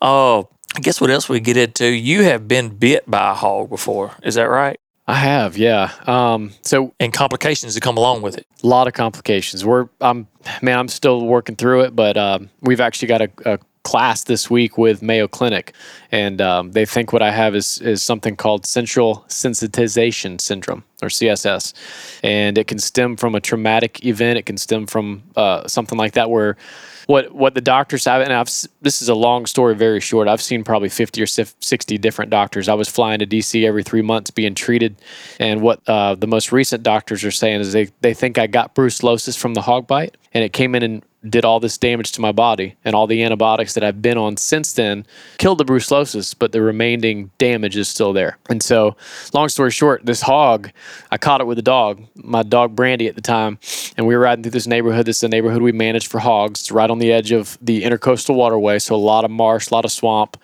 oh, 0.01 0.49
I 0.75 0.79
guess 0.79 0.99
what 1.01 1.09
else 1.09 1.27
we 1.29 1.39
get 1.39 1.57
into? 1.57 1.85
You 1.87 2.23
have 2.23 2.47
been 2.47 2.69
bit 2.69 3.09
by 3.09 3.31
a 3.31 3.33
hog 3.33 3.69
before, 3.69 4.11
is 4.23 4.35
that 4.35 4.43
right? 4.43 4.79
I 5.05 5.15
have, 5.15 5.57
yeah. 5.57 5.91
Um, 6.07 6.51
so 6.61 6.93
And 6.99 7.11
complications 7.11 7.73
that 7.75 7.81
come 7.81 7.97
along 7.97 8.21
with 8.21 8.37
it. 8.37 8.47
a 8.63 8.67
lot 8.67 8.87
of 8.87 8.93
complications. 8.93 9.65
We're 9.65 9.89
I'm 9.99 10.27
man, 10.61 10.79
I'm 10.79 10.87
still 10.87 11.25
working 11.25 11.55
through 11.57 11.81
it, 11.81 11.95
but 11.95 12.15
um, 12.17 12.49
we've 12.61 12.79
actually 12.79 13.09
got 13.09 13.21
a, 13.21 13.29
a 13.45 13.59
class 13.83 14.23
this 14.23 14.49
week 14.49 14.77
with 14.77 15.01
Mayo 15.01 15.27
Clinic, 15.27 15.73
and 16.11 16.41
um, 16.41 16.71
they 16.71 16.85
think 16.85 17.13
what 17.13 17.21
I 17.21 17.31
have 17.31 17.55
is 17.55 17.79
is 17.79 18.01
something 18.01 18.35
called 18.35 18.65
central 18.65 19.25
sensitization 19.27 20.39
syndrome 20.39 20.83
or 21.01 21.09
CSS, 21.09 21.73
and 22.23 22.57
it 22.57 22.67
can 22.67 22.79
stem 22.79 23.17
from 23.17 23.35
a 23.35 23.41
traumatic 23.41 24.05
event. 24.05 24.37
It 24.39 24.45
can 24.45 24.57
stem 24.57 24.87
from 24.87 25.23
uh, 25.35 25.67
something 25.67 25.97
like 25.97 26.13
that 26.13 26.29
where 26.29 26.57
what 27.07 27.33
what 27.33 27.55
the 27.55 27.61
doctors 27.61 28.05
have, 28.05 28.21
and 28.21 28.31
I've 28.31 28.49
this 28.81 29.01
is 29.01 29.09
a 29.09 29.15
long 29.15 29.45
story, 29.45 29.75
very 29.75 29.99
short. 29.99 30.27
I've 30.27 30.41
seen 30.41 30.63
probably 30.63 30.89
fifty 30.89 31.21
or 31.21 31.27
sixty 31.27 31.97
different 31.97 32.31
doctors. 32.31 32.69
I 32.69 32.73
was 32.73 32.89
flying 32.89 33.19
to 33.19 33.27
DC 33.27 33.65
every 33.65 33.83
three 33.83 34.01
months 34.01 34.31
being 34.31 34.55
treated, 34.55 34.95
and 35.39 35.61
what 35.61 35.81
uh, 35.87 36.15
the 36.15 36.27
most 36.27 36.51
recent 36.51 36.83
doctors 36.83 37.23
are 37.23 37.31
saying 37.31 37.61
is 37.61 37.73
they 37.73 37.89
they 38.01 38.13
think 38.13 38.37
I 38.37 38.47
got 38.47 38.75
brucellosis 38.75 39.37
from 39.37 39.53
the 39.53 39.61
hog 39.61 39.87
bite, 39.87 40.15
and 40.33 40.43
it 40.43 40.53
came 40.53 40.75
in 40.75 40.83
and 40.83 41.03
did 41.29 41.45
all 41.45 41.59
this 41.59 41.77
damage 41.77 42.11
to 42.13 42.21
my 42.21 42.31
body 42.31 42.75
and 42.83 42.95
all 42.95 43.07
the 43.07 43.23
antibiotics 43.23 43.73
that 43.73 43.83
I've 43.83 44.01
been 44.01 44.17
on 44.17 44.37
since 44.37 44.73
then 44.73 45.05
killed 45.37 45.57
the 45.57 45.65
brucellosis, 45.65 46.35
but 46.37 46.51
the 46.51 46.61
remaining 46.61 47.31
damage 47.37 47.77
is 47.77 47.87
still 47.87 48.13
there. 48.13 48.37
And 48.49 48.61
so, 48.61 48.95
long 49.33 49.49
story 49.49 49.71
short, 49.71 50.05
this 50.05 50.21
hog, 50.21 50.69
I 51.11 51.17
caught 51.17 51.41
it 51.41 51.47
with 51.47 51.57
a 51.57 51.63
dog, 51.63 52.03
my 52.15 52.43
dog 52.43 52.75
Brandy 52.75 53.07
at 53.07 53.15
the 53.15 53.21
time, 53.21 53.57
and 53.97 54.05
we 54.05 54.15
were 54.15 54.21
riding 54.21 54.43
through 54.43 54.51
this 54.51 54.67
neighborhood. 54.67 55.05
This 55.05 55.17
is 55.17 55.23
a 55.23 55.29
neighborhood 55.29 55.61
we 55.61 55.71
manage 55.71 56.07
for 56.07 56.19
hogs. 56.19 56.61
It's 56.61 56.71
right 56.71 56.89
on 56.89 56.99
the 56.99 57.11
edge 57.11 57.31
of 57.31 57.57
the 57.61 57.83
intercoastal 57.83 58.35
waterway, 58.35 58.79
so 58.79 58.95
a 58.95 58.97
lot 58.97 59.23
of 59.23 59.31
marsh, 59.31 59.69
a 59.69 59.73
lot 59.73 59.85
of 59.85 59.91
swamp, 59.91 60.37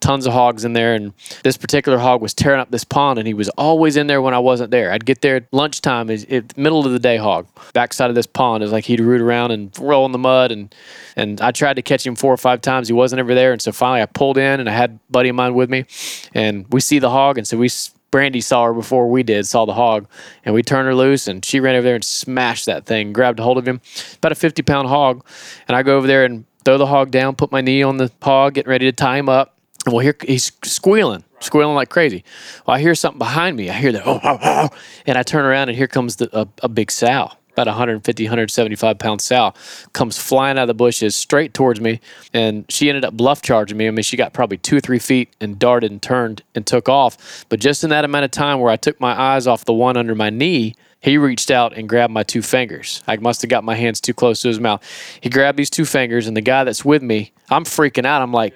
tons 0.00 0.26
of 0.26 0.32
hogs 0.32 0.64
in 0.64 0.74
there. 0.74 0.94
And 0.94 1.12
this 1.44 1.56
particular 1.56 1.98
hog 1.98 2.20
was 2.20 2.34
tearing 2.34 2.60
up 2.60 2.70
this 2.70 2.84
pond, 2.84 3.18
and 3.18 3.26
he 3.26 3.34
was 3.34 3.48
always 3.50 3.96
in 3.96 4.06
there 4.06 4.20
when 4.20 4.34
I 4.34 4.38
wasn't 4.38 4.70
there. 4.70 4.92
I'd 4.92 5.06
get 5.06 5.22
there 5.22 5.36
at 5.36 5.52
lunchtime, 5.52 6.10
is 6.10 6.26
middle 6.56 6.84
of 6.84 6.92
the 6.92 6.98
day 6.98 7.16
hog, 7.16 7.46
backside 7.72 8.10
of 8.10 8.14
this 8.14 8.26
pond. 8.26 8.62
Is 8.62 8.72
like 8.72 8.84
he'd 8.84 9.00
root 9.00 9.20
around 9.20 9.50
and 9.52 9.76
roll 9.78 10.04
in 10.06 10.12
the 10.12 10.18
mud 10.26 10.52
and 10.52 10.74
and 11.16 11.40
I 11.40 11.50
tried 11.50 11.74
to 11.74 11.82
catch 11.82 12.06
him 12.06 12.16
four 12.16 12.32
or 12.32 12.36
five 12.36 12.60
times. 12.60 12.88
He 12.88 12.94
wasn't 12.94 13.20
ever 13.20 13.34
there, 13.34 13.52
and 13.52 13.62
so 13.62 13.72
finally 13.72 14.02
I 14.02 14.06
pulled 14.06 14.38
in 14.38 14.60
and 14.60 14.68
I 14.68 14.72
had 14.72 14.90
a 14.90 15.00
buddy 15.10 15.30
of 15.30 15.36
mine 15.36 15.54
with 15.54 15.70
me, 15.70 15.86
and 16.34 16.66
we 16.70 16.80
see 16.80 16.98
the 16.98 17.10
hog, 17.10 17.38
and 17.38 17.46
so 17.46 17.56
we. 17.56 17.70
Brandy 18.12 18.40
saw 18.40 18.64
her 18.66 18.72
before 18.72 19.10
we 19.10 19.24
did, 19.24 19.46
saw 19.46 19.66
the 19.66 19.74
hog, 19.74 20.06
and 20.44 20.54
we 20.54 20.62
turned 20.62 20.86
her 20.86 20.94
loose, 20.94 21.26
and 21.26 21.44
she 21.44 21.58
ran 21.60 21.74
over 21.74 21.82
there 21.82 21.96
and 21.96 22.04
smashed 22.04 22.64
that 22.64 22.86
thing, 22.86 23.12
grabbed 23.12 23.40
a 23.40 23.42
hold 23.42 23.58
of 23.58 23.66
him, 23.66 23.80
about 24.16 24.32
a 24.32 24.36
50 24.36 24.62
pound 24.62 24.88
hog. 24.88 25.26
And 25.66 25.76
I 25.76 25.82
go 25.82 25.98
over 25.98 26.06
there 26.06 26.24
and 26.24 26.46
throw 26.64 26.78
the 26.78 26.86
hog 26.86 27.10
down, 27.10 27.34
put 27.34 27.50
my 27.50 27.60
knee 27.60 27.82
on 27.82 27.96
the 27.96 28.10
hog, 28.22 28.54
getting 28.54 28.70
ready 28.70 28.86
to 28.86 28.92
tie 28.92 29.18
him 29.18 29.28
up. 29.28 29.58
Well, 29.86 29.98
here 29.98 30.16
he's 30.22 30.52
squealing, 30.64 31.24
squealing 31.40 31.74
like 31.74 31.90
crazy. 31.90 32.24
Well, 32.64 32.76
I 32.76 32.80
hear 32.80 32.94
something 32.94 33.18
behind 33.18 33.56
me. 33.56 33.68
I 33.68 33.74
hear 33.74 33.92
that, 33.92 34.06
oh, 34.06 34.20
oh, 34.22 34.38
oh, 34.40 34.68
and 35.04 35.18
I 35.18 35.22
turn 35.22 35.44
around, 35.44 35.68
and 35.68 35.76
here 35.76 35.88
comes 35.88 36.16
the, 36.16 36.30
a, 36.32 36.48
a 36.62 36.68
big 36.68 36.92
sow 36.92 37.32
about 37.56 37.68
150, 37.68 38.24
175 38.24 38.98
pound 38.98 39.22
sow, 39.22 39.54
comes 39.94 40.18
flying 40.18 40.58
out 40.58 40.62
of 40.62 40.68
the 40.68 40.74
bushes 40.74 41.16
straight 41.16 41.54
towards 41.54 41.80
me. 41.80 42.00
And 42.34 42.66
she 42.68 42.90
ended 42.90 43.04
up 43.04 43.14
bluff 43.14 43.40
charging 43.40 43.78
me. 43.78 43.88
I 43.88 43.90
mean, 43.90 44.02
she 44.02 44.16
got 44.16 44.34
probably 44.34 44.58
two 44.58 44.76
or 44.76 44.80
three 44.80 44.98
feet 44.98 45.34
and 45.40 45.58
darted 45.58 45.90
and 45.90 46.02
turned 46.02 46.42
and 46.54 46.66
took 46.66 46.88
off. 46.88 47.46
But 47.48 47.60
just 47.60 47.82
in 47.82 47.90
that 47.90 48.04
amount 48.04 48.26
of 48.26 48.30
time 48.30 48.60
where 48.60 48.70
I 48.70 48.76
took 48.76 49.00
my 49.00 49.18
eyes 49.18 49.46
off 49.46 49.64
the 49.64 49.72
one 49.72 49.96
under 49.96 50.14
my 50.14 50.28
knee, 50.28 50.74
he 51.00 51.16
reached 51.16 51.50
out 51.50 51.76
and 51.76 51.88
grabbed 51.88 52.12
my 52.12 52.22
two 52.22 52.42
fingers. 52.42 53.02
I 53.06 53.16
must 53.16 53.40
have 53.42 53.48
got 53.48 53.64
my 53.64 53.74
hands 53.74 54.00
too 54.00 54.12
close 54.12 54.42
to 54.42 54.48
his 54.48 54.60
mouth. 54.60 54.82
He 55.20 55.30
grabbed 55.30 55.56
these 55.56 55.70
two 55.70 55.84
fingers, 55.84 56.26
and 56.26 56.36
the 56.36 56.40
guy 56.42 56.64
that's 56.64 56.84
with 56.84 57.02
me, 57.02 57.32
I'm 57.48 57.64
freaking 57.64 58.04
out. 58.04 58.22
I'm 58.22 58.32
like, 58.32 58.54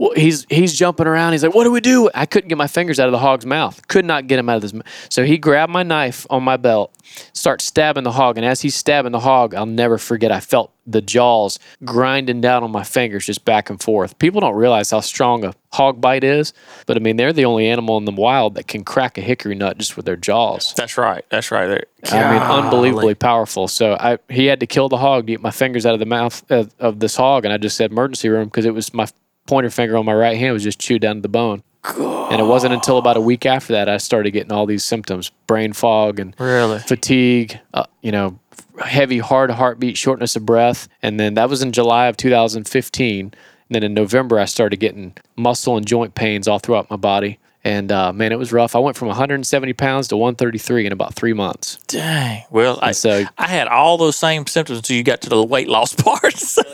well, 0.00 0.12
he's 0.16 0.46
he's 0.48 0.72
jumping 0.72 1.06
around. 1.06 1.32
He's 1.32 1.44
like, 1.44 1.54
"What 1.54 1.64
do 1.64 1.70
we 1.70 1.82
do?" 1.82 2.08
I 2.14 2.24
couldn't 2.24 2.48
get 2.48 2.56
my 2.56 2.68
fingers 2.68 2.98
out 2.98 3.06
of 3.06 3.12
the 3.12 3.18
hog's 3.18 3.44
mouth. 3.44 3.86
Could 3.86 4.06
not 4.06 4.28
get 4.28 4.38
him 4.38 4.48
out 4.48 4.56
of 4.56 4.62
his. 4.62 4.72
mouth. 4.72 4.86
So 5.10 5.24
he 5.24 5.36
grabbed 5.36 5.70
my 5.70 5.82
knife 5.82 6.26
on 6.30 6.42
my 6.42 6.56
belt, 6.56 6.90
starts 7.34 7.66
stabbing 7.66 8.04
the 8.04 8.12
hog, 8.12 8.38
and 8.38 8.46
as 8.46 8.62
he's 8.62 8.74
stabbing 8.74 9.12
the 9.12 9.20
hog, 9.20 9.54
I'll 9.54 9.66
never 9.66 9.98
forget. 9.98 10.32
I 10.32 10.40
felt 10.40 10.72
the 10.86 11.02
jaws 11.02 11.58
grinding 11.84 12.40
down 12.40 12.64
on 12.64 12.72
my 12.72 12.82
fingers, 12.82 13.26
just 13.26 13.44
back 13.44 13.68
and 13.68 13.78
forth. 13.78 14.18
People 14.18 14.40
don't 14.40 14.54
realize 14.54 14.90
how 14.90 15.00
strong 15.00 15.44
a 15.44 15.52
hog 15.70 16.00
bite 16.00 16.24
is, 16.24 16.54
but 16.86 16.96
I 16.96 17.00
mean, 17.00 17.16
they're 17.16 17.34
the 17.34 17.44
only 17.44 17.68
animal 17.68 17.98
in 17.98 18.06
the 18.06 18.12
wild 18.12 18.54
that 18.54 18.68
can 18.68 18.84
crack 18.84 19.18
a 19.18 19.20
hickory 19.20 19.54
nut 19.54 19.76
just 19.76 19.98
with 19.98 20.06
their 20.06 20.16
jaws. 20.16 20.72
That's 20.78 20.96
right. 20.96 21.26
That's 21.28 21.50
right. 21.50 21.66
They're, 21.66 21.86
I 22.10 22.32
mean, 22.32 22.42
unbelievably 22.42 23.16
powerful. 23.16 23.68
So 23.68 23.98
I 24.00 24.16
he 24.30 24.46
had 24.46 24.60
to 24.60 24.66
kill 24.66 24.88
the 24.88 24.96
hog 24.96 25.26
to 25.26 25.32
get 25.32 25.42
my 25.42 25.50
fingers 25.50 25.84
out 25.84 25.92
of 25.92 26.00
the 26.00 26.06
mouth 26.06 26.42
of, 26.50 26.74
of 26.78 27.00
this 27.00 27.16
hog, 27.16 27.44
and 27.44 27.52
I 27.52 27.58
just 27.58 27.76
said 27.76 27.90
emergency 27.90 28.30
room 28.30 28.46
because 28.46 28.64
it 28.64 28.72
was 28.72 28.94
my 28.94 29.06
pointer 29.46 29.70
finger 29.70 29.96
on 29.96 30.04
my 30.04 30.14
right 30.14 30.36
hand 30.36 30.52
was 30.52 30.62
just 30.62 30.78
chewed 30.78 31.02
down 31.02 31.16
to 31.16 31.22
the 31.22 31.28
bone. 31.28 31.62
God. 31.82 32.32
And 32.32 32.40
it 32.40 32.44
wasn't 32.44 32.74
until 32.74 32.98
about 32.98 33.16
a 33.16 33.20
week 33.20 33.46
after 33.46 33.72
that 33.72 33.88
I 33.88 33.96
started 33.96 34.32
getting 34.32 34.52
all 34.52 34.66
these 34.66 34.84
symptoms: 34.84 35.30
brain 35.46 35.72
fog 35.72 36.20
and 36.20 36.34
really? 36.38 36.78
fatigue. 36.78 37.58
Uh, 37.72 37.84
you 38.02 38.12
know, 38.12 38.38
heavy, 38.80 39.18
hard 39.18 39.50
heartbeat, 39.50 39.96
shortness 39.96 40.36
of 40.36 40.46
breath. 40.46 40.88
And 41.02 41.18
then 41.18 41.34
that 41.34 41.48
was 41.48 41.62
in 41.62 41.72
July 41.72 42.06
of 42.06 42.16
2015. 42.16 43.24
And 43.26 43.34
then 43.70 43.82
in 43.82 43.94
November, 43.94 44.38
I 44.38 44.44
started 44.44 44.78
getting 44.78 45.14
muscle 45.36 45.76
and 45.76 45.86
joint 45.86 46.14
pains 46.14 46.48
all 46.48 46.58
throughout 46.58 46.90
my 46.90 46.96
body. 46.96 47.38
And 47.62 47.92
uh, 47.92 48.12
man, 48.12 48.32
it 48.32 48.38
was 48.38 48.52
rough. 48.52 48.74
I 48.74 48.78
went 48.78 48.96
from 48.96 49.08
170 49.08 49.72
pounds 49.74 50.08
to 50.08 50.16
133 50.16 50.86
in 50.86 50.92
about 50.92 51.14
three 51.14 51.34
months. 51.34 51.76
Dang. 51.88 52.44
Well, 52.50 52.78
I, 52.80 52.92
so, 52.92 53.24
I 53.36 53.48
had 53.48 53.68
all 53.68 53.98
those 53.98 54.16
same 54.16 54.46
symptoms 54.46 54.78
until 54.78 54.96
you 54.96 55.02
got 55.02 55.20
to 55.22 55.28
the 55.28 55.44
weight 55.44 55.68
loss 55.68 55.94
part. 56.02 56.24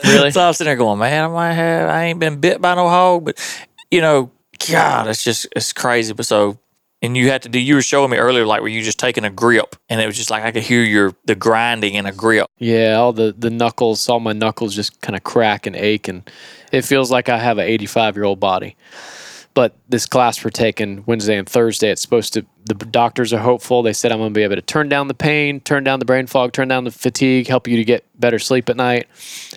Really? 0.05 0.31
so 0.31 0.41
I 0.41 0.47
was 0.47 0.57
sitting 0.57 0.69
there 0.69 0.77
going, 0.77 0.99
man, 0.99 1.25
I 1.25 1.27
might 1.27 1.53
have, 1.53 1.89
I 1.89 2.03
ain't 2.05 2.19
been 2.19 2.39
bit 2.39 2.61
by 2.61 2.75
no 2.75 2.87
hog, 2.87 3.25
but 3.25 3.61
you 3.91 3.99
know, 3.99 4.31
God, 4.71 5.07
it's 5.07 5.23
just, 5.23 5.47
it's 5.55 5.73
crazy. 5.73 6.13
But 6.13 6.25
so, 6.25 6.57
and 7.01 7.17
you 7.17 7.29
had 7.29 7.41
to 7.43 7.49
do, 7.49 7.59
you 7.59 7.75
were 7.75 7.81
showing 7.81 8.09
me 8.09 8.17
earlier, 8.17 8.45
like 8.45 8.61
where 8.61 8.69
you 8.69 8.81
just 8.81 8.97
taking 8.97 9.25
a 9.25 9.29
grip 9.29 9.75
and 9.89 9.99
it 9.99 10.05
was 10.05 10.15
just 10.15 10.31
like, 10.31 10.43
I 10.43 10.51
could 10.51 10.63
hear 10.63 10.83
your, 10.83 11.13
the 11.25 11.35
grinding 11.35 11.95
in 11.95 12.05
a 12.05 12.13
grip. 12.13 12.47
Yeah. 12.59 12.93
All 12.95 13.11
the, 13.11 13.35
the 13.37 13.49
knuckles, 13.49 14.07
all 14.07 14.21
my 14.21 14.33
knuckles 14.33 14.73
just 14.73 15.01
kind 15.01 15.17
of 15.17 15.23
crack 15.23 15.67
and 15.67 15.75
ache. 15.75 16.07
And 16.07 16.29
it 16.71 16.83
feels 16.83 17.11
like 17.11 17.27
I 17.27 17.37
have 17.39 17.57
an 17.57 17.67
85 17.67 18.15
year 18.15 18.23
old 18.23 18.39
body 18.39 18.77
but 19.57 19.75
this 19.89 20.05
class 20.05 20.45
we're 20.45 20.51
taking 20.51 21.03
Wednesday 21.07 21.35
and 21.35 21.49
Thursday, 21.49 21.89
it's 21.89 22.03
supposed 22.03 22.31
to, 22.33 22.45
the 22.65 22.75
doctors 22.75 23.33
are 23.33 23.39
hopeful. 23.39 23.81
They 23.81 23.91
said 23.91 24.11
I'm 24.11 24.19
going 24.19 24.31
to 24.31 24.37
be 24.37 24.43
able 24.43 24.53
to 24.53 24.61
turn 24.61 24.87
down 24.87 25.07
the 25.07 25.15
pain, 25.15 25.61
turn 25.61 25.83
down 25.83 25.97
the 25.97 26.05
brain 26.05 26.27
fog, 26.27 26.53
turn 26.53 26.67
down 26.67 26.83
the 26.83 26.91
fatigue, 26.91 27.47
help 27.47 27.67
you 27.67 27.75
to 27.75 27.83
get 27.83 28.05
better 28.19 28.37
sleep 28.37 28.69
at 28.69 28.75
night. 28.75 29.07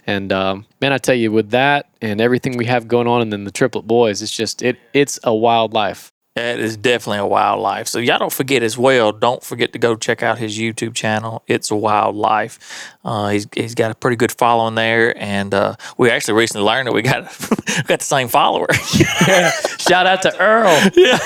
And 0.07 0.33
um, 0.33 0.65
man, 0.81 0.95
I 0.95 0.97
tell 0.97 1.15
you, 1.15 1.31
with 1.31 1.51
that 1.51 1.91
and 2.01 2.19
everything 2.19 2.57
we 2.57 2.65
have 2.65 2.89
going 2.89 3.09
on, 3.09 3.21
and 3.21 3.31
then 3.31 3.45
the 3.45 3.51
triplet 3.51 3.87
boys, 3.87 4.23
it's 4.23 4.35
just, 4.35 4.63
it 4.63 4.79
it's 4.95 5.21
a 5.23 5.35
wild 5.35 5.75
life. 5.75 6.11
It 6.37 6.61
is 6.61 6.77
definitely 6.77 7.19
a 7.19 7.27
wild 7.27 7.61
life. 7.61 7.89
So 7.89 7.99
y'all 7.99 8.19
don't 8.19 8.33
forget 8.33 8.63
as 8.63 8.79
well. 8.79 9.11
Don't 9.11 9.43
forget 9.43 9.73
to 9.73 9.81
go 9.81 9.97
check 9.97 10.23
out 10.23 10.39
his 10.39 10.57
YouTube 10.57 10.95
channel. 10.95 11.43
It's 11.49 11.73
a 11.73 11.77
wild 11.77 12.15
life. 12.15 12.95
Uh, 13.05 13.31
he's 13.31 13.49
he's 13.53 13.75
got 13.75 13.91
a 13.91 13.97
pretty 13.97 14.17
good 14.17 14.31
following 14.31 14.77
there, 14.77 15.13
and 15.21 15.53
uh, 15.53 15.75
we 15.99 16.09
actually 16.09 16.35
recently 16.35 16.65
learned 16.65 16.87
that 16.87 16.93
we 16.93 17.03
got 17.03 17.25
got 17.89 17.99
the 17.99 18.05
same 18.05 18.29
follower. 18.29 18.69
yeah. 18.97 19.51
Shout 19.79 20.07
out 20.07 20.23
to 20.23 20.39
Earl. 20.39 20.91
Yeah, 20.95 21.19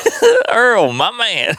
Earl, 0.51 0.93
my 0.93 1.11
man. 1.11 1.55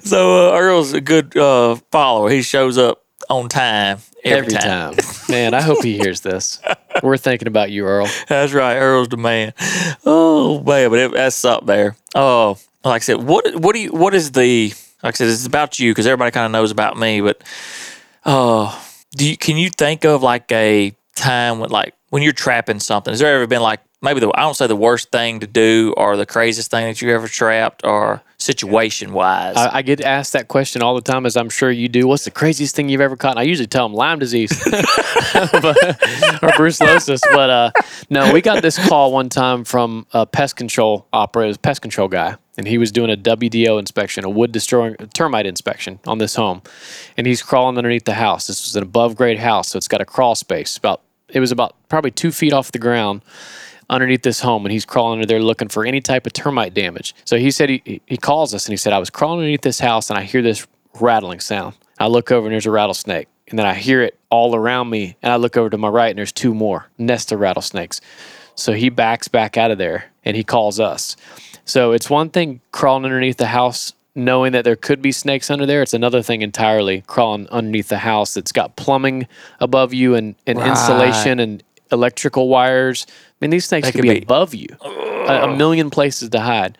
so 0.00 0.48
uh, 0.48 0.58
Earl's 0.58 0.94
a 0.94 1.00
good 1.02 1.36
uh, 1.36 1.76
follower. 1.90 2.30
He 2.30 2.42
shows 2.42 2.78
up 2.78 3.03
on 3.34 3.48
time 3.48 3.98
every, 4.24 4.38
every 4.38 4.52
time. 4.52 4.94
time. 4.94 5.04
Man, 5.28 5.54
I 5.54 5.60
hope 5.60 5.82
he 5.82 5.98
hears 5.98 6.20
this. 6.20 6.60
We're 7.02 7.16
thinking 7.16 7.48
about 7.48 7.70
you, 7.70 7.84
Earl. 7.84 8.08
That's 8.28 8.52
right. 8.52 8.76
Earl's 8.76 9.08
the 9.08 9.16
man. 9.16 9.52
Oh 10.04 10.62
man, 10.62 10.90
but 10.90 10.98
it, 10.98 11.12
that's 11.12 11.44
up 11.44 11.66
there. 11.66 11.96
Oh, 12.14 12.58
like 12.84 13.02
I 13.02 13.04
said, 13.04 13.22
what 13.22 13.56
what 13.56 13.74
do 13.74 13.80
you 13.80 13.92
what 13.92 14.14
is 14.14 14.32
the 14.32 14.72
like 15.02 15.14
I 15.14 15.16
said, 15.16 15.28
it's 15.28 15.46
about 15.46 15.78
you 15.78 15.90
because 15.90 16.06
everybody 16.06 16.30
kind 16.30 16.46
of 16.46 16.52
knows 16.52 16.70
about 16.70 16.96
me, 16.96 17.20
but 17.20 17.42
oh, 18.24 18.82
do 19.16 19.28
you 19.28 19.36
can 19.36 19.56
you 19.56 19.70
think 19.70 20.04
of 20.04 20.22
like 20.22 20.50
a 20.52 20.94
time 21.14 21.58
when 21.58 21.70
like 21.70 21.94
when 22.10 22.22
you're 22.22 22.32
trapping 22.32 22.80
something? 22.80 23.12
Has 23.12 23.20
there 23.20 23.34
ever 23.34 23.46
been 23.46 23.62
like 23.62 23.80
maybe 24.00 24.20
the 24.20 24.30
I 24.34 24.42
don't 24.42 24.54
say 24.54 24.66
the 24.66 24.76
worst 24.76 25.10
thing 25.10 25.40
to 25.40 25.46
do 25.46 25.92
or 25.96 26.16
the 26.16 26.26
craziest 26.26 26.70
thing 26.70 26.86
that 26.86 27.02
you 27.02 27.10
ever 27.10 27.28
trapped 27.28 27.84
or 27.84 28.22
situation 28.44 29.12
wise? 29.12 29.56
I, 29.56 29.76
I, 29.76 29.82
get 29.82 30.00
asked 30.00 30.34
that 30.34 30.48
question 30.48 30.82
all 30.82 30.94
the 30.94 31.00
time, 31.00 31.26
as 31.26 31.36
I'm 31.36 31.48
sure 31.48 31.70
you 31.70 31.88
do. 31.88 32.06
What's 32.06 32.24
the 32.24 32.30
craziest 32.30 32.76
thing 32.76 32.88
you've 32.88 33.00
ever 33.00 33.16
caught? 33.16 33.32
And 33.32 33.40
I 33.40 33.42
usually 33.42 33.66
tell 33.66 33.88
them 33.88 33.94
Lyme 33.94 34.18
disease 34.18 34.50
but, 34.70 34.84
or 35.54 36.50
brucellosis. 36.56 37.20
But 37.32 37.50
uh, 37.50 37.70
no, 38.10 38.32
we 38.32 38.40
got 38.40 38.62
this 38.62 38.78
call 38.88 39.12
one 39.12 39.28
time 39.28 39.64
from 39.64 40.06
a 40.12 40.26
pest 40.26 40.56
control 40.56 41.06
operator, 41.12 41.58
pest 41.58 41.82
control 41.82 42.08
guy. 42.08 42.36
And 42.56 42.68
he 42.68 42.78
was 42.78 42.92
doing 42.92 43.10
a 43.10 43.16
WDO 43.16 43.80
inspection, 43.80 44.24
a 44.24 44.30
wood 44.30 44.52
destroying 44.52 44.94
termite 45.12 45.46
inspection 45.46 45.98
on 46.06 46.18
this 46.18 46.36
home. 46.36 46.62
And 47.16 47.26
he's 47.26 47.42
crawling 47.42 47.76
underneath 47.76 48.04
the 48.04 48.14
house. 48.14 48.46
This 48.46 48.64
was 48.64 48.76
an 48.76 48.84
above 48.84 49.16
grade 49.16 49.40
house, 49.40 49.70
so 49.70 49.76
it's 49.76 49.88
got 49.88 50.00
a 50.00 50.04
crawl 50.04 50.36
space. 50.36 50.76
About 50.76 51.02
it 51.28 51.40
was 51.40 51.50
about 51.50 51.74
probably 51.88 52.12
two 52.12 52.30
feet 52.30 52.52
off 52.52 52.70
the 52.70 52.78
ground 52.78 53.22
underneath 53.90 54.22
this 54.22 54.40
home 54.40 54.64
and 54.64 54.72
he's 54.72 54.84
crawling 54.84 55.18
under 55.18 55.26
there 55.26 55.40
looking 55.40 55.68
for 55.68 55.84
any 55.84 56.00
type 56.00 56.26
of 56.26 56.32
termite 56.32 56.74
damage. 56.74 57.14
So 57.24 57.36
he 57.36 57.50
said 57.50 57.68
he, 57.68 58.00
he 58.06 58.16
calls 58.16 58.54
us 58.54 58.66
and 58.66 58.72
he 58.72 58.76
said, 58.76 58.92
I 58.92 58.98
was 58.98 59.10
crawling 59.10 59.40
underneath 59.40 59.62
this 59.62 59.80
house 59.80 60.10
and 60.10 60.18
I 60.18 60.22
hear 60.22 60.42
this 60.42 60.66
rattling 61.00 61.40
sound. 61.40 61.76
I 61.98 62.06
look 62.06 62.30
over 62.30 62.46
and 62.46 62.52
there's 62.52 62.66
a 62.66 62.70
rattlesnake. 62.70 63.28
And 63.48 63.58
then 63.58 63.66
I 63.66 63.74
hear 63.74 64.02
it 64.02 64.18
all 64.30 64.54
around 64.54 64.90
me. 64.90 65.16
And 65.22 65.32
I 65.32 65.36
look 65.36 65.56
over 65.56 65.70
to 65.70 65.78
my 65.78 65.88
right 65.88 66.10
and 66.10 66.18
there's 66.18 66.32
two 66.32 66.54
more 66.54 66.88
nest 66.98 67.30
of 67.30 67.40
rattlesnakes. 67.40 68.00
So 68.54 68.72
he 68.72 68.88
backs 68.88 69.28
back 69.28 69.56
out 69.56 69.70
of 69.70 69.78
there 69.78 70.06
and 70.24 70.36
he 70.36 70.44
calls 70.44 70.80
us. 70.80 71.16
So 71.64 71.92
it's 71.92 72.08
one 72.08 72.30
thing 72.30 72.60
crawling 72.72 73.04
underneath 73.04 73.36
the 73.36 73.46
house 73.46 73.92
knowing 74.14 74.52
that 74.52 74.64
there 74.64 74.76
could 74.76 75.02
be 75.02 75.12
snakes 75.12 75.50
under 75.50 75.66
there. 75.66 75.82
It's 75.82 75.94
another 75.94 76.22
thing 76.22 76.42
entirely 76.42 77.02
crawling 77.06 77.48
underneath 77.48 77.88
the 77.88 77.98
house 77.98 78.34
that's 78.34 78.52
got 78.52 78.76
plumbing 78.76 79.26
above 79.60 79.92
you 79.92 80.14
and, 80.14 80.36
and 80.46 80.58
right. 80.58 80.70
insulation 80.70 81.40
and 81.40 81.62
electrical 81.92 82.48
wires. 82.48 83.06
I 83.08 83.12
mean, 83.40 83.50
these 83.50 83.66
snakes 83.66 83.88
could 83.88 83.96
could 83.96 84.02
be, 84.02 84.14
be- 84.14 84.22
above 84.22 84.54
you, 84.54 84.68
a, 84.82 85.44
a 85.44 85.56
million 85.56 85.90
places 85.90 86.30
to 86.30 86.40
hide. 86.40 86.78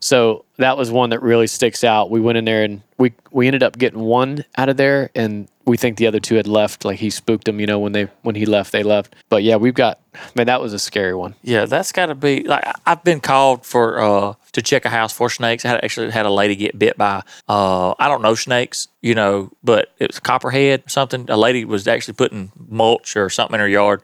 So 0.00 0.44
that 0.58 0.76
was 0.76 0.90
one 0.90 1.10
that 1.10 1.22
really 1.22 1.46
sticks 1.46 1.82
out. 1.82 2.10
We 2.10 2.20
went 2.20 2.36
in 2.36 2.44
there 2.44 2.62
and 2.62 2.82
we 2.98 3.12
we 3.30 3.46
ended 3.46 3.62
up 3.62 3.78
getting 3.78 4.00
one 4.00 4.44
out 4.56 4.68
of 4.68 4.76
there, 4.76 5.10
and 5.14 5.48
we 5.64 5.76
think 5.76 5.96
the 5.96 6.06
other 6.06 6.20
two 6.20 6.34
had 6.36 6.46
left. 6.46 6.84
Like 6.84 6.98
he 6.98 7.10
spooked 7.10 7.44
them, 7.46 7.58
you 7.58 7.66
know, 7.66 7.78
when 7.78 7.92
they 7.92 8.04
when 8.22 8.34
he 8.34 8.46
left, 8.46 8.70
they 8.72 8.82
left. 8.82 9.14
But 9.28 9.42
yeah, 9.42 9.56
we've 9.56 9.74
got 9.74 10.00
man, 10.34 10.46
that 10.46 10.60
was 10.60 10.72
a 10.72 10.78
scary 10.78 11.14
one. 11.14 11.34
Yeah, 11.42 11.64
that's 11.64 11.90
got 11.90 12.06
to 12.06 12.14
be 12.14 12.44
like 12.44 12.62
I've 12.86 13.02
been 13.02 13.20
called 13.20 13.64
for 13.64 13.98
uh 13.98 14.34
to 14.52 14.62
check 14.62 14.84
a 14.84 14.90
house 14.90 15.12
for 15.12 15.28
snakes. 15.30 15.64
I 15.64 15.68
had 15.70 15.84
actually 15.84 16.10
had 16.10 16.26
a 16.26 16.30
lady 16.30 16.54
get 16.54 16.78
bit 16.78 16.96
by 16.96 17.22
uh 17.48 17.94
I 17.98 18.08
don't 18.08 18.22
know 18.22 18.34
snakes, 18.34 18.88
you 19.00 19.14
know, 19.14 19.50
but 19.64 19.92
it 19.98 20.08
was 20.10 20.20
copperhead 20.20 20.84
or 20.86 20.88
something. 20.88 21.26
A 21.30 21.36
lady 21.36 21.64
was 21.64 21.88
actually 21.88 22.14
putting 22.14 22.52
mulch 22.68 23.16
or 23.16 23.30
something 23.30 23.54
in 23.54 23.60
her 23.60 23.68
yard, 23.68 24.02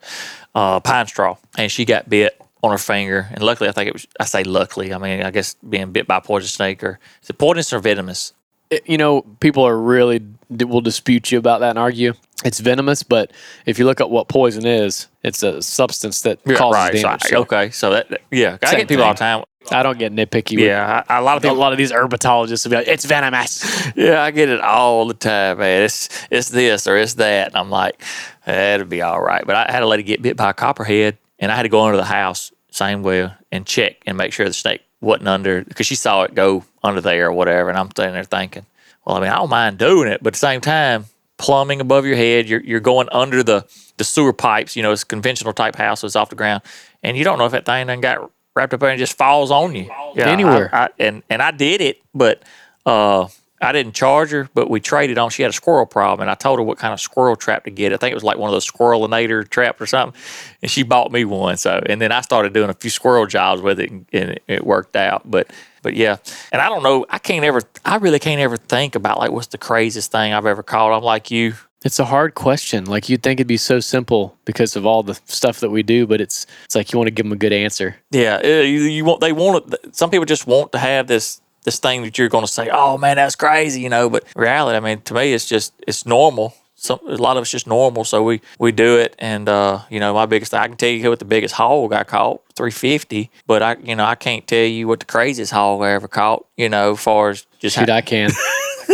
uh 0.55 0.81
pine 0.81 1.07
straw, 1.07 1.37
and 1.59 1.71
she 1.71 1.85
got 1.85 2.09
bit 2.09 2.41
on 2.63 2.71
her 2.73 2.79
finger. 2.79 3.29
And 3.33 3.43
luckily, 3.43 3.69
I 3.69 3.73
think 3.73 3.89
it 3.89 3.93
was. 3.93 4.07
I 4.19 4.25
say 4.25 4.45
luckily. 4.45 4.93
I 4.93 4.99
mean, 4.99 5.23
I 5.23 5.31
guess 5.31 5.55
being 5.69 5.93
bit 5.93 6.07
by 6.07 6.19
a 6.19 6.21
poison 6.21 6.49
snake 6.49 6.83
or 6.85 6.99
is 7.23 7.31
it 7.31 7.39
poisonous 7.39 7.73
or 7.73 7.79
venomous? 7.79 8.33
it- 8.71 8.89
you 8.89 8.97
know, 8.99 9.23
people 9.41 9.65
are 9.67 9.77
really 9.79 10.23
will 10.49 10.81
dispute 10.81 11.33
you 11.33 11.39
about 11.39 11.61
that 11.61 11.71
and 11.71 11.79
argue 11.79 12.13
it's 12.45 12.61
venomous. 12.61 13.03
But 13.03 13.33
if 13.67 13.79
you 13.79 13.85
look 13.85 14.01
at 14.01 14.11
what 14.11 14.29
poison 14.29 14.65
is, 14.67 15.09
it's 15.25 15.43
a 15.43 15.61
substance 15.63 16.23
that 16.23 16.39
causes 16.45 16.75
right. 16.79 16.93
damage. 17.03 17.23
So 17.23 17.41
okay, 17.43 17.71
so 17.71 17.91
that 17.91 18.21
yeah, 18.31 18.59
I 18.63 18.67
Same 18.67 18.79
get 18.81 18.89
people 18.89 19.05
all 19.05 19.13
the 19.15 19.19
thing. 19.19 19.39
time. 19.41 19.45
I 19.71 19.83
don't 19.83 19.99
get 19.99 20.13
nitpicky. 20.13 20.57
with- 20.57 20.65
Yeah, 20.65 21.05
I, 21.09 21.19
a 21.19 21.23
lot 21.23 21.37
of 21.37 21.45
a 21.45 21.53
lot 21.53 21.73
of 21.73 21.79
these 21.79 21.93
herpetologists 21.93 22.65
will 22.65 22.71
be 22.71 22.77
like, 22.77 22.89
"It's 22.89 23.05
venomous." 23.05 23.65
Yeah, 23.97 24.23
I 24.23 24.31
get 24.31 24.49
it 24.49 24.61
all 24.61 25.07
the 25.07 25.15
time, 25.15 25.59
man. 25.59 25.83
It's 25.83 26.09
it's 26.31 26.49
this 26.49 26.87
or 26.87 26.97
it's 26.97 27.15
that. 27.15 27.49
And 27.49 27.57
I'm 27.57 27.71
like, 27.71 28.01
that'll 28.47 28.87
be 28.87 29.03
all 29.03 29.21
right. 29.21 29.45
But 29.47 29.57
I 29.57 29.71
had 29.73 29.83
a 29.83 29.87
lady 29.87 30.03
get 30.03 30.23
bit 30.23 30.37
by 30.37 30.51
a 30.51 30.55
copperhead, 30.55 31.19
and 31.39 31.53
I 31.53 31.57
had 31.57 31.63
to 31.65 31.69
go 31.69 31.83
under 31.85 31.97
the 31.97 32.05
house 32.05 32.53
same 32.71 33.03
way 33.03 33.31
and 33.53 33.67
check 33.67 33.97
and 34.07 34.17
make 34.17 34.33
sure 34.33 34.47
the 34.47 34.53
snake 34.53 34.81
wasn't 35.01 35.29
under 35.29 35.63
because 35.65 35.87
she 35.87 35.95
saw 35.97 36.23
it 36.23 36.35
go 36.35 36.65
under 36.85 37.01
there 37.01 37.27
or 37.29 37.33
whatever. 37.33 37.69
And 37.69 37.79
I'm 37.79 37.91
sitting 37.97 38.13
there 38.13 38.25
thinking, 38.25 38.65
well, 39.05 39.17
I 39.17 39.21
mean, 39.21 39.31
I 39.31 39.37
don't 39.37 39.51
mind 39.51 39.77
doing 39.79 40.09
it, 40.09 40.23
but 40.23 40.29
at 40.29 40.33
the 40.35 40.39
same 40.39 40.61
time, 40.61 41.07
plumbing 41.37 41.81
above 41.81 42.07
your 42.07 42.17
head, 42.17 42.49
you're 42.49 42.63
you're 42.63 42.81
going 42.81 43.09
under 43.13 43.43
the 43.43 43.67
the 43.99 44.05
sewer 44.05 44.33
pipes. 44.33 44.75
You 44.77 44.83
know, 44.83 44.93
it's 44.93 45.03
a 45.03 45.07
conventional 45.07 45.53
type 45.53 45.77
house, 45.77 46.01
so 46.01 46.07
it's 46.07 46.17
off 46.17 46.31
the 46.31 46.37
ground, 46.37 46.63
and 47.03 47.17
you 47.17 47.25
don't 47.25 47.39
know 47.39 47.47
if 47.47 47.53
that 47.53 47.67
thing 47.67 47.89
done 47.89 48.01
got 48.01 48.31
wrapped 48.57 48.75
up 48.75 48.83
and 48.83 48.99
just 48.99 49.17
falls 49.17 49.51
on 49.51 49.75
you 49.75 49.91
Yeah, 50.15 50.29
I- 50.29 50.33
Anywhere. 50.33 50.71
I, 50.73 50.89
and 50.99 51.23
and 51.31 51.41
I 51.43 51.51
did 51.51 51.81
it, 51.81 52.01
but 52.15 52.43
uh, 52.87 53.29
I 53.63 53.73
didn't 53.73 53.95
charge 53.95 54.31
her. 54.31 54.49
But 54.55 54.71
we 54.71 54.81
traded 54.81 55.19
on. 55.19 55.31
She 55.31 55.43
had 55.43 55.51
a 55.51 55.55
squirrel 55.55 55.87
problem, 55.87 56.21
and 56.23 56.31
I 56.31 56.35
told 56.35 56.59
her 56.59 56.63
what 56.63 56.79
kind 56.79 56.93
of 56.95 57.01
squirrel 57.01 57.37
trap 57.37 57.65
to 57.65 57.71
get. 57.71 57.93
I 57.93 57.97
think 57.97 58.13
it 58.13 58.15
was 58.15 58.25
like 58.25 58.39
one 58.39 58.49
of 58.49 58.53
those 58.53 58.67
squirrelinator 58.71 59.49
traps 59.49 59.81
or 59.81 59.87
something, 59.87 60.21
and 60.63 60.71
she 60.71 60.83
bought 60.83 61.13
me 61.13 61.25
one. 61.25 61.57
So 61.59 61.81
and 61.87 62.01
then 62.01 62.11
I 62.13 62.21
started 62.23 62.53
doing 62.53 62.71
a 62.71 62.75
few 62.75 62.91
squirrel 62.91 63.27
jobs 63.27 63.61
with 63.63 63.79
it, 63.81 63.91
and, 63.91 64.07
and 64.13 64.31
it, 64.31 64.43
it 64.49 64.67
worked 64.67 64.97
out. 64.97 65.31
But 65.31 65.51
but 65.83 65.95
yeah, 65.95 66.17
and 66.53 66.61
I 66.61 66.69
don't 66.69 66.83
know. 66.83 67.07
I 67.11 67.19
can't 67.19 67.45
ever. 67.45 67.61
I 67.85 67.97
really 67.97 68.19
can't 68.19 68.41
ever 68.41 68.57
think 68.57 68.95
about 68.95 69.19
like 69.19 69.31
what's 69.31 69.49
the 69.49 69.59
craziest 69.59 70.11
thing 70.11 70.33
I've 70.33 70.47
ever 70.47 70.63
caught. 70.63 70.97
I'm 70.97 71.03
like 71.05 71.31
you. 71.31 71.55
It's 71.85 71.99
a 71.99 72.05
hard 72.05 72.35
question. 72.35 72.85
Like 72.85 73.09
you'd 73.09 73.23
think 73.23 73.41
it'd 73.41 73.47
be 73.47 73.57
so 73.57 73.81
simple 73.81 74.37
because 74.45 74.77
of 74.77 74.85
all 74.85 75.03
the 75.03 75.15
stuff 75.25 75.61
that 75.61 75.71
we 75.71 75.83
do, 75.83 76.07
but 76.07 76.21
it's 76.21 76.47
it's 76.65 76.75
like 76.75 76.93
you 76.93 76.99
want 76.99 77.07
to 77.07 77.11
give 77.13 77.25
them 77.25 77.33
a 77.33 77.37
good 77.37 77.53
answer. 77.55 77.97
Yeah, 78.11 78.41
uh, 78.45 78.47
you, 78.47 78.83
you 78.83 79.05
want 79.05 79.21
they 79.21 79.33
want 79.33 79.73
it. 79.73 79.97
Some 79.97 80.11
people 80.11 80.27
just 80.27 80.47
want 80.47 80.73
to 80.73 80.79
have 80.79 81.07
this 81.07 81.41
this 81.65 81.79
thing 81.79 82.03
that 82.03 82.19
you're 82.19 82.29
going 82.29 82.45
to 82.45 82.51
say, 82.53 82.69
"Oh 82.71 82.99
man, 82.99 83.17
that's 83.17 83.35
crazy," 83.35 83.81
you 83.81 83.89
know. 83.89 84.11
But 84.11 84.25
reality, 84.37 84.77
I 84.77 84.81
mean, 84.81 85.01
to 85.03 85.15
me, 85.15 85.33
it's 85.33 85.47
just 85.47 85.73
it's 85.87 86.05
normal. 86.05 86.55
Some 86.75 86.99
a 87.07 87.17
lot 87.17 87.39
of 87.39 87.43
it's 87.43 87.51
just 87.51 87.67
normal, 87.67 88.05
so 88.05 88.23
we 88.23 88.43
we 88.59 88.73
do 88.73 88.99
it. 88.99 89.15
And 89.19 89.49
uh, 89.49 89.81
you 89.89 90.01
know, 90.01 90.13
my 90.13 90.27
biggest 90.27 90.53
I 90.53 90.69
can 90.69 90.77
tell 90.77 90.91
you 90.91 91.09
what 91.09 91.19
the 91.19 91.25
biggest 91.25 91.55
hog 91.55 91.95
I 91.95 92.05
caught, 92.05 92.43
three 92.57 92.71
fifty. 92.71 93.31
But 93.47 93.63
I 93.63 93.77
you 93.83 93.97
know 93.97 94.05
I 94.05 94.17
can't 94.17 94.47
tell 94.47 94.67
you 94.67 94.87
what 94.87 95.01
the 95.01 95.07
craziest 95.07 95.53
hog 95.53 95.83
I 95.83 95.93
ever 95.93 96.09
caught. 96.09 96.45
You 96.59 96.69
know, 96.69 96.93
as 96.93 97.01
far 97.03 97.31
as 97.31 97.47
just 97.59 97.79
Dude, 97.79 97.89
how- 97.89 97.97
I 97.97 98.01
can, 98.03 98.31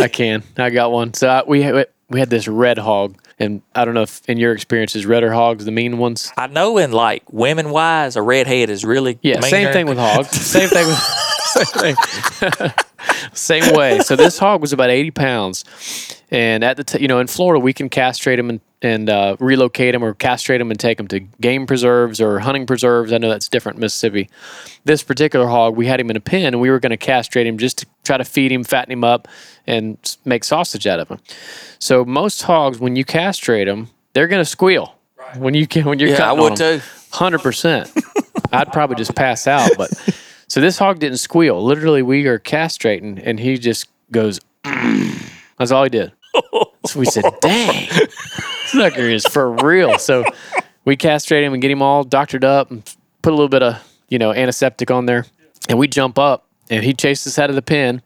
I 0.01 0.07
can. 0.07 0.43
I 0.57 0.69
got 0.69 0.93
one. 0.93 1.13
So 1.13 1.27
I, 1.27 1.43
we 1.45 1.63
we 2.09 2.19
had 2.19 2.29
this 2.29 2.47
red 2.47 2.77
hog, 2.77 3.17
and 3.39 3.61
I 3.75 3.83
don't 3.85 3.93
know 3.93 4.03
if 4.03 4.27
in 4.29 4.37
your 4.37 4.53
experiences, 4.53 5.05
redder 5.05 5.33
hogs 5.33 5.65
the 5.65 5.71
mean 5.71 5.97
ones. 5.97 6.31
I 6.37 6.47
know 6.47 6.77
in 6.77 6.91
like 6.91 7.23
women 7.31 7.69
wise, 7.69 8.15
a 8.15 8.21
redhead 8.21 8.69
is 8.69 8.85
really 8.85 9.19
Yeah, 9.21 9.41
same 9.41 9.73
thing 9.73 9.87
with 9.87 9.97
hogs. 9.97 10.29
Same 10.47 10.69
thing 10.69 10.87
with 10.87 10.97
same 11.47 11.95
thing. 11.95 12.71
same 13.33 13.75
way. 13.75 13.99
So 13.99 14.15
this 14.15 14.37
hog 14.37 14.61
was 14.61 14.73
about 14.73 14.89
eighty 14.89 15.11
pounds, 15.11 15.65
and 16.31 16.63
at 16.63 16.77
the 16.77 16.83
t- 16.83 17.01
you 17.01 17.07
know 17.07 17.19
in 17.19 17.27
Florida 17.27 17.59
we 17.59 17.73
can 17.73 17.89
castrate 17.89 18.37
them 18.37 18.49
and 18.49 18.59
and 18.81 19.09
uh, 19.09 19.35
relocate 19.39 19.93
them 19.93 20.03
or 20.03 20.13
castrate 20.13 20.59
them 20.59 20.69
and 20.69 20.79
take 20.79 20.97
them 20.97 21.07
to 21.07 21.19
game 21.19 21.65
preserves 21.65 22.21
or 22.21 22.39
hunting 22.39 22.65
preserves. 22.67 23.11
I 23.11 23.17
know 23.17 23.29
that's 23.29 23.49
different 23.49 23.77
in 23.77 23.81
Mississippi. 23.81 24.29
This 24.85 25.01
particular 25.01 25.47
hog, 25.47 25.75
we 25.75 25.87
had 25.87 25.99
him 25.99 26.11
in 26.11 26.15
a 26.15 26.19
pen, 26.19 26.53
and 26.53 26.61
we 26.61 26.69
were 26.69 26.79
going 26.79 26.91
to 26.91 26.97
castrate 26.97 27.47
him 27.47 27.57
just 27.57 27.79
to 27.79 27.87
try 28.03 28.17
to 28.17 28.25
feed 28.25 28.51
him, 28.51 28.63
fatten 28.63 28.91
him 28.91 29.03
up, 29.03 29.27
and 29.67 30.17
make 30.25 30.43
sausage 30.43 30.87
out 30.87 30.99
of 30.99 31.07
them. 31.09 31.19
So 31.79 32.05
most 32.05 32.41
hogs, 32.43 32.79
when 32.79 32.95
you 32.95 33.03
castrate 33.05 33.67
them, 33.67 33.89
they're 34.13 34.27
going 34.27 34.41
to 34.41 34.45
squeal. 34.49 34.95
When 35.37 35.53
you 35.53 35.67
can, 35.67 35.83
when 35.85 35.99
you're 35.99 36.09
Yeah, 36.09 36.15
I 36.15 36.17
cutting 36.35 36.39
would 36.43 36.51
on 36.53 36.61
'em. 36.61 36.79
too. 36.79 36.85
Hundred 37.11 37.39
percent. 37.41 37.91
I'd 38.51 38.71
probably 38.71 38.95
just 38.95 39.15
pass 39.15 39.45
out. 39.47 39.71
But 39.77 39.89
so 40.47 40.61
this 40.61 40.77
hog 40.77 40.99
didn't 40.99 41.17
squeal. 41.17 41.61
Literally, 41.63 42.01
we 42.01 42.25
are 42.27 42.39
castrating, 42.39 43.21
and 43.23 43.39
he 43.39 43.57
just 43.57 43.87
goes. 44.11 44.39
That's 45.57 45.71
all 45.71 45.83
he 45.83 45.89
did. 45.89 46.11
So 46.85 46.99
we 46.99 47.05
said, 47.05 47.23
"Dang, 47.41 47.89
sucker 48.67 49.01
is 49.01 49.25
for 49.25 49.51
real." 49.51 49.97
So 49.99 50.23
we 50.85 50.95
castrate 50.95 51.43
him 51.43 51.53
and 51.53 51.61
get 51.61 51.71
him 51.71 51.81
all 51.81 52.03
doctored 52.03 52.43
up 52.45 52.71
and 52.71 52.83
put 53.21 53.31
a 53.33 53.35
little 53.35 53.49
bit 53.49 53.63
of 53.63 53.75
you 54.09 54.19
know 54.19 54.31
antiseptic 54.31 54.91
on 54.91 55.05
there, 55.07 55.25
and 55.67 55.77
we 55.79 55.87
jump 55.87 56.17
up. 56.19 56.45
And 56.69 56.83
he 56.83 56.93
chased 56.93 57.25
us 57.27 57.39
out 57.39 57.49
of 57.49 57.55
the 57.55 57.61
pen, 57.61 58.01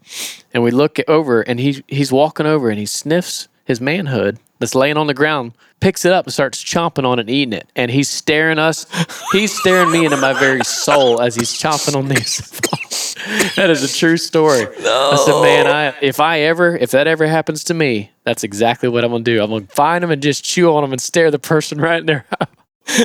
and 0.53 0.63
we 0.63 0.71
look 0.71 0.97
over, 1.07 1.41
and 1.41 1.59
he 1.59 1.83
he's 1.87 2.11
walking 2.11 2.45
over, 2.45 2.69
and 2.69 2.79
he 2.79 2.85
sniffs 2.85 3.47
his 3.65 3.79
manhood 3.79 4.39
that's 4.59 4.75
laying 4.75 4.97
on 4.97 5.07
the 5.07 5.13
ground, 5.13 5.53
picks 5.79 6.05
it 6.05 6.13
up 6.13 6.25
and 6.25 6.33
starts 6.33 6.63
chomping 6.63 7.05
on 7.05 7.19
it 7.19 7.23
and 7.23 7.29
eating 7.29 7.53
it. 7.53 7.67
And 7.75 7.89
he's 7.89 8.07
staring 8.09 8.59
us, 8.59 8.85
he's 9.31 9.57
staring 9.57 9.91
me 9.91 10.05
into 10.05 10.17
my 10.17 10.33
very 10.39 10.63
soul 10.63 11.21
as 11.21 11.35
he's 11.35 11.51
chomping 11.51 11.95
on 11.95 12.07
these. 12.07 12.37
that 13.55 13.69
is 13.69 13.83
a 13.83 13.97
true 13.97 14.17
story. 14.17 14.67
I 14.67 15.23
said, 15.25 15.41
man, 15.41 15.67
I 15.67 15.97
if 16.01 16.19
I 16.19 16.41
ever 16.41 16.77
if 16.77 16.91
that 16.91 17.07
ever 17.07 17.27
happens 17.27 17.63
to 17.65 17.73
me, 17.73 18.11
that's 18.23 18.43
exactly 18.43 18.87
what 18.87 19.03
I'm 19.03 19.11
gonna 19.11 19.23
do. 19.23 19.41
I'm 19.43 19.49
gonna 19.49 19.65
find 19.67 20.03
him 20.03 20.11
and 20.11 20.21
just 20.21 20.43
chew 20.43 20.71
on 20.71 20.83
him 20.83 20.91
and 20.91 21.01
stare 21.01 21.31
the 21.31 21.39
person 21.39 21.81
right 21.81 21.99
in 21.99 22.05
their 22.05 22.25
eye. 22.39 22.45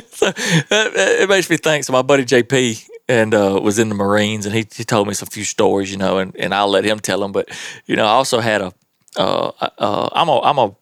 so 0.09 0.27
it, 0.27 1.21
it 1.21 1.29
makes 1.29 1.49
me 1.49 1.57
think. 1.57 1.85
So 1.85 1.93
my 1.93 2.01
buddy 2.01 2.23
JP 2.25 2.87
and 3.09 3.33
uh, 3.33 3.59
was 3.61 3.79
in 3.79 3.89
the 3.89 3.95
Marines, 3.95 4.45
and 4.45 4.53
he, 4.55 4.67
he 4.75 4.83
told 4.83 5.07
me 5.07 5.13
some 5.13 5.27
few 5.27 5.43
stories, 5.43 5.91
you 5.91 5.97
know, 5.97 6.17
and, 6.17 6.35
and 6.37 6.53
I'll 6.53 6.69
let 6.69 6.83
him 6.85 6.99
tell 6.99 7.19
them. 7.19 7.31
But 7.31 7.49
you 7.85 7.95
know, 7.95 8.05
I 8.05 8.09
also 8.09 8.39
had 8.39 8.61
a 8.61 8.73
uh, 9.17 9.51
uh, 9.77 10.09
I'm 10.11 10.29
a 10.29 10.39
I'm 10.41 10.57
a 10.57 10.75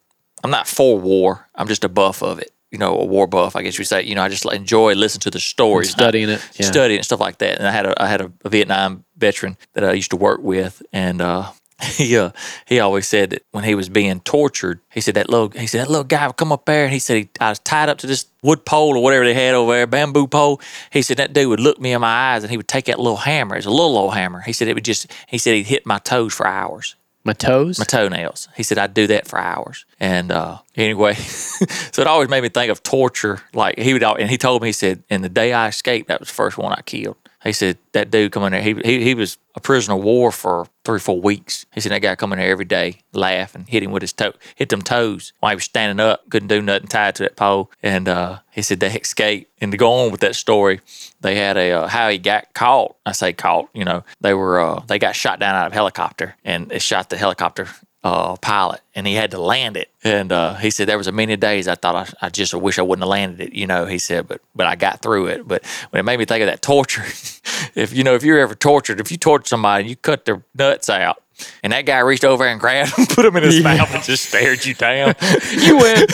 I'm 0.43 0.51
not 0.51 0.67
for 0.67 0.99
war. 0.99 1.47
I'm 1.55 1.67
just 1.67 1.83
a 1.83 1.89
buff 1.89 2.21
of 2.21 2.39
it. 2.39 2.51
You 2.71 2.79
know, 2.79 2.97
a 2.99 3.05
war 3.05 3.25
buff, 3.27 3.55
I 3.55 3.61
guess 3.61 3.77
you 3.77 3.85
say. 3.85 4.03
You 4.03 4.15
know, 4.15 4.23
I 4.23 4.27
just 4.29 4.45
enjoy 4.45 4.95
listening 4.95 5.21
to 5.21 5.31
the 5.31 5.39
stories, 5.39 5.89
not- 5.91 6.03
Studying 6.03 6.29
it, 6.29 6.41
yeah. 6.55 6.65
studying 6.65 6.97
and 6.97 7.05
stuff 7.05 7.21
like 7.21 7.37
that. 7.37 7.57
And 7.57 7.67
I 7.67 7.71
had 7.71 7.85
a 7.85 8.03
I 8.03 8.07
had 8.07 8.21
a, 8.21 8.31
a 8.43 8.49
Vietnam 8.49 9.05
veteran 9.17 9.57
that 9.73 9.83
I 9.83 9.93
used 9.93 10.11
to 10.11 10.17
work 10.17 10.41
with, 10.41 10.81
and 10.91 11.21
uh, 11.21 11.51
he 11.83 12.17
uh, 12.17 12.31
he 12.65 12.79
always 12.79 13.05
said 13.07 13.31
that 13.31 13.43
when 13.51 13.65
he 13.65 13.75
was 13.75 13.89
being 13.89 14.21
tortured, 14.21 14.79
he 14.93 15.01
said 15.01 15.15
that 15.15 15.29
little 15.29 15.49
he 15.49 15.67
said 15.67 15.81
that 15.81 15.89
little 15.89 16.05
guy 16.05 16.25
would 16.25 16.37
come 16.37 16.51
up 16.53 16.65
there, 16.65 16.85
and 16.85 16.93
he 16.93 16.99
said 16.99 17.17
he, 17.17 17.29
I 17.41 17.49
was 17.49 17.59
tied 17.59 17.89
up 17.89 17.97
to 17.99 18.07
this 18.07 18.25
wood 18.41 18.65
pole 18.65 18.95
or 18.95 19.03
whatever 19.03 19.25
they 19.25 19.33
had 19.33 19.55
over 19.55 19.73
there, 19.73 19.87
bamboo 19.87 20.27
pole. 20.27 20.61
He 20.91 21.01
said 21.01 21.17
that 21.17 21.33
dude 21.33 21.49
would 21.49 21.59
look 21.59 21.79
me 21.79 21.91
in 21.91 21.99
my 21.99 22.33
eyes, 22.33 22.43
and 22.43 22.51
he 22.51 22.57
would 22.57 22.67
take 22.69 22.85
that 22.85 22.97
little 22.97 23.17
hammer. 23.17 23.57
It's 23.57 23.65
a 23.65 23.71
little 23.71 23.97
old 23.97 24.13
hammer. 24.13 24.39
He 24.41 24.53
said 24.53 24.67
it 24.69 24.73
would 24.75 24.85
just. 24.85 25.11
He 25.27 25.37
said 25.37 25.55
he'd 25.55 25.67
hit 25.67 25.85
my 25.85 25.99
toes 25.99 26.33
for 26.33 26.47
hours 26.47 26.95
My 27.25 27.33
toes? 27.33 27.77
my 27.77 27.83
toenails. 27.85 28.47
He 28.55 28.63
said 28.63 28.77
I'd 28.77 28.93
do 28.93 29.07
that 29.07 29.27
for 29.27 29.37
hours. 29.37 29.85
And 29.99 30.31
uh, 30.31 30.59
anyway, 30.77 31.13
so 31.91 32.01
it 32.01 32.07
always 32.07 32.29
made 32.29 32.41
me 32.41 32.49
think 32.49 32.71
of 32.71 32.83
torture. 32.83 33.41
Like 33.53 33.77
he 33.77 33.91
would, 33.91 34.03
and 34.03 34.29
he 34.29 34.37
told 34.37 34.61
me, 34.61 34.69
he 34.69 34.73
said, 34.73 35.03
and 35.09 35.25
the 35.25 35.29
day 35.29 35.51
I 35.51 35.67
escaped, 35.67 36.07
that 36.07 36.21
was 36.21 36.29
the 36.29 36.35
first 36.35 36.57
one 36.57 36.71
I 36.71 36.81
killed. 36.83 37.17
He 37.45 37.53
said 37.53 37.77
that 37.91 38.09
dude 38.09 38.31
come 38.31 38.43
in 38.43 38.53
there. 38.53 38.61
He, 38.61 38.73
he 38.83 39.03
he 39.03 39.13
was 39.13 39.37
a 39.55 39.61
prisoner 39.61 39.95
of 39.95 40.03
war 40.03 40.31
for 40.31 40.67
three 40.83 40.95
or 40.95 40.99
four 40.99 41.21
weeks. 41.21 41.67
He 41.73 41.79
said 41.79 41.91
that 41.91 42.01
guy 42.01 42.15
come 42.15 42.33
in 42.33 42.39
there 42.39 42.49
every 42.49 42.65
day, 42.65 43.01
laugh 43.13 43.53
and 43.53 43.69
hit 43.69 43.83
him 43.83 43.91
with 43.91 44.01
his 44.01 44.13
toe, 44.13 44.33
hit 44.55 44.69
them 44.69 44.81
toes 44.81 45.31
while 45.39 45.51
he 45.51 45.55
was 45.55 45.63
standing 45.63 46.03
up, 46.03 46.27
couldn't 46.31 46.47
do 46.47 46.61
nothing, 46.61 46.87
tied 46.87 47.15
to 47.15 47.23
that 47.23 47.35
pole. 47.35 47.71
And 47.83 48.09
uh, 48.09 48.39
he 48.51 48.63
said 48.63 48.79
they 48.79 48.91
escaped. 48.91 49.51
And 49.61 49.71
to 49.71 49.77
go 49.77 49.91
on 49.91 50.11
with 50.11 50.21
that 50.21 50.35
story, 50.35 50.81
they 51.21 51.35
had 51.35 51.55
a 51.55 51.71
uh, 51.71 51.87
how 51.87 52.09
he 52.09 52.17
got 52.17 52.53
caught. 52.55 52.95
I 53.05 53.11
say 53.11 53.31
caught. 53.31 53.69
You 53.73 53.85
know, 53.85 54.03
they 54.21 54.33
were 54.33 54.59
uh, 54.59 54.79
they 54.87 54.97
got 54.97 55.15
shot 55.15 55.39
down 55.39 55.55
out 55.55 55.67
of 55.67 55.73
helicopter, 55.73 56.35
and 56.43 56.71
it 56.71 56.81
shot 56.81 57.11
the 57.11 57.17
helicopter 57.17 57.67
uh, 58.05 58.35
pilot, 58.35 58.81
and 58.93 59.07
he 59.07 59.15
had 59.15 59.31
to 59.31 59.41
land 59.41 59.75
it. 59.75 59.89
And 60.03 60.31
uh, 60.31 60.53
he 60.53 60.69
said 60.69 60.87
there 60.87 60.97
was 60.97 61.07
a 61.07 61.11
many 61.11 61.35
days 61.35 61.67
I 61.67 61.73
thought 61.73 61.95
I, 62.21 62.27
I 62.27 62.29
just 62.29 62.53
wish 62.53 62.77
I 62.77 62.83
wouldn't 62.83 63.01
have 63.01 63.09
landed 63.09 63.47
it. 63.47 63.53
You 63.53 63.65
know, 63.65 63.87
he 63.87 63.97
said, 63.97 64.27
but 64.27 64.41
but 64.53 64.67
I 64.67 64.75
got 64.75 65.01
through 65.01 65.25
it. 65.27 65.47
But 65.47 65.65
when 65.89 65.99
it 65.99 66.03
made 66.03 66.19
me 66.19 66.25
think 66.25 66.43
of 66.43 66.47
that 66.47 66.61
torture, 66.61 67.01
if 67.75 67.93
you 67.93 68.03
know 68.03 68.13
if 68.13 68.23
you're 68.23 68.37
ever 68.37 68.53
tortured, 68.53 68.99
if 68.99 69.11
you 69.11 69.17
torture 69.17 69.47
somebody, 69.47 69.89
you 69.89 69.95
cut 69.95 70.25
their 70.25 70.43
nuts 70.53 70.87
out. 70.87 71.23
And 71.63 71.73
that 71.73 71.81
guy 71.87 71.97
reached 71.99 72.23
over 72.23 72.45
and 72.45 72.59
grabbed 72.59 72.95
him, 72.97 73.07
put 73.07 73.25
him 73.25 73.35
in 73.37 73.43
his 73.43 73.63
mouth, 73.63 73.91
and 73.93 74.03
just 74.03 74.29
stared 74.29 74.63
you 74.63 74.75
down. 74.75 75.15
You 75.51 75.77
win. 75.77 76.05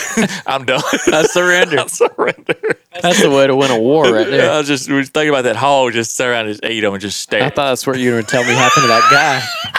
I'm 0.46 0.64
done. 0.64 0.82
I 1.12 1.24
surrender. 1.24 1.80
I 1.80 1.86
surrender. 1.88 2.54
That's 3.02 3.20
the 3.20 3.30
way 3.30 3.46
to 3.46 3.54
win 3.54 3.70
a 3.70 3.78
war 3.78 4.04
right 4.04 4.26
there. 4.26 4.50
I 4.50 4.58
was 4.58 4.66
just 4.66 4.86
thinking 4.88 5.28
about 5.28 5.42
that 5.42 5.56
hog, 5.56 5.92
just 5.92 6.16
sit 6.16 6.26
around 6.26 6.46
and 6.46 6.54
just 6.54 6.64
eat 6.64 6.82
him 6.82 6.94
and 6.94 7.00
just 7.02 7.20
stare. 7.20 7.42
I 7.42 7.50
thought 7.50 7.68
that's 7.68 7.86
what 7.86 7.98
you 7.98 8.12
were 8.12 8.16
going 8.16 8.24
to 8.24 8.30
tell 8.30 8.44
me 8.44 8.54
happened 8.54 8.84
to 8.84 8.88
that 8.88 9.08
guy. 9.10 9.78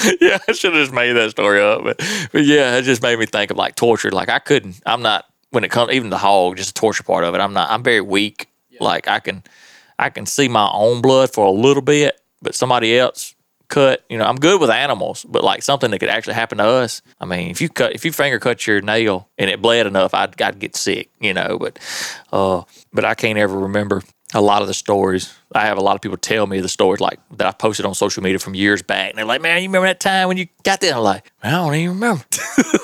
yeah, 0.20 0.38
I 0.48 0.52
should 0.52 0.72
have 0.74 0.82
just 0.82 0.92
made 0.92 1.12
that 1.12 1.30
story 1.30 1.60
up. 1.62 1.82
But, 1.84 1.98
but 2.32 2.44
yeah, 2.44 2.76
it 2.76 2.82
just 2.82 3.02
made 3.02 3.18
me 3.18 3.26
think 3.26 3.50
of 3.50 3.56
like 3.56 3.74
torture. 3.74 4.10
Like 4.10 4.28
I 4.28 4.38
couldn't, 4.38 4.80
I'm 4.86 5.02
not, 5.02 5.26
when 5.50 5.64
it 5.64 5.70
comes, 5.70 5.92
even 5.92 6.10
the 6.10 6.18
hog, 6.18 6.56
just 6.56 6.74
the 6.74 6.80
torture 6.80 7.02
part 7.02 7.24
of 7.24 7.34
it, 7.34 7.40
I'm 7.40 7.52
not, 7.52 7.70
I'm 7.70 7.82
very 7.82 8.00
weak. 8.00 8.48
Like 8.80 9.08
I 9.08 9.20
can, 9.20 9.42
I 9.98 10.10
can 10.10 10.26
see 10.26 10.48
my 10.48 10.70
own 10.72 11.02
blood 11.02 11.32
for 11.32 11.44
a 11.44 11.50
little 11.50 11.82
bit, 11.82 12.20
but 12.40 12.54
somebody 12.54 12.98
else 12.98 13.34
cut, 13.68 14.04
you 14.08 14.16
know, 14.18 14.24
I'm 14.24 14.36
good 14.36 14.60
with 14.60 14.70
animals, 14.70 15.24
but 15.28 15.44
like 15.44 15.62
something 15.62 15.90
that 15.90 15.98
could 15.98 16.08
actually 16.08 16.34
happen 16.34 16.58
to 16.58 16.64
us. 16.64 17.02
I 17.20 17.24
mean, 17.26 17.50
if 17.50 17.60
you 17.60 17.68
cut, 17.68 17.94
if 17.94 18.04
you 18.04 18.12
finger 18.12 18.38
cut 18.38 18.66
your 18.66 18.80
nail 18.80 19.28
and 19.38 19.50
it 19.50 19.60
bled 19.60 19.86
enough, 19.86 20.14
I'd, 20.14 20.40
I'd 20.40 20.58
get 20.58 20.76
sick, 20.76 21.10
you 21.20 21.34
know, 21.34 21.58
but, 21.58 21.78
uh, 22.32 22.62
but 22.92 23.04
I 23.04 23.14
can't 23.14 23.38
ever 23.38 23.58
remember 23.58 24.02
a 24.34 24.40
lot 24.40 24.62
of 24.62 24.68
the 24.68 24.74
stories. 24.74 25.34
I 25.54 25.66
have 25.66 25.78
a 25.78 25.80
lot 25.80 25.96
of 25.96 26.00
people 26.00 26.16
tell 26.16 26.46
me 26.46 26.60
the 26.60 26.68
stories 26.68 27.00
like 27.00 27.18
that 27.36 27.46
I 27.46 27.52
posted 27.52 27.84
on 27.86 27.94
social 27.94 28.22
media 28.22 28.38
from 28.38 28.54
years 28.54 28.82
back. 28.82 29.10
And 29.10 29.18
they're 29.18 29.24
like, 29.24 29.40
man, 29.40 29.62
you 29.62 29.68
remember 29.68 29.88
that 29.88 30.00
time 30.00 30.28
when 30.28 30.36
you 30.36 30.46
got 30.62 30.80
there? 30.80 30.94
I'm 30.94 31.02
like, 31.02 31.32
I 31.42 31.50
don't 31.50 31.74
even 31.74 31.94
remember. 31.94 32.24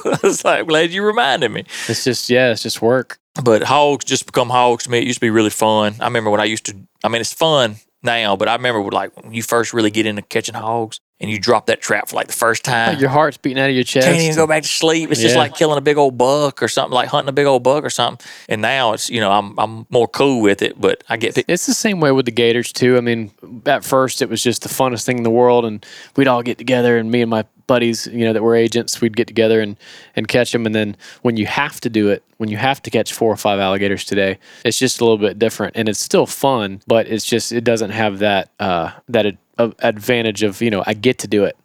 I 0.04 0.18
was 0.22 0.44
like, 0.44 0.66
glad 0.66 0.90
you 0.90 1.04
reminded 1.04 1.50
me. 1.50 1.64
It's 1.88 2.04
just, 2.04 2.28
yeah, 2.28 2.50
it's 2.50 2.62
just 2.62 2.82
work. 2.82 3.18
But 3.42 3.62
hogs 3.62 4.04
just 4.04 4.26
become 4.26 4.50
hogs 4.50 4.85
to 4.85 4.90
me. 4.90 4.98
It 4.98 5.04
used 5.04 5.18
to 5.18 5.20
be 5.20 5.30
really 5.30 5.50
fun. 5.50 5.96
I 6.00 6.04
remember 6.04 6.30
when 6.30 6.40
I 6.40 6.44
used 6.44 6.66
to, 6.66 6.76
I 7.04 7.09
mean, 7.09 7.20
it's 7.20 7.32
fun 7.32 7.76
now, 8.02 8.35
but 8.37 8.48
I 8.48 8.54
remember 8.54 8.82
like 8.90 9.16
when 9.22 9.32
you 9.32 9.42
first 9.42 9.72
really 9.72 9.90
get 9.90 10.06
into 10.06 10.22
catching 10.22 10.54
hogs 10.54 11.00
and 11.18 11.31
you 11.31 11.38
drop 11.38 11.66
that 11.66 11.81
trap 11.81 12.09
for 12.09 12.16
like 12.16 12.26
the 12.26 12.33
first 12.33 12.64
time. 12.64 12.98
Your 12.98 13.09
heart's 13.09 13.38
beating 13.38 13.59
out 13.59 13.70
of 13.70 13.74
your 13.74 13.85
chest. 13.85 14.07
Can't 14.07 14.20
even 14.20 14.37
go 14.37 14.46
back 14.46 14.62
to 14.62 14.68
sleep. 14.68 15.11
It's 15.11 15.20
just 15.20 15.37
like 15.37 15.55
killing 15.55 15.79
a 15.79 15.81
big 15.81 15.96
old 15.96 16.18
buck 16.18 16.62
or 16.62 16.68
something, 16.68 16.94
like 16.94 17.09
hunting 17.09 17.31
a 17.31 17.33
big 17.33 17.46
old 17.46 17.62
buck 17.62 17.85
or 17.85 17.90
something. 17.90 18.24
And 18.48 18.61
now 18.61 18.92
it's, 18.92 19.09
you 19.09 19.20
know, 19.20 19.31
I'm 19.31 19.59
I'm 19.59 19.87
more 19.88 20.09
cool 20.09 20.42
with 20.42 20.61
it, 20.61 20.81
but 20.81 21.02
I 21.09 21.16
get 21.16 21.38
It's 21.48 21.66
the 21.66 21.74
same 21.74 22.00
way 22.00 22.12
with 22.12 22.26
the 22.26 22.33
Gators 22.33 22.72
too. 22.72 22.98
I 22.98 23.00
mean, 23.00 23.31
at 23.64 23.85
first 23.85 24.20
it 24.20 24.29
was 24.29 24.42
just 24.42 24.62
the 24.62 24.68
funnest 24.68 25.05
thing 25.05 25.16
in 25.16 25.22
the 25.22 25.31
world, 25.31 25.64
and 25.64 25.85
we'd 26.16 26.29
all 26.29 26.42
get 26.42 26.59
together, 26.59 26.98
and 26.98 27.11
me 27.11 27.22
and 27.22 27.31
my 27.31 27.44
buddies, 27.66 28.07
you 28.07 28.24
know, 28.24 28.33
that 28.33 28.42
were 28.42 28.55
agents, 28.55 29.00
we'd 29.00 29.16
get 29.16 29.26
together 29.26 29.61
and 29.61 29.76
and 30.14 30.29
catch 30.29 30.52
them. 30.52 30.66
And 30.66 30.74
then 30.74 30.96
when 31.22 31.37
you 31.37 31.46
have 31.46 31.81
to 31.81 31.90
do 31.90 32.11
it, 32.11 32.22
when 32.37 32.50
you 32.50 32.59
have 32.59 32.83
to 32.83 32.90
catch 32.90 33.12
four 33.12 33.33
or 33.33 33.37
five 33.37 33.59
alligators 33.59 34.05
today, 34.05 34.38
it's 34.64 34.79
just 34.79 35.00
a 35.00 35.05
little 35.05 35.18
bit 35.18 35.38
different, 35.38 35.76
and 35.76 35.88
it's 35.88 35.98
still 35.98 36.26
fun, 36.26 36.83
but 36.87 37.07
it's 37.07 37.24
just 37.24 37.52
it 37.52 37.64
doesn't 37.64 37.90
have 37.90 38.18
that 38.18 38.50
uh, 38.61 38.90
that 39.09 39.37
ad- 39.59 39.75
advantage 39.81 40.42
of 40.42 40.61
you 40.61 40.71
know 40.71 40.83
I 40.87 40.95
get 40.95 41.19
to 41.21 41.29
do 41.29 41.45
it. 41.45 41.57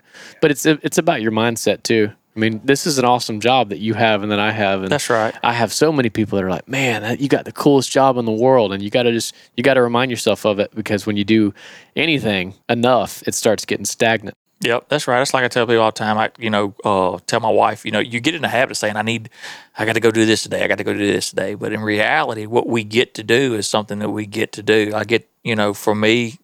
But 0.41 0.51
it's 0.51 0.65
it's 0.65 0.97
about 0.97 1.21
your 1.21 1.31
mindset 1.31 1.83
too. 1.83 2.11
I 2.35 2.39
mean, 2.39 2.61
this 2.63 2.87
is 2.87 2.97
an 2.97 3.03
awesome 3.03 3.41
job 3.41 3.69
that 3.69 3.79
you 3.79 3.93
have 3.93 4.23
and 4.23 4.31
that 4.31 4.39
I 4.39 4.51
have. 4.51 4.83
And 4.83 4.89
That's 4.89 5.09
right. 5.09 5.35
I 5.43 5.51
have 5.51 5.73
so 5.73 5.91
many 5.91 6.09
people 6.09 6.37
that 6.37 6.45
are 6.45 6.49
like, 6.49 6.67
man, 6.67 7.17
you 7.19 7.27
got 7.27 7.43
the 7.43 7.51
coolest 7.51 7.91
job 7.91 8.17
in 8.17 8.23
the 8.23 8.31
world. 8.31 8.71
And 8.71 8.81
you 8.81 8.89
got 8.89 9.03
to 9.03 9.11
just, 9.11 9.35
you 9.57 9.63
got 9.63 9.73
to 9.73 9.81
remind 9.81 10.11
yourself 10.11 10.45
of 10.45 10.57
it 10.59 10.73
because 10.73 11.05
when 11.05 11.17
you 11.17 11.25
do 11.25 11.53
anything 11.93 12.53
enough, 12.69 13.21
it 13.27 13.35
starts 13.35 13.65
getting 13.65 13.83
stagnant. 13.83 14.37
Yep, 14.61 14.89
that's 14.89 15.07
right. 15.07 15.17
That's 15.17 15.33
like 15.33 15.43
I 15.43 15.47
tell 15.47 15.65
people 15.65 15.81
all 15.81 15.91
the 15.91 15.97
time. 15.97 16.17
I, 16.17 16.31
you 16.37 16.51
know, 16.51 16.75
uh, 16.85 17.17
tell 17.25 17.39
my 17.39 17.49
wife, 17.49 17.83
you 17.83 17.91
know, 17.91 17.99
you 17.99 18.19
get 18.19 18.35
in 18.35 18.43
the 18.43 18.47
habit 18.47 18.71
of 18.71 18.77
saying, 18.77 18.95
"I 18.95 19.01
need, 19.01 19.31
I 19.75 19.85
got 19.85 19.93
to 19.93 19.99
go 19.99 20.11
do 20.11 20.23
this 20.23 20.43
today. 20.43 20.63
I 20.63 20.67
got 20.67 20.77
to 20.77 20.83
go 20.83 20.93
do 20.93 20.99
this 20.99 21.31
today." 21.31 21.55
But 21.55 21.73
in 21.73 21.81
reality, 21.81 22.45
what 22.45 22.67
we 22.67 22.83
get 22.83 23.15
to 23.15 23.23
do 23.23 23.55
is 23.55 23.67
something 23.67 23.97
that 23.99 24.11
we 24.11 24.27
get 24.27 24.51
to 24.53 24.61
do. 24.61 24.91
I 24.93 25.03
get, 25.03 25.27
you 25.43 25.55
know, 25.55 25.73
for 25.73 25.95
me, 25.95 26.37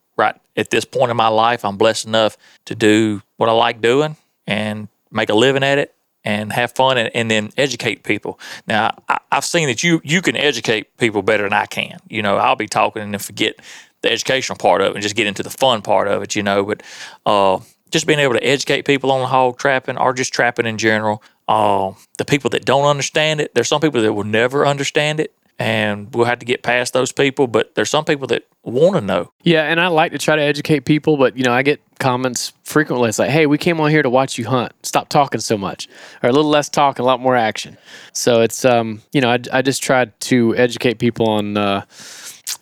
at 0.58 0.72
this 0.72 0.84
point 0.84 1.12
in 1.12 1.18
my 1.18 1.28
life, 1.28 1.64
I'm 1.64 1.78
blessed 1.78 2.08
enough 2.08 2.38
to 2.66 2.76
do 2.76 3.22
what 3.38 3.48
I 3.48 3.54
like 3.54 3.82
doing 3.82 4.18
and 4.46 4.90
make 5.12 5.30
a 5.30 5.36
living 5.36 5.64
at 5.64 5.78
it 5.78 5.94
and 6.24 6.52
have 6.52 6.74
fun 6.74 6.98
and, 6.98 7.10
and 7.16 7.32
then 7.32 7.52
educate 7.56 8.04
people. 8.04 8.40
Now, 8.68 8.98
I, 9.08 9.20
I've 9.32 9.46
seen 9.46 9.68
that 9.68 9.84
you 9.84 10.02
you 10.04 10.22
can 10.22 10.36
educate 10.36 10.98
people 10.98 11.22
better 11.22 11.44
than 11.44 11.54
I 11.54 11.68
can. 11.68 12.00
You 12.10 12.22
know, 12.22 12.38
I'll 12.38 12.56
be 12.56 12.68
talking 12.68 13.02
and 13.02 13.14
then 13.14 13.20
forget 13.20 13.56
the 14.02 14.12
educational 14.12 14.58
part 14.58 14.82
of 14.82 14.88
it 14.88 14.96
and 14.96 15.02
just 15.02 15.16
get 15.16 15.28
into 15.28 15.44
the 15.44 15.50
fun 15.50 15.82
part 15.82 16.08
of 16.08 16.22
it, 16.24 16.36
you 16.36 16.44
know. 16.44 16.66
But 16.66 16.84
uh, 17.26 17.60
just 17.92 18.08
being 18.08 18.20
able 18.20 18.34
to 18.34 18.46
educate 18.46 18.84
people 18.84 19.12
on 19.12 19.28
hog 19.28 19.58
trapping 19.58 19.98
or 19.98 20.14
just 20.14 20.34
trapping 20.34 20.66
in 20.66 20.78
general. 20.78 21.24
Uh, 21.48 21.94
the 22.18 22.26
people 22.26 22.50
that 22.50 22.66
don't 22.66 22.84
understand 22.84 23.40
it, 23.40 23.54
there's 23.54 23.70
some 23.70 23.80
people 23.80 24.02
that 24.02 24.12
will 24.12 24.26
never 24.26 24.68
understand 24.68 25.22
it, 25.22 25.34
and 25.60 26.14
we'll 26.14 26.26
have 26.26 26.40
to 26.40 26.46
get 26.46 26.64
past 26.64 26.94
those 26.94 27.12
people. 27.12 27.48
But 27.48 27.76
there's 27.76 27.90
some 27.90 28.06
people 28.06 28.28
that 28.28 28.48
want 28.64 28.96
to 28.96 29.02
know. 29.02 29.32
Yeah. 29.44 29.64
And 29.64 29.80
I 29.80 29.88
like 29.88 30.12
to 30.12 30.18
try 30.18 30.36
to 30.36 30.42
educate 30.42 30.82
people, 30.82 31.18
but, 31.18 31.38
you 31.38 31.44
know, 31.44 31.54
I 31.54 31.64
get 31.64 31.82
comments 32.00 32.54
frequently. 32.64 33.10
It's 33.10 33.18
like, 33.18 33.32
hey, 33.32 33.46
we 33.46 33.58
came 33.58 33.80
on 33.80 33.90
here 33.90 34.04
to 34.04 34.10
watch 34.10 34.38
you 34.38 34.46
hunt. 34.46 34.74
Stop 34.84 35.10
talking 35.10 35.40
so 35.40 35.58
much. 35.58 35.88
Or 36.22 36.30
a 36.30 36.34
little 36.34 36.52
less 36.52 36.70
talk 36.70 37.00
and 37.00 37.04
a 37.04 37.08
lot 37.08 37.20
more 37.20 37.36
action. 37.36 37.78
So 38.14 38.42
it's, 38.42 38.66
um, 38.66 39.02
you 39.14 39.22
know, 39.22 39.30
I, 39.30 39.40
I 39.52 39.62
just 39.62 39.82
tried 39.82 40.20
to 40.22 40.56
educate 40.56 41.00
people 41.00 41.30
on 41.30 41.58
uh, 41.58 41.86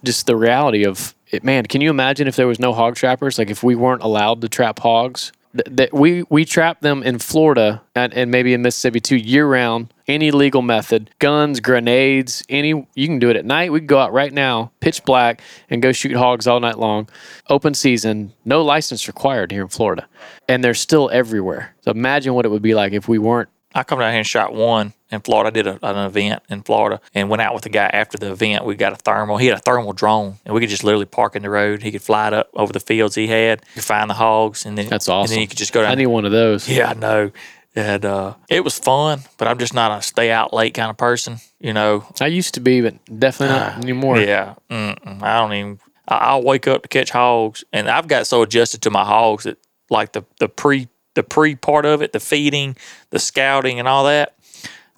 just 0.04 0.28
the 0.28 0.36
reality 0.36 0.86
of 0.86 1.14
it. 1.32 1.44
Man, 1.44 1.66
can 1.66 1.82
you 1.82 1.90
imagine 1.90 2.28
if 2.28 2.36
there 2.36 2.48
was 2.48 2.60
no 2.60 2.72
hog 2.72 2.96
trappers? 2.96 3.38
Like 3.38 3.50
if 3.50 3.64
we 3.64 3.76
weren't 3.76 4.04
allowed 4.04 4.42
to 4.42 4.50
trap 4.50 4.80
hogs? 4.80 5.32
Th- 5.56 5.68
That 5.78 5.94
we 5.94 6.24
we 6.30 6.46
trap 6.46 6.82
them 6.82 7.02
in 7.04 7.20
Florida 7.20 7.82
and, 7.96 8.14
and 8.14 8.30
maybe 8.32 8.54
in 8.54 8.62
Mississippi 8.62 9.00
too 9.00 9.16
year 9.16 9.48
round. 9.48 9.94
Any 10.08 10.30
legal 10.30 10.62
method, 10.62 11.10
guns, 11.18 11.60
grenades, 11.60 12.44
any 12.48 12.88
you 12.94 13.08
can 13.08 13.18
do 13.18 13.30
it 13.32 13.36
at 13.36 13.46
night. 13.46 13.72
We 13.72 13.80
can 13.80 13.88
go 13.88 13.98
out 14.00 14.14
right 14.14 14.32
now, 14.32 14.72
pitch 14.80 15.04
black, 15.04 15.42
and 15.70 15.82
go 15.82 15.92
shoot 15.92 16.16
hogs 16.16 16.46
all 16.46 16.60
night 16.60 16.78
long. 16.78 17.10
Open 17.50 17.74
season, 17.74 18.32
no 18.46 18.62
license 18.62 19.08
required 19.08 19.52
here 19.52 19.64
in 19.64 19.68
Florida, 19.70 20.08
and 20.48 20.64
they're 20.64 20.76
still 20.76 21.10
everywhere. 21.12 21.74
So 21.82 21.90
imagine 21.92 22.36
what 22.36 22.46
it 22.46 22.50
would 22.50 22.62
be 22.62 22.76
like 22.76 22.94
if 22.94 23.08
we 23.08 23.18
weren't. 23.18 23.50
I 23.74 23.84
come 23.84 24.00
down 24.00 24.12
here 24.12 24.20
and 24.20 24.28
shot 24.28 24.54
one 24.54 24.94
in 25.16 25.22
Florida. 25.22 25.48
I 25.48 25.52
did 25.52 25.66
a, 25.68 25.80
an 25.82 26.06
event 26.06 26.44
in 26.50 26.62
Florida 26.62 27.02
and 27.16 27.30
went 27.30 27.42
out 27.42 27.54
with 27.56 27.64
the 27.64 27.70
guy 27.70 27.90
after 27.92 28.18
the 28.20 28.32
event. 28.32 28.66
We 28.66 28.76
got 28.76 28.94
a 28.94 28.98
thermal. 28.98 29.38
He 29.38 29.48
had 29.48 29.58
a 29.58 29.62
thermal 29.62 29.94
drone, 29.94 30.36
and 30.46 30.54
we 30.54 30.60
could 30.62 30.70
just 30.70 30.84
literally 30.84 31.06
park 31.06 31.36
in 31.36 31.42
the 31.42 31.50
road. 31.50 31.82
He 31.82 31.92
could 31.92 32.04
fly 32.04 32.28
it 32.28 32.34
up 32.34 32.50
over 32.54 32.72
the 32.72 32.80
fields 32.80 33.16
he 33.16 33.28
had. 33.28 33.62
You 33.70 33.74
could 33.76 33.84
find 33.84 34.10
the 34.10 34.14
hogs, 34.14 34.66
and 34.66 34.78
then 34.78 34.88
That's 34.90 35.10
awesome. 35.10 35.24
And 35.24 35.32
then 35.32 35.42
you 35.42 35.48
could 35.48 35.58
just 35.58 35.74
go 35.74 35.82
down. 35.82 35.92
I 35.92 35.96
need 35.96 36.06
one 36.08 36.26
of 36.26 36.32
those. 36.32 36.70
Yeah, 36.76 36.90
I 36.90 36.94
know. 36.94 37.32
And 37.78 38.06
uh, 38.06 38.36
it 38.50 38.64
was 38.64 38.80
fun, 38.80 39.22
but 39.38 39.50
I'm 39.50 39.58
just 39.58 39.74
not 39.74 39.98
a 39.98 40.02
stay 40.02 40.32
out 40.32 40.54
late 40.54 40.74
kind 40.74 40.90
of 40.90 40.96
person. 40.98 41.38
You 41.60 41.74
know, 41.74 42.06
I 42.22 42.28
used 42.28 42.54
to 42.54 42.62
be, 42.62 42.80
but 42.82 42.94
definitely 43.20 43.58
not 43.58 43.78
anymore. 43.84 44.18
yeah, 44.20 44.56
mm-mm, 44.70 45.22
I 45.22 45.40
don't 45.40 45.54
even. 45.54 45.80
I- 46.08 46.18
I'll 46.18 46.44
wake 46.44 46.68
up 46.68 46.84
to 46.84 46.88
catch 46.88 47.10
hogs, 47.10 47.64
and 47.74 47.90
I've 47.90 48.08
got 48.08 48.28
so 48.28 48.44
adjusted 48.44 48.82
to 48.84 48.92
my 48.92 49.04
hogs 49.04 49.44
that 49.44 49.58
like 49.90 50.14
the 50.14 50.24
the 50.40 50.48
pre 50.48 50.88
the 51.16 51.24
pre 51.24 51.56
part 51.56 51.86
of 51.86 52.02
it, 52.02 52.14
the 52.14 52.20
feeding, 52.22 52.78
the 53.10 53.20
scouting, 53.20 53.78
and 53.80 53.88
all 53.90 54.06
that. 54.06 54.36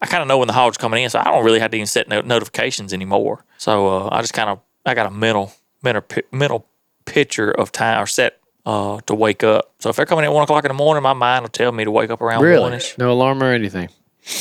I 0.02 0.06
kind 0.06 0.22
of 0.22 0.28
know 0.28 0.38
when 0.38 0.48
the 0.48 0.54
hog's 0.54 0.78
coming 0.78 1.04
in, 1.04 1.10
so 1.10 1.20
I 1.20 1.26
don't 1.26 1.44
really 1.44 1.60
have 1.60 1.72
to 1.72 1.78
even 1.78 1.88
set 1.88 2.08
no- 2.08 2.22
notifications 2.22 2.94
anymore. 2.94 3.44
So 3.58 3.88
uh, 3.88 4.10
I 4.12 4.22
just 4.22 4.34
kind 4.34 4.50
of 4.50 4.60
I 4.86 4.94
got 4.94 5.06
a 5.08 5.12
mental 5.12 5.54
mental 5.82 6.04
mental 6.32 6.66
picture 7.06 7.52
of 7.52 7.72
time 7.72 8.02
or 8.02 8.06
set 8.08 8.40
uh, 8.66 9.00
to 9.08 9.16
wake 9.16 9.44
up. 9.44 9.72
So 9.80 9.90
if 9.90 9.96
they're 9.96 10.06
coming 10.06 10.24
in 10.26 10.32
at 10.32 10.34
one 10.34 10.44
o'clock 10.44 10.64
in 10.66 10.70
the 10.70 10.74
morning, 10.76 11.02
my 11.04 11.14
mind 11.14 11.44
will 11.44 11.50
tell 11.50 11.72
me 11.72 11.84
to 11.86 11.92
wake 11.92 12.10
up 12.10 12.22
around 12.22 12.44
Really? 12.44 12.62
one-ish. 12.62 12.98
No 12.98 13.12
alarm 13.12 13.42
or 13.42 13.52
anything. 13.54 13.90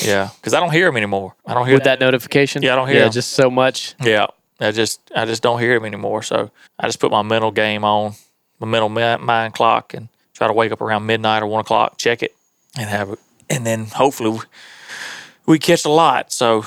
Yeah, 0.05 0.31
because 0.40 0.53
I 0.53 0.59
don't 0.61 0.73
hear 0.73 0.87
them 0.87 0.97
anymore. 0.97 1.37
I 1.47 1.55
don't 1.55 1.64
hear 1.66 1.77
With 1.77 1.85
that 1.85 2.01
notification? 2.01 2.62
Yeah, 2.62 2.73
I 2.73 2.77
don't 2.77 2.88
hear 2.88 2.99
Yeah, 2.99 3.05
'em. 3.07 3.12
just 3.12 3.33
so 3.33 3.49
much. 3.51 3.95
Yeah, 4.03 4.27
I 4.61 4.73
just 4.73 5.01
I 5.14 5.25
just 5.27 5.42
don't 5.42 5.61
hear 5.61 5.75
them 5.75 5.85
anymore. 5.87 6.23
So 6.23 6.51
I 6.79 6.87
just 6.88 6.99
put 6.99 7.11
my 7.12 7.23
mental 7.23 7.53
game 7.53 7.85
on, 7.85 8.14
my 8.59 8.66
mental 8.66 8.88
mind 8.88 9.55
clock, 9.55 9.95
and 9.95 10.09
try 10.35 10.49
to 10.49 10.53
wake 10.53 10.73
up 10.73 10.81
around 10.81 11.07
midnight 11.07 11.42
or 11.42 11.47
one 11.47 11.61
o'clock, 11.61 11.99
check 11.99 12.23
it, 12.25 12.35
and 12.77 12.90
have 12.90 13.11
it, 13.11 13.19
and 13.49 13.64
then 13.64 13.87
hopefully 13.87 14.40
we, 15.47 15.59
catch 15.59 15.85
a 15.85 15.91
lot. 15.91 16.33
So 16.33 16.65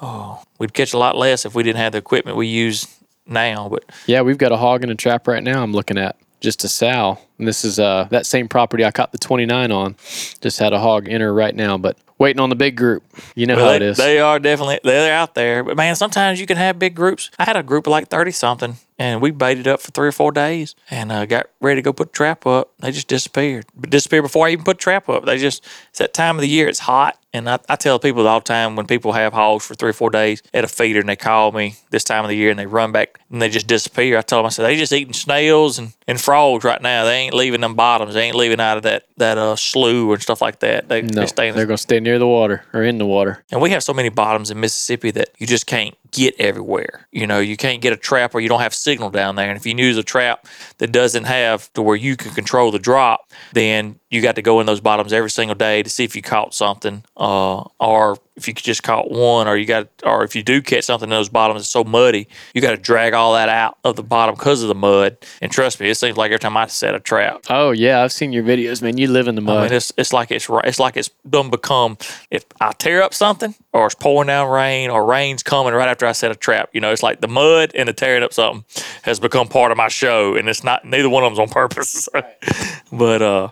oh, 0.00 0.42
we'd 0.58 0.74
catch 0.74 0.92
a 0.92 0.98
lot 0.98 1.16
less 1.16 1.44
if 1.44 1.54
we 1.54 1.62
didn't 1.62 1.78
have 1.78 1.92
the 1.92 1.98
equipment 1.98 2.36
we 2.36 2.46
use 2.46 2.86
now. 3.26 3.68
But 3.68 3.84
Yeah, 4.06 4.22
we've 4.22 4.38
got 4.38 4.52
a 4.52 4.56
hog 4.56 4.84
in 4.84 4.90
a 4.90 4.94
trap 4.94 5.26
right 5.28 5.42
now 5.42 5.62
I'm 5.62 5.72
looking 5.72 5.98
at. 5.98 6.16
Just 6.40 6.62
a 6.62 6.68
sow. 6.68 7.18
And 7.38 7.48
this 7.48 7.64
is 7.64 7.78
uh 7.78 8.06
that 8.10 8.26
same 8.26 8.48
property 8.48 8.84
I 8.84 8.90
caught 8.90 9.12
the 9.12 9.18
29 9.18 9.72
on. 9.72 9.96
Just 10.40 10.58
had 10.58 10.72
a 10.72 10.78
hog 10.78 11.08
enter 11.08 11.32
right 11.34 11.54
now, 11.54 11.78
but 11.78 11.96
waiting 12.18 12.40
on 12.40 12.50
the 12.50 12.56
big 12.56 12.76
group. 12.76 13.04
You 13.34 13.46
know 13.46 13.56
how 13.56 13.70
they, 13.70 13.76
it 13.76 13.82
is. 13.82 13.96
they 13.96 14.18
are 14.18 14.38
definitely 14.38 14.80
they're 14.84 15.12
out 15.12 15.34
there. 15.34 15.64
But 15.64 15.76
man, 15.76 15.96
sometimes 15.96 16.40
you 16.40 16.46
can 16.46 16.56
have 16.56 16.78
big 16.78 16.94
groups. 16.94 17.30
I 17.38 17.44
had 17.44 17.56
a 17.56 17.62
group 17.62 17.86
of 17.86 17.92
like 17.92 18.08
thirty 18.08 18.32
something, 18.32 18.76
and 18.98 19.22
we 19.22 19.30
baited 19.30 19.66
up 19.66 19.80
for 19.80 19.90
three 19.90 20.08
or 20.08 20.12
four 20.12 20.32
days, 20.32 20.74
and 20.90 21.10
uh, 21.10 21.26
got 21.26 21.46
ready 21.60 21.80
to 21.80 21.84
go 21.84 21.92
put 21.92 22.12
trap 22.12 22.46
up. 22.46 22.72
They 22.80 22.90
just 22.90 23.08
disappeared. 23.08 23.66
But 23.74 23.90
disappeared 23.90 24.24
before 24.24 24.46
I 24.46 24.50
even 24.50 24.64
put 24.64 24.78
trap 24.78 25.08
up. 25.08 25.24
They 25.24 25.38
just 25.38 25.64
it's 25.90 25.98
that 25.98 26.12
time 26.12 26.36
of 26.36 26.42
the 26.42 26.48
year. 26.48 26.68
It's 26.68 26.80
hot. 26.80 27.18
And 27.38 27.48
I, 27.48 27.58
I 27.68 27.76
tell 27.76 27.98
people 27.98 28.26
all 28.26 28.40
the 28.40 28.44
time 28.44 28.76
when 28.76 28.86
people 28.86 29.12
have 29.12 29.32
hogs 29.32 29.64
for 29.64 29.74
three 29.74 29.90
or 29.90 29.94
four 29.94 30.10
days 30.10 30.42
at 30.52 30.64
a 30.64 30.68
feeder 30.68 31.00
and 31.00 31.08
they 31.08 31.16
call 31.16 31.52
me 31.52 31.76
this 31.90 32.04
time 32.04 32.24
of 32.24 32.28
the 32.28 32.36
year 32.36 32.50
and 32.50 32.58
they 32.58 32.66
run 32.66 32.92
back 32.92 33.20
and 33.30 33.40
they 33.40 33.48
just 33.48 33.66
disappear. 33.66 34.18
I 34.18 34.22
tell 34.22 34.40
them, 34.40 34.46
I 34.46 34.48
said, 34.50 34.64
they 34.64 34.76
just 34.76 34.92
eating 34.92 35.14
snails 35.14 35.78
and, 35.78 35.94
and 36.06 36.20
frogs 36.20 36.64
right 36.64 36.82
now. 36.82 37.04
They 37.04 37.16
ain't 37.16 37.34
leaving 37.34 37.60
them 37.60 37.74
bottoms. 37.74 38.14
They 38.14 38.24
ain't 38.24 38.36
leaving 38.36 38.60
out 38.60 38.76
of 38.76 38.82
that, 38.82 39.04
that 39.16 39.38
uh, 39.38 39.56
slough 39.56 40.12
and 40.12 40.22
stuff 40.22 40.42
like 40.42 40.60
that. 40.60 40.88
They, 40.88 41.02
no, 41.02 41.24
they 41.24 41.50
they're 41.50 41.66
going 41.66 41.76
to 41.76 41.82
stay 41.82 42.00
near 42.00 42.18
the 42.18 42.26
water 42.26 42.64
or 42.72 42.82
in 42.82 42.98
the 42.98 43.06
water. 43.06 43.44
and 43.50 43.60
we 43.60 43.70
have 43.70 43.82
so 43.82 43.94
many 43.94 44.08
bottoms 44.08 44.50
in 44.50 44.60
Mississippi 44.60 45.10
that 45.12 45.30
you 45.38 45.46
just 45.46 45.66
can't 45.66 45.96
get 46.10 46.34
everywhere. 46.38 47.06
You 47.12 47.26
know, 47.26 47.38
you 47.38 47.56
can't 47.56 47.82
get 47.82 47.92
a 47.92 47.96
trap 47.96 48.34
or 48.34 48.40
you 48.40 48.48
don't 48.48 48.60
have 48.60 48.74
signal 48.74 49.10
down 49.10 49.36
there. 49.36 49.48
And 49.48 49.56
if 49.56 49.66
you 49.66 49.74
use 49.76 49.96
a 49.96 50.02
trap 50.02 50.46
that 50.78 50.92
doesn't 50.92 51.24
have 51.24 51.72
to 51.74 51.82
where 51.82 51.96
you 51.96 52.16
can 52.16 52.32
control 52.32 52.70
the 52.70 52.78
drop, 52.78 53.30
then 53.52 53.98
you 54.10 54.22
got 54.22 54.36
to 54.36 54.42
go 54.42 54.60
in 54.60 54.66
those 54.66 54.80
bottoms 54.80 55.12
every 55.12 55.30
single 55.30 55.54
day 55.54 55.82
to 55.82 55.90
see 55.90 56.04
if 56.04 56.16
you 56.16 56.22
caught 56.22 56.54
something, 56.54 57.04
uh, 57.28 57.68
or 57.78 58.16
if 58.36 58.46
you 58.48 58.54
just 58.54 58.82
caught 58.84 59.10
one, 59.10 59.48
or 59.48 59.56
you 59.56 59.66
got, 59.66 59.88
or 60.04 60.22
if 60.24 60.34
you 60.36 60.42
do 60.42 60.62
catch 60.62 60.84
something 60.84 61.08
in 61.08 61.10
those 61.10 61.28
bottoms, 61.28 61.60
it's 61.62 61.68
so 61.68 61.82
muddy, 61.84 62.28
you 62.54 62.60
got 62.62 62.70
to 62.70 62.76
drag 62.76 63.12
all 63.12 63.34
that 63.34 63.48
out 63.48 63.76
of 63.84 63.96
the 63.96 64.02
bottom 64.02 64.34
because 64.36 64.62
of 64.62 64.68
the 64.68 64.74
mud. 64.74 65.16
And 65.42 65.50
trust 65.50 65.80
me, 65.80 65.90
it 65.90 65.96
seems 65.96 66.16
like 66.16 66.30
every 66.30 66.38
time 66.38 66.56
I 66.56 66.66
set 66.68 66.94
a 66.94 67.00
trap, 67.00 67.44
Oh, 67.50 67.72
yeah. 67.72 68.02
I've 68.02 68.12
seen 68.12 68.32
your 68.32 68.44
videos, 68.44 68.80
man. 68.80 68.96
You 68.96 69.08
live 69.08 69.28
in 69.28 69.34
the 69.34 69.42
I 69.42 69.44
mud. 69.44 69.62
mean, 69.64 69.72
it's 69.76 69.92
it's 69.98 70.12
like 70.12 70.30
it's 70.30 70.48
it's 70.64 70.78
like 70.78 70.96
it's 70.96 71.10
done 71.28 71.50
become 71.50 71.98
if 72.30 72.44
I 72.60 72.72
tear 72.72 73.02
up 73.02 73.12
something 73.12 73.54
or 73.72 73.86
it's 73.86 73.94
pouring 73.96 74.28
down 74.28 74.48
rain 74.48 74.88
or 74.88 75.04
rain's 75.04 75.42
coming 75.42 75.74
right 75.74 75.88
after 75.88 76.06
I 76.06 76.12
set 76.12 76.30
a 76.30 76.36
trap. 76.36 76.70
You 76.72 76.80
know, 76.80 76.92
it's 76.92 77.02
like 77.02 77.20
the 77.20 77.28
mud 77.28 77.72
and 77.74 77.88
the 77.88 77.92
tearing 77.92 78.22
up 78.22 78.32
something 78.32 78.64
has 79.02 79.18
become 79.20 79.48
part 79.48 79.70
of 79.72 79.76
my 79.76 79.88
show, 79.88 80.34
and 80.36 80.48
it's 80.48 80.62
not 80.64 80.84
neither 80.84 81.08
one 81.10 81.24
of 81.24 81.30
them's 81.34 81.40
on 81.40 81.48
purpose. 81.48 82.08
but 82.92 83.20
uh, 83.22 83.48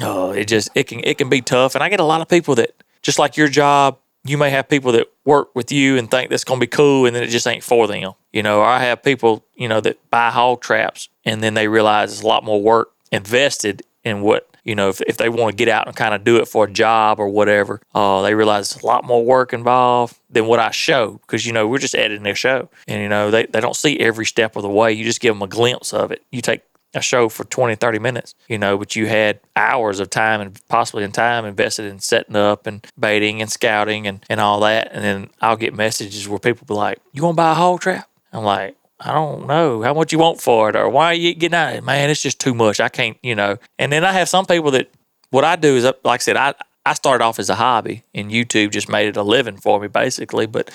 oh, 0.00 0.30
it 0.30 0.46
just 0.46 0.70
it 0.76 0.84
can 0.84 1.00
it 1.02 1.18
can 1.18 1.28
be 1.28 1.40
tough, 1.40 1.74
and 1.74 1.82
I 1.82 1.88
get 1.88 1.98
a 2.00 2.04
lot 2.04 2.20
of 2.20 2.28
people 2.28 2.54
that 2.54 2.70
just 3.02 3.18
like 3.18 3.36
your 3.36 3.48
job. 3.48 3.98
You 4.24 4.36
may 4.36 4.50
have 4.50 4.68
people 4.68 4.92
that 4.92 5.06
work 5.24 5.54
with 5.54 5.72
you 5.72 5.96
and 5.96 6.10
think 6.10 6.28
that's 6.28 6.44
going 6.44 6.60
to 6.60 6.66
be 6.66 6.68
cool, 6.68 7.06
and 7.06 7.16
then 7.16 7.22
it 7.22 7.28
just 7.28 7.46
ain't 7.46 7.64
for 7.64 7.86
them. 7.86 8.12
You 8.32 8.42
know, 8.42 8.62
I 8.62 8.80
have 8.80 9.02
people, 9.02 9.44
you 9.54 9.66
know, 9.66 9.80
that 9.80 9.98
buy 10.10 10.30
hog 10.30 10.60
traps 10.60 11.08
and 11.24 11.42
then 11.42 11.54
they 11.54 11.68
realize 11.68 12.12
it's 12.12 12.22
a 12.22 12.26
lot 12.26 12.44
more 12.44 12.60
work 12.62 12.92
invested 13.10 13.82
in 14.04 14.20
what 14.20 14.50
you 14.64 14.74
know, 14.74 14.88
if, 14.88 15.00
if 15.02 15.16
they 15.16 15.28
want 15.28 15.50
to 15.50 15.56
get 15.56 15.68
out 15.68 15.86
and 15.86 15.96
kind 15.96 16.14
of 16.14 16.24
do 16.24 16.36
it 16.36 16.46
for 16.46 16.64
a 16.64 16.70
job 16.70 17.18
or 17.18 17.28
whatever, 17.28 17.80
uh, 17.94 18.22
they 18.22 18.34
realize 18.34 18.72
it's 18.72 18.82
a 18.82 18.86
lot 18.86 19.04
more 19.04 19.24
work 19.24 19.52
involved 19.52 20.18
than 20.28 20.46
what 20.46 20.60
I 20.60 20.70
show 20.70 21.12
because, 21.22 21.46
you 21.46 21.52
know, 21.52 21.66
we're 21.66 21.78
just 21.78 21.94
editing 21.94 22.22
their 22.22 22.34
show. 22.34 22.68
And, 22.86 23.02
you 23.02 23.08
know, 23.08 23.30
they, 23.30 23.46
they 23.46 23.60
don't 23.60 23.76
see 23.76 23.98
every 24.00 24.26
step 24.26 24.56
of 24.56 24.62
the 24.62 24.68
way. 24.68 24.92
You 24.92 25.04
just 25.04 25.20
give 25.20 25.34
them 25.34 25.42
a 25.42 25.48
glimpse 25.48 25.92
of 25.92 26.12
it. 26.12 26.22
You 26.30 26.42
take 26.42 26.62
a 26.94 27.00
show 27.00 27.28
for 27.28 27.44
20, 27.44 27.76
30 27.76 27.98
minutes, 27.98 28.34
you 28.48 28.58
know, 28.58 28.76
but 28.76 28.96
you 28.96 29.06
had 29.06 29.40
hours 29.54 30.00
of 30.00 30.10
time 30.10 30.40
and 30.40 30.60
possibly 30.68 31.04
in 31.04 31.12
time 31.12 31.44
invested 31.44 31.86
in 31.86 32.00
setting 32.00 32.36
up 32.36 32.66
and 32.66 32.86
baiting 32.98 33.40
and 33.40 33.50
scouting 33.50 34.06
and, 34.06 34.24
and 34.28 34.40
all 34.40 34.60
that. 34.60 34.88
And 34.92 35.04
then 35.04 35.30
I'll 35.40 35.56
get 35.56 35.74
messages 35.74 36.28
where 36.28 36.38
people 36.38 36.66
be 36.66 36.74
like, 36.74 36.98
you 37.12 37.22
want 37.22 37.34
to 37.34 37.42
buy 37.42 37.52
a 37.52 37.54
hog 37.54 37.80
trap? 37.80 38.08
I'm 38.32 38.44
like, 38.44 38.76
I 38.98 39.12
don't 39.12 39.46
know 39.46 39.82
how 39.82 39.94
much 39.94 40.12
you 40.12 40.18
want 40.18 40.40
for 40.40 40.68
it 40.68 40.76
or 40.76 40.88
why 40.88 41.06
are 41.06 41.14
you 41.14 41.34
getting 41.34 41.54
out 41.54 41.70
of 41.70 41.76
it. 41.76 41.84
Man, 41.84 42.10
it's 42.10 42.22
just 42.22 42.40
too 42.40 42.54
much. 42.54 42.80
I 42.80 42.88
can't, 42.88 43.16
you 43.22 43.34
know. 43.34 43.56
And 43.78 43.92
then 43.92 44.04
I 44.04 44.12
have 44.12 44.28
some 44.28 44.44
people 44.44 44.72
that 44.72 44.90
what 45.30 45.44
I 45.44 45.56
do 45.56 45.76
is, 45.76 45.84
like 45.84 45.96
I 46.04 46.16
said, 46.18 46.36
I, 46.36 46.54
I 46.84 46.94
started 46.94 47.24
off 47.24 47.38
as 47.38 47.48
a 47.48 47.54
hobby 47.54 48.02
and 48.14 48.30
YouTube 48.30 48.72
just 48.72 48.88
made 48.88 49.08
it 49.08 49.16
a 49.16 49.22
living 49.22 49.56
for 49.56 49.80
me 49.80 49.88
basically. 49.88 50.46
But 50.46 50.70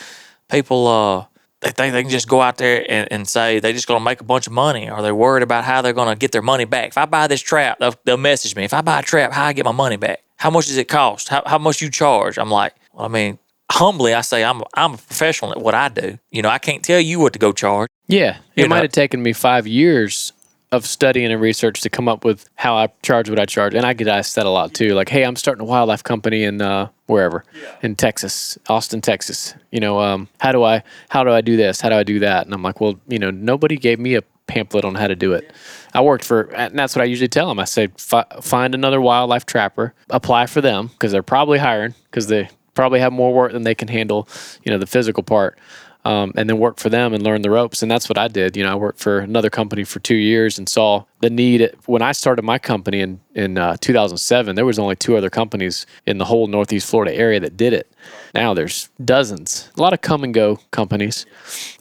people, 0.49 0.87
uh, 0.87 1.25
they 1.61 1.71
think 1.71 1.93
they 1.93 2.01
can 2.03 2.11
just 2.11 2.27
go 2.27 2.41
out 2.41 2.57
there 2.57 2.85
and, 2.89 3.07
and 3.11 3.27
say 3.27 3.59
they're 3.59 3.73
just 3.73 3.87
going 3.87 3.99
to 3.99 4.03
make 4.03 4.21
a 4.21 4.25
bunch 4.25 4.45
of 4.45 4.53
money 4.53 4.89
Are 4.89 5.01
they're 5.01 5.15
worried 5.15 5.41
about 5.43 5.63
how 5.63 5.81
they're 5.81 5.93
going 5.93 6.09
to 6.09 6.15
get 6.15 6.31
their 6.31 6.41
money 6.41 6.65
back. 6.65 6.89
If 6.89 6.97
I 6.97 7.05
buy 7.05 7.27
this 7.27 7.41
trap, 7.41 7.79
they'll, 7.79 7.95
they'll 8.03 8.17
message 8.17 8.55
me. 8.55 8.63
If 8.65 8.73
I 8.73 8.81
buy 8.81 8.99
a 8.99 9.03
trap, 9.03 9.31
how 9.31 9.45
I 9.45 9.53
get 9.53 9.65
my 9.65 9.71
money 9.71 9.97
back? 9.97 10.21
How 10.37 10.49
much 10.51 10.67
does 10.67 10.77
it 10.77 10.87
cost? 10.89 11.29
How, 11.29 11.41
how 11.45 11.57
much 11.57 11.81
you 11.81 11.89
charge? 11.89 12.37
I'm 12.37 12.51
like, 12.51 12.73
well, 12.93 13.05
I 13.05 13.07
mean, 13.07 13.39
humbly, 13.71 14.13
I 14.13 14.21
say 14.21 14.43
I'm, 14.43 14.61
I'm 14.73 14.93
a 14.95 14.97
professional 14.97 15.51
at 15.51 15.59
what 15.61 15.73
I 15.73 15.87
do. 15.89 16.19
You 16.29 16.41
know, 16.41 16.49
I 16.49 16.57
can't 16.59 16.83
tell 16.83 16.99
you 16.99 17.19
what 17.19 17.33
to 17.33 17.39
go 17.39 17.51
charge. 17.51 17.89
Yeah, 18.07 18.37
You 18.55 18.65
it 18.65 18.69
might 18.69 18.75
know- 18.77 18.81
have 18.83 18.91
taken 18.91 19.23
me 19.23 19.33
five 19.33 19.65
years 19.65 20.33
of 20.71 20.85
studying 20.85 21.31
and 21.31 21.41
research 21.41 21.81
to 21.81 21.89
come 21.89 22.07
up 22.07 22.25
with 22.25 22.49
how 22.55 22.75
I 22.75 22.89
charge 23.01 23.29
what 23.29 23.39
I 23.39 23.45
charge. 23.45 23.73
And 23.75 23.85
I 23.85 23.93
get 23.93 24.07
asked 24.07 24.35
that 24.35 24.45
a 24.45 24.49
lot 24.49 24.73
too. 24.73 24.93
Like, 24.93 25.09
hey, 25.09 25.23
I'm 25.23 25.35
starting 25.35 25.61
a 25.61 25.65
wildlife 25.65 26.03
company 26.03 26.43
in 26.43 26.61
uh, 26.61 26.89
wherever 27.05 27.43
in 27.81 27.95
Texas, 27.95 28.57
Austin, 28.67 29.01
Texas. 29.01 29.53
You 29.71 29.79
know, 29.79 29.99
um, 30.01 30.27
how 30.39 30.51
do 30.51 30.63
I 30.63 30.83
how 31.09 31.23
do 31.23 31.31
I 31.31 31.41
do 31.41 31.55
this? 31.55 31.81
How 31.81 31.89
do 31.89 31.95
I 31.95 32.03
do 32.03 32.19
that? 32.19 32.45
And 32.45 32.53
I'm 32.53 32.63
like, 32.63 32.81
well, 32.81 32.99
you 33.07 33.19
know, 33.19 33.31
nobody 33.31 33.77
gave 33.77 33.99
me 33.99 34.15
a 34.15 34.23
pamphlet 34.47 34.85
on 34.85 34.95
how 34.95 35.07
to 35.07 35.15
do 35.15 35.33
it. 35.33 35.51
I 35.93 36.01
worked 36.01 36.23
for, 36.23 36.53
and 36.53 36.77
that's 36.77 36.95
what 36.95 37.01
I 37.01 37.05
usually 37.05 37.27
tell 37.27 37.47
them. 37.47 37.59
I 37.59 37.65
say, 37.65 37.87
fi- 37.97 38.25
find 38.41 38.75
another 38.75 39.01
wildlife 39.01 39.45
trapper, 39.45 39.93
apply 40.09 40.45
for 40.47 40.61
them 40.61 40.87
because 40.87 41.11
they're 41.11 41.23
probably 41.23 41.57
hiring 41.57 41.95
because 42.05 42.27
they 42.27 42.49
probably 42.73 42.99
have 42.99 43.13
more 43.13 43.33
work 43.33 43.53
than 43.53 43.63
they 43.63 43.75
can 43.75 43.87
handle. 43.87 44.27
You 44.63 44.71
know, 44.71 44.77
the 44.77 44.87
physical 44.87 45.23
part 45.23 45.57
um, 46.05 46.31
and 46.35 46.47
then 46.47 46.59
work 46.59 46.77
for 46.77 46.87
them 46.87 47.13
and 47.13 47.23
learn 47.23 47.41
the 47.41 47.49
ropes. 47.49 47.81
And 47.81 47.89
that's 47.89 48.07
what 48.07 48.17
I 48.17 48.27
did. 48.27 48.55
You 48.55 48.63
know, 48.63 48.71
I 48.71 48.75
worked 48.75 48.99
for 48.99 49.19
another 49.19 49.49
company 49.49 49.83
for 49.83 49.99
two 49.99 50.15
years 50.15 50.59
and 50.59 50.69
saw 50.69 51.03
the 51.21 51.31
need. 51.31 51.69
When 51.87 52.03
I 52.03 52.11
started 52.11 52.43
my 52.43 52.59
company 52.59 53.01
in 53.01 53.19
in 53.33 53.57
uh, 53.57 53.75
2007, 53.81 54.55
there 54.55 54.65
was 54.65 54.79
only 54.79 54.95
two 54.95 55.17
other 55.17 55.29
companies 55.29 55.85
in 56.05 56.19
the 56.19 56.25
whole 56.25 56.47
Northeast 56.47 56.89
Florida 56.89 57.13
area 57.13 57.39
that 57.39 57.57
did 57.57 57.73
it. 57.73 57.91
Now 58.35 58.53
there's 58.53 58.89
dozens. 59.03 59.69
A 59.77 59.81
lot 59.81 59.93
of 59.93 60.01
come 60.01 60.23
and 60.23 60.33
go 60.33 60.59
companies, 60.71 61.25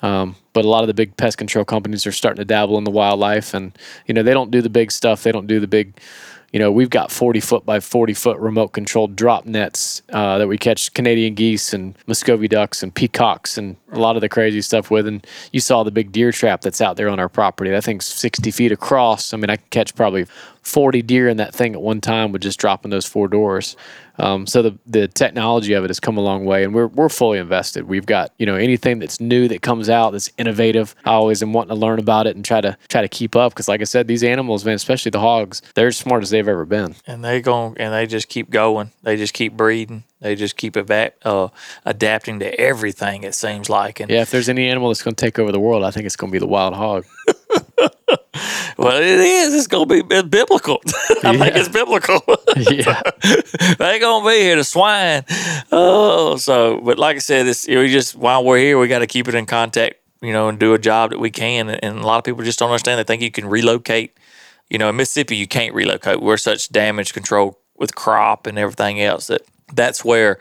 um, 0.02 0.37
but 0.54 0.64
a 0.64 0.68
lot 0.68 0.82
of 0.82 0.87
the 0.87 0.94
big 0.94 1.16
pest 1.18 1.37
control 1.37 1.64
companies 1.64 2.06
are 2.06 2.12
starting 2.12 2.38
to 2.38 2.46
dabble 2.46 2.78
in 2.78 2.84
the 2.84 2.90
wildlife. 2.90 3.52
And 3.52 3.76
you 4.06 4.14
know, 4.14 4.22
they 4.22 4.32
don't 4.32 4.50
do 4.50 4.62
the 4.62 4.70
big 4.70 4.90
stuff. 4.90 5.22
They 5.22 5.32
don't 5.32 5.46
do 5.46 5.60
the 5.60 5.68
big 5.68 6.00
you 6.54 6.60
know, 6.60 6.70
we've 6.70 6.88
got 6.88 7.10
40 7.10 7.40
foot 7.40 7.66
by 7.66 7.80
40 7.80 8.14
foot 8.14 8.38
remote 8.38 8.68
controlled 8.68 9.16
drop 9.16 9.44
nets 9.44 10.02
uh, 10.10 10.38
that 10.38 10.46
we 10.46 10.56
catch 10.56 10.94
Canadian 10.94 11.34
geese 11.34 11.74
and 11.74 11.98
Muscovy 12.06 12.46
ducks 12.46 12.80
and 12.80 12.94
peacocks 12.94 13.58
and 13.58 13.74
a 13.90 13.98
lot 13.98 14.14
of 14.14 14.20
the 14.20 14.28
crazy 14.28 14.62
stuff 14.62 14.88
with. 14.88 15.08
And 15.08 15.26
you 15.50 15.58
saw 15.58 15.82
the 15.82 15.90
big 15.90 16.12
deer 16.12 16.30
trap 16.30 16.60
that's 16.60 16.80
out 16.80 16.96
there 16.96 17.08
on 17.08 17.18
our 17.18 17.28
property. 17.28 17.72
That 17.72 17.82
thing's 17.82 18.04
60 18.04 18.52
feet 18.52 18.70
across. 18.70 19.34
I 19.34 19.36
mean, 19.36 19.50
I 19.50 19.56
can 19.56 19.66
catch 19.70 19.96
probably 19.96 20.26
40 20.64 21.03
deer 21.03 21.29
in 21.29 21.37
that 21.37 21.55
thing 21.55 21.74
at 21.74 21.81
one 21.83 22.00
time 22.00 22.33
with 22.33 22.42
just 22.42 22.59
dropping 22.59 22.90
those 22.90 23.07
four 23.07 23.29
doors. 23.29 23.77
Um, 24.16 24.46
so 24.46 24.62
the 24.62 24.79
the 24.87 25.09
technology 25.09 25.72
of 25.72 25.83
it 25.83 25.90
has 25.90 25.98
come 25.98 26.16
a 26.16 26.20
long 26.20 26.44
way, 26.44 26.62
and 26.62 26.72
we're 26.72 26.87
we're 26.87 27.09
fully 27.09 27.38
invested. 27.38 27.88
We've 27.88 28.07
got 28.07 28.33
you 28.38 28.46
know 28.46 28.55
anything 28.55 29.00
that's 29.00 29.20
new 29.20 29.48
that 29.48 29.61
comes 29.61 29.88
out 29.90 30.12
that's 30.12 30.31
innovative. 30.38 30.94
I 31.05 31.11
always 31.14 31.42
am 31.42 31.53
wanting 31.53 31.70
to 31.70 31.74
learn 31.74 31.98
about 31.98 32.29
it 32.29 32.37
and 32.37 32.44
try 32.44 32.61
to 32.61 32.77
try 32.88 33.03
to 33.03 33.09
keep 33.09 33.35
up 33.35 33.53
because, 33.53 33.66
like 33.66 33.81
I 33.81 33.85
said, 33.85 34.07
these 34.07 34.22
animals, 34.22 34.64
man, 34.64 34.77
especially 34.77 35.11
the 35.11 35.18
hogs, 35.18 35.62
they're 35.74 35.88
as 35.88 35.96
smart 35.96 36.22
as 36.22 36.31
they've 36.31 36.46
ever 36.46 36.64
been. 36.64 36.94
and 37.09 37.24
they 37.24 37.40
go 37.40 37.74
and 37.77 37.92
they 37.92 38.07
just 38.07 38.29
keep 38.29 38.50
going. 38.50 38.92
They 39.03 39.16
just 39.16 39.35
keep 39.35 39.55
breeding. 39.57 40.05
They 40.20 40.37
just 40.37 40.57
keep 40.57 40.77
ava- 40.77 41.12
uh, 41.24 41.48
adapting 41.85 42.38
to 42.38 42.59
everything. 42.59 43.24
It 43.24 43.35
seems 43.35 43.68
like, 43.68 43.98
and 44.00 44.09
Yeah, 44.11 44.22
if 44.22 44.31
there's 44.31 44.48
any 44.48 44.68
animal 44.68 44.88
that's 44.90 45.03
going 45.03 45.16
to 45.16 45.22
take 45.22 45.38
over 45.40 45.50
the 45.53 45.61
world, 45.61 45.83
I 45.85 45.90
think 45.90 46.07
it's 46.07 46.16
going 46.16 46.31
to 46.31 46.33
be 46.33 46.38
the 46.38 46.46
wild 46.46 46.74
hog. 46.74 47.05
well, 48.78 48.96
it 48.96 49.20
is. 49.20 49.54
It's 49.54 49.66
gonna 49.66 49.86
be 49.86 50.02
it's 50.10 50.28
biblical. 50.28 50.80
I 51.24 51.36
think 51.36 51.56
it's 51.56 51.68
biblical. 51.68 52.20
yeah, 52.56 53.02
they 53.78 53.98
gonna 53.98 54.28
be 54.28 54.40
here 54.40 54.56
to 54.56 54.64
swine. 54.64 55.24
Oh, 55.72 56.36
so 56.36 56.80
but 56.80 56.98
like 56.98 57.16
I 57.16 57.20
said, 57.20 57.46
this 57.46 57.66
we 57.66 57.88
just 57.88 58.14
while 58.16 58.44
we're 58.44 58.58
here, 58.58 58.78
we 58.78 58.88
got 58.88 59.00
to 59.00 59.06
keep 59.06 59.28
it 59.28 59.34
in 59.34 59.46
contact. 59.46 59.96
You 60.22 60.32
know, 60.32 60.48
and 60.48 60.58
do 60.58 60.72
a 60.72 60.78
job 60.78 61.10
that 61.10 61.18
we 61.18 61.30
can. 61.30 61.68
And, 61.68 61.84
and 61.84 61.98
a 61.98 62.06
lot 62.06 62.16
of 62.16 62.24
people 62.24 62.42
just 62.44 62.58
don't 62.58 62.70
understand. 62.70 62.98
They 62.98 63.04
think 63.04 63.20
you 63.20 63.30
can 63.30 63.46
relocate. 63.46 64.16
You 64.70 64.78
know, 64.78 64.88
in 64.88 64.96
Mississippi, 64.96 65.36
you 65.36 65.46
can't 65.46 65.74
relocate. 65.74 66.22
We're 66.22 66.38
such 66.38 66.70
damage 66.70 67.12
control 67.12 67.58
with 67.76 67.94
crop 67.94 68.46
and 68.46 68.58
everything 68.58 69.02
else 69.02 69.26
that 69.26 69.42
that's 69.74 70.04
where 70.04 70.38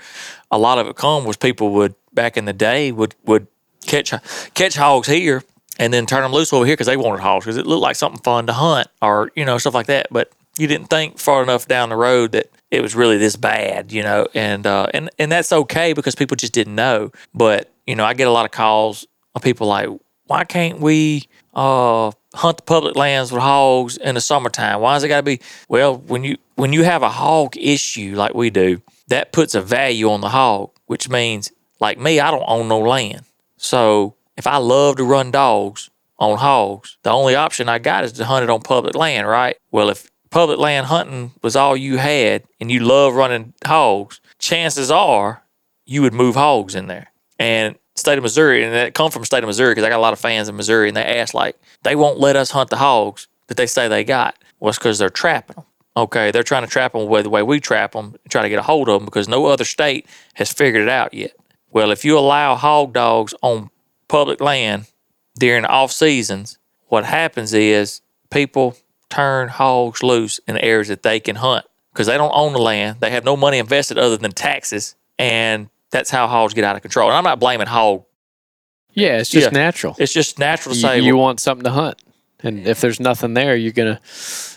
a 0.52 0.58
lot 0.58 0.78
of 0.78 0.88
it 0.88 0.96
come 0.96 1.26
was 1.26 1.38
people 1.38 1.72
would 1.72 1.96
back 2.14 2.38
in 2.38 2.46
the 2.46 2.54
day 2.54 2.92
would 2.92 3.16
would 3.26 3.48
catch 3.86 4.14
catch 4.54 4.76
hogs 4.76 5.08
here 5.08 5.44
and 5.80 5.94
then 5.94 6.06
turn 6.06 6.22
them 6.22 6.32
loose 6.32 6.54
over 6.54 6.66
here 6.66 6.74
because 6.74 6.88
they 6.88 6.98
wanted 6.98 7.22
hogs 7.22 7.46
because 7.46 7.58
it 7.58 7.66
looked 7.66 7.82
like 7.82 7.96
something 7.96 8.22
fun 8.22 8.48
to 8.48 8.54
hunt 8.54 8.88
or 9.02 9.32
you 9.36 9.46
know 9.46 9.58
stuff 9.58 9.74
like 9.74 9.88
that. 9.88 10.08
But 10.12 10.32
you 10.58 10.68
didn't 10.68 10.88
think 10.88 11.18
far 11.18 11.42
enough 11.42 11.68
down 11.68 11.90
the 11.90 11.96
road 11.96 12.34
that 12.34 12.50
it 12.70 12.82
was 12.82 12.96
really 12.96 13.18
this 13.18 13.36
bad, 13.36 13.92
you 13.92 14.04
know, 14.04 14.28
and 14.34 14.66
uh, 14.66 14.88
and 14.94 15.10
and 15.20 15.32
that's 15.32 15.52
okay 15.52 15.94
because 15.94 16.16
people 16.16 16.36
just 16.36 16.54
didn't 16.54 16.76
know. 16.76 17.12
But 17.34 17.72
you 17.88 17.96
know, 17.96 18.06
I 18.06 18.14
get 18.14 18.28
a 18.28 18.32
lot 18.32 18.46
of 18.46 18.52
calls 18.52 19.06
of 19.36 19.42
people 19.42 19.68
like, 19.68 19.90
why 20.26 20.44
can't 20.44 20.80
we 20.80 21.24
uh, 21.54 22.12
hunt 22.34 22.58
the 22.58 22.64
public 22.64 22.96
lands 22.96 23.32
with 23.32 23.42
hogs 23.42 23.98
in 23.98 24.16
the 24.16 24.22
summertime? 24.22 24.80
Why 24.82 24.96
is 24.96 25.04
it 25.04 25.08
got 25.08 25.18
to 25.18 25.24
be? 25.24 25.40
Well, 25.68 25.98
when 25.98 26.24
you 26.24 26.38
when 26.56 26.74
you 26.74 26.84
have 26.84 27.04
a 27.04 27.10
hog 27.10 27.58
issue 27.58 28.16
like 28.16 28.34
we 28.34 28.50
do, 28.50 28.82
that 29.08 29.32
puts 29.32 29.56
a 29.56 29.62
value 29.62 30.10
on 30.10 30.22
the 30.22 30.30
hog, 30.30 30.72
which 30.86 31.10
means 31.10 31.52
like 31.80 32.00
me, 32.00 32.20
I 32.20 32.32
don't 32.32 32.46
own 32.48 32.68
no 32.68 32.80
land. 32.80 33.24
So 33.58 34.16
if 34.38 34.48
I 34.48 34.58
love 34.58 34.98
to 34.98 35.04
run 35.04 35.32
dogs 35.32 35.90
on 36.20 36.38
hogs, 36.38 36.98
the 37.04 37.12
only 37.12 37.36
option 37.36 37.70
I 37.70 37.80
got 37.80 38.04
is 38.04 38.14
to 38.14 38.26
hunt 38.26 38.44
it 38.44 38.50
on 38.50 38.62
public 38.62 38.96
land, 38.96 39.28
right? 39.28 39.58
Well, 39.72 39.90
if 39.90 40.10
public 40.30 40.60
land 40.60 40.88
hunting 40.88 41.32
was 41.42 41.56
all 41.56 41.78
you 41.78 41.98
had 41.98 42.44
and 42.60 42.72
you 42.72 42.80
love 42.80 43.16
running 43.16 43.54
hogs, 43.66 44.20
chances 44.40 44.90
are 44.90 45.44
you 45.86 46.02
would 46.02 46.14
move 46.14 46.36
hogs 46.36 46.76
in 46.76 46.88
there. 46.88 47.12
And 47.40 47.76
state 47.96 48.18
of 48.18 48.24
Missouri, 48.24 48.64
and 48.64 48.74
that 48.74 48.94
come 48.94 49.12
from 49.12 49.26
state 49.26 49.44
of 49.44 49.48
Missouri 49.48 49.72
because 49.72 49.84
I 49.84 49.90
got 49.90 50.00
a 50.00 50.02
lot 50.02 50.14
of 50.14 50.20
fans 50.20 50.50
in 50.50 50.56
Missouri, 50.56 50.88
and 50.88 50.98
they 50.98 51.04
ask 51.04 51.34
like 51.34 51.58
they 51.84 51.96
won't 51.96 52.20
let 52.20 52.36
us 52.36 52.52
hunt 52.52 52.70
the 52.70 52.78
hogs 52.78 53.28
that 53.48 53.58
they 53.58 53.68
say 53.68 53.88
they 53.88 54.04
got. 54.04 54.36
Well, 54.60 54.70
it's 54.70 54.78
because 54.78 54.98
they're 54.98 55.10
trapping 55.10 55.56
them. 55.56 55.66
Okay, 55.96 56.32
they're 56.32 56.42
trying 56.42 56.64
to 56.64 56.70
trap 56.70 56.94
them 56.94 57.02
the 57.02 57.30
way 57.30 57.44
we 57.44 57.60
trap 57.60 57.92
them, 57.92 58.16
try 58.30 58.42
to 58.42 58.50
get 58.50 58.58
a 58.58 58.64
hold 58.64 58.90
of 58.90 59.00
them 59.00 59.06
because 59.06 59.28
no 59.28 59.46
other 59.46 59.66
state 59.66 60.08
has 60.34 60.52
figured 60.52 60.82
it 60.82 60.90
out 60.90 61.14
yet. 61.14 61.34
Well, 61.70 61.92
if 61.92 62.04
you 62.04 62.18
allow 62.18 62.56
hog 62.56 62.94
dogs 62.94 63.36
on 63.44 63.70
public 64.14 64.40
land 64.40 64.86
during 65.40 65.66
off 65.66 65.92
seasons, 65.92 66.60
what 66.86 67.04
happens 67.04 67.52
is 67.52 68.02
people 68.30 68.76
turn 69.10 69.48
hogs 69.48 70.04
loose 70.04 70.40
in 70.48 70.56
areas 70.60 70.88
that 70.90 71.02
they 71.02 71.20
can 71.20 71.36
hunt 71.36 71.66
because 71.92 72.06
they 72.06 72.16
don't 72.16 72.32
own 72.36 72.54
the 72.54 72.60
land. 72.60 72.98
They 73.00 73.10
have 73.10 73.26
no 73.26 73.36
money 73.36 73.58
invested 73.58 73.98
other 73.98 74.16
than 74.18 74.32
taxes, 74.32 74.94
and 75.18 75.68
that's 75.90 76.12
how 76.12 76.28
hogs 76.28 76.54
get 76.54 76.64
out 76.64 76.76
of 76.76 76.84
control. 76.84 77.10
And 77.10 77.18
I'm 77.18 77.24
not 77.24 77.40
blaming 77.40 77.66
hog. 77.66 78.04
Yeah, 78.92 79.18
it's 79.18 79.32
just 79.32 79.52
Yeah. 79.52 79.58
natural. 79.66 79.96
It's 79.98 80.14
just 80.14 80.38
natural 80.38 80.74
to 80.76 80.80
You, 80.80 80.88
say. 80.88 81.00
you 81.00 81.16
well, 81.16 81.24
want 81.24 81.40
something 81.40 81.64
to 81.64 81.72
hunt, 81.72 82.00
and 82.44 82.68
if 82.68 82.82
there's 82.82 83.00
nothing 83.00 83.34
there, 83.34 83.56
you're 83.56 83.72
gonna, 83.72 84.00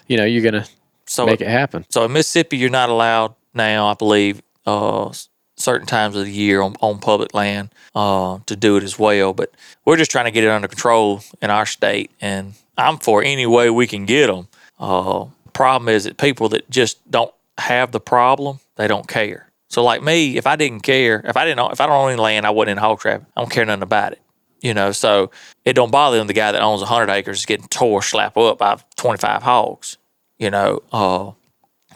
you 0.06 0.18
know, 0.18 0.26
you're 0.26 0.42
gonna 0.44 0.66
so 1.06 1.24
make 1.24 1.40
it 1.40 1.48
happen. 1.48 1.86
So 1.88 2.04
in 2.04 2.12
Mississippi, 2.12 2.58
you're 2.58 2.68
not 2.68 2.90
allowed 2.90 3.34
now, 3.54 3.86
I 3.86 3.94
believe, 3.94 4.42
uh, 4.66 5.12
certain 5.56 5.86
times 5.86 6.16
of 6.16 6.24
the 6.24 6.32
year 6.32 6.60
on, 6.60 6.76
on 6.80 6.98
public 6.98 7.34
land 7.34 7.70
uh, 7.94 8.38
to 8.46 8.56
do 8.56 8.76
it 8.76 8.82
as 8.82 8.98
well. 8.98 9.32
But 9.32 9.52
we're 9.84 9.96
just 9.96 10.10
trying 10.10 10.26
to 10.26 10.30
get 10.30 10.44
it 10.44 10.50
under 10.50 10.68
control 10.68 11.22
in 11.42 11.50
our 11.50 11.66
state, 11.66 12.10
and 12.20 12.54
I'm 12.76 12.98
for 12.98 13.22
any 13.22 13.46
way 13.46 13.70
we 13.70 13.86
can 13.86 14.06
get 14.06 14.28
them. 14.28 14.48
Uh, 14.78 15.26
problem 15.52 15.88
is 15.88 16.04
that 16.04 16.18
people 16.18 16.48
that 16.50 16.68
just 16.70 17.10
don't 17.10 17.32
have 17.58 17.92
the 17.92 18.00
problem, 18.00 18.60
they 18.76 18.86
don't 18.86 19.08
care. 19.08 19.48
So 19.68 19.82
like 19.82 20.02
me, 20.02 20.36
if 20.36 20.46
I 20.46 20.56
didn't 20.56 20.80
care, 20.80 21.22
if 21.24 21.36
I 21.36 21.44
didn't, 21.44 21.72
if 21.72 21.80
I 21.80 21.86
don't 21.86 21.96
own 21.96 22.12
any 22.12 22.20
land, 22.20 22.46
I 22.46 22.50
wasn't 22.50 22.72
in 22.72 22.78
hog 22.78 23.00
trapping. 23.00 23.26
I 23.36 23.40
don't 23.40 23.50
care 23.50 23.64
nothing 23.64 23.82
about 23.82 24.12
it. 24.12 24.20
You 24.60 24.74
know, 24.74 24.92
so 24.92 25.30
it 25.64 25.74
don't 25.74 25.90
bother 25.90 26.16
them. 26.16 26.26
The 26.26 26.32
guy 26.32 26.52
that 26.52 26.62
owns 26.62 26.80
100 26.80 27.10
acres 27.10 27.40
is 27.40 27.46
getting 27.46 27.68
tore 27.68 28.02
slap 28.02 28.36
up 28.36 28.58
by 28.58 28.78
25 28.96 29.42
hogs. 29.42 29.98
You 30.38 30.50
know, 30.50 30.82
uh, 30.92 31.32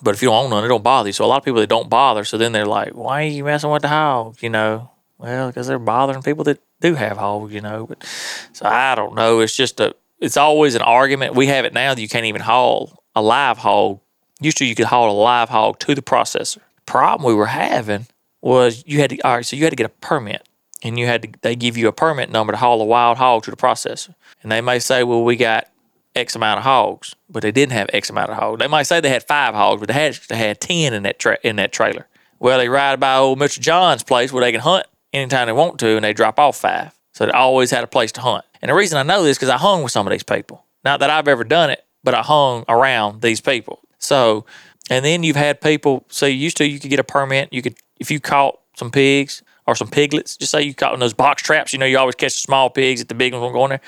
but 0.03 0.14
if 0.14 0.22
you 0.22 0.28
don't 0.28 0.44
own 0.44 0.51
none, 0.51 0.64
it 0.64 0.68
don't 0.68 0.82
bother 0.82 1.09
you. 1.09 1.12
So 1.12 1.24
a 1.24 1.26
lot 1.26 1.38
of 1.38 1.44
people 1.44 1.61
that 1.61 1.68
don't 1.68 1.88
bother, 1.88 2.24
so 2.24 2.38
then 2.38 2.53
they're 2.53 2.66
like, 2.66 2.92
why 2.92 3.24
are 3.24 3.28
you 3.28 3.44
messing 3.44 3.70
with 3.70 3.82
the 3.82 3.88
hogs? 3.88 4.42
You 4.42 4.51
know, 4.51 4.90
well, 5.18 5.48
because 5.48 5.66
they're 5.66 5.78
bothering 5.78 6.22
people 6.22 6.44
that 6.44 6.61
do 6.80 6.94
have 6.94 7.16
hogs. 7.16 7.53
You 7.53 7.61
know, 7.61 7.86
but 7.86 8.05
so 8.53 8.66
I 8.66 8.94
don't 8.94 9.14
know. 9.14 9.40
It's 9.40 9.57
just 9.57 9.80
a, 9.80 9.94
it's 10.18 10.36
always 10.36 10.74
an 10.74 10.82
argument. 10.82 11.34
We 11.34 11.46
have 11.46 11.64
it 11.64 11.72
now 11.72 11.94
that 11.94 12.01
you 12.01 12.09
can't 12.09 12.26
even 12.26 12.42
haul 12.42 13.03
a 13.14 13.22
live 13.22 13.59
hog. 13.59 14.01
Used 14.40 14.59
to 14.59 14.64
you 14.64 14.74
could 14.74 14.86
haul 14.86 15.11
a 15.11 15.18
live 15.18 15.51
hog 15.51 15.78
to 15.80 15.94
the 15.94 16.03
processor. 16.03 16.59
Problem 16.86 17.26
we 17.26 17.34
were 17.34 17.46
having 17.46 18.07
was 18.40 18.82
you 18.86 19.01
had 19.01 19.11
to 19.11 19.20
all 19.20 19.36
right, 19.36 19.46
so 19.46 19.57
you 19.57 19.64
had 19.64 19.70
to 19.70 19.76
get 19.76 19.86
a 19.86 19.90
permit, 19.90 20.48
and 20.82 20.98
you 20.98 21.07
had 21.07 21.22
to 21.22 21.28
they 21.42 21.55
give 21.55 21.76
you 21.76 21.88
a 21.88 21.92
permit 21.92 22.30
number 22.30 22.53
to 22.53 22.57
haul 22.57 22.80
a 22.80 22.84
wild 22.84 23.18
hog 23.18 23.42
to 23.44 23.51
the 23.51 23.57
processor, 23.57 24.14
and 24.42 24.51
they 24.51 24.61
may 24.61 24.78
say, 24.78 25.05
well, 25.05 25.22
we 25.22 25.36
got 25.36 25.68
X 26.20 26.36
amount 26.36 26.58
of 26.58 26.64
hogs, 26.64 27.16
but 27.28 27.42
they 27.42 27.50
didn't 27.50 27.72
have 27.72 27.88
X 27.92 28.10
amount 28.10 28.30
of 28.30 28.36
hogs. 28.36 28.58
They 28.60 28.68
might 28.68 28.84
say 28.84 29.00
they 29.00 29.08
had 29.08 29.24
five 29.24 29.54
hogs, 29.54 29.80
but 29.80 29.88
they 29.88 29.94
had 29.94 30.14
they 30.28 30.36
had 30.36 30.60
ten 30.60 30.94
in 30.94 31.02
that 31.04 31.18
tra- 31.18 31.38
in 31.42 31.56
that 31.56 31.72
trailer. 31.72 32.06
Well, 32.38 32.58
they 32.58 32.68
ride 32.68 33.00
by 33.00 33.16
old 33.16 33.38
Mr. 33.38 33.58
John's 33.60 34.02
place 34.02 34.32
where 34.32 34.42
they 34.42 34.52
can 34.52 34.60
hunt 34.60 34.86
anytime 35.12 35.46
they 35.46 35.52
want 35.52 35.78
to, 35.80 35.96
and 35.96 36.04
they 36.04 36.12
drop 36.12 36.38
off 36.38 36.56
five. 36.58 36.92
So 37.12 37.26
they 37.26 37.32
always 37.32 37.70
had 37.70 37.84
a 37.84 37.88
place 37.88 38.12
to 38.12 38.20
hunt. 38.20 38.44
And 38.62 38.70
the 38.70 38.74
reason 38.74 38.98
I 38.98 39.02
know 39.02 39.22
this 39.22 39.36
because 39.36 39.48
I 39.48 39.56
hung 39.56 39.82
with 39.82 39.92
some 39.92 40.06
of 40.06 40.10
these 40.10 40.22
people. 40.22 40.64
Not 40.84 41.00
that 41.00 41.10
I've 41.10 41.28
ever 41.28 41.44
done 41.44 41.70
it, 41.70 41.84
but 42.04 42.14
I 42.14 42.22
hung 42.22 42.64
around 42.68 43.20
these 43.20 43.40
people. 43.40 43.80
So, 43.98 44.46
and 44.88 45.04
then 45.04 45.22
you've 45.22 45.36
had 45.36 45.60
people. 45.60 46.04
So 46.08 46.26
you 46.26 46.36
used 46.36 46.56
to 46.58 46.66
you 46.66 46.78
could 46.78 46.90
get 46.90 47.00
a 47.00 47.04
permit. 47.04 47.52
You 47.52 47.62
could 47.62 47.76
if 47.98 48.10
you 48.10 48.20
caught 48.20 48.58
some 48.76 48.90
pigs 48.90 49.42
or 49.66 49.74
some 49.74 49.88
piglets. 49.88 50.36
Just 50.36 50.52
say 50.52 50.62
you 50.62 50.74
caught 50.74 50.94
in 50.94 51.00
those 51.00 51.14
box 51.14 51.42
traps. 51.42 51.72
You 51.72 51.78
know 51.78 51.86
you 51.86 51.98
always 51.98 52.14
catch 52.14 52.34
the 52.34 52.40
small 52.40 52.70
pigs 52.70 53.00
that 53.00 53.08
the 53.08 53.14
big 53.14 53.32
ones 53.32 53.42
won't 53.42 53.54
go 53.54 53.64
in 53.64 53.70
there 53.70 53.80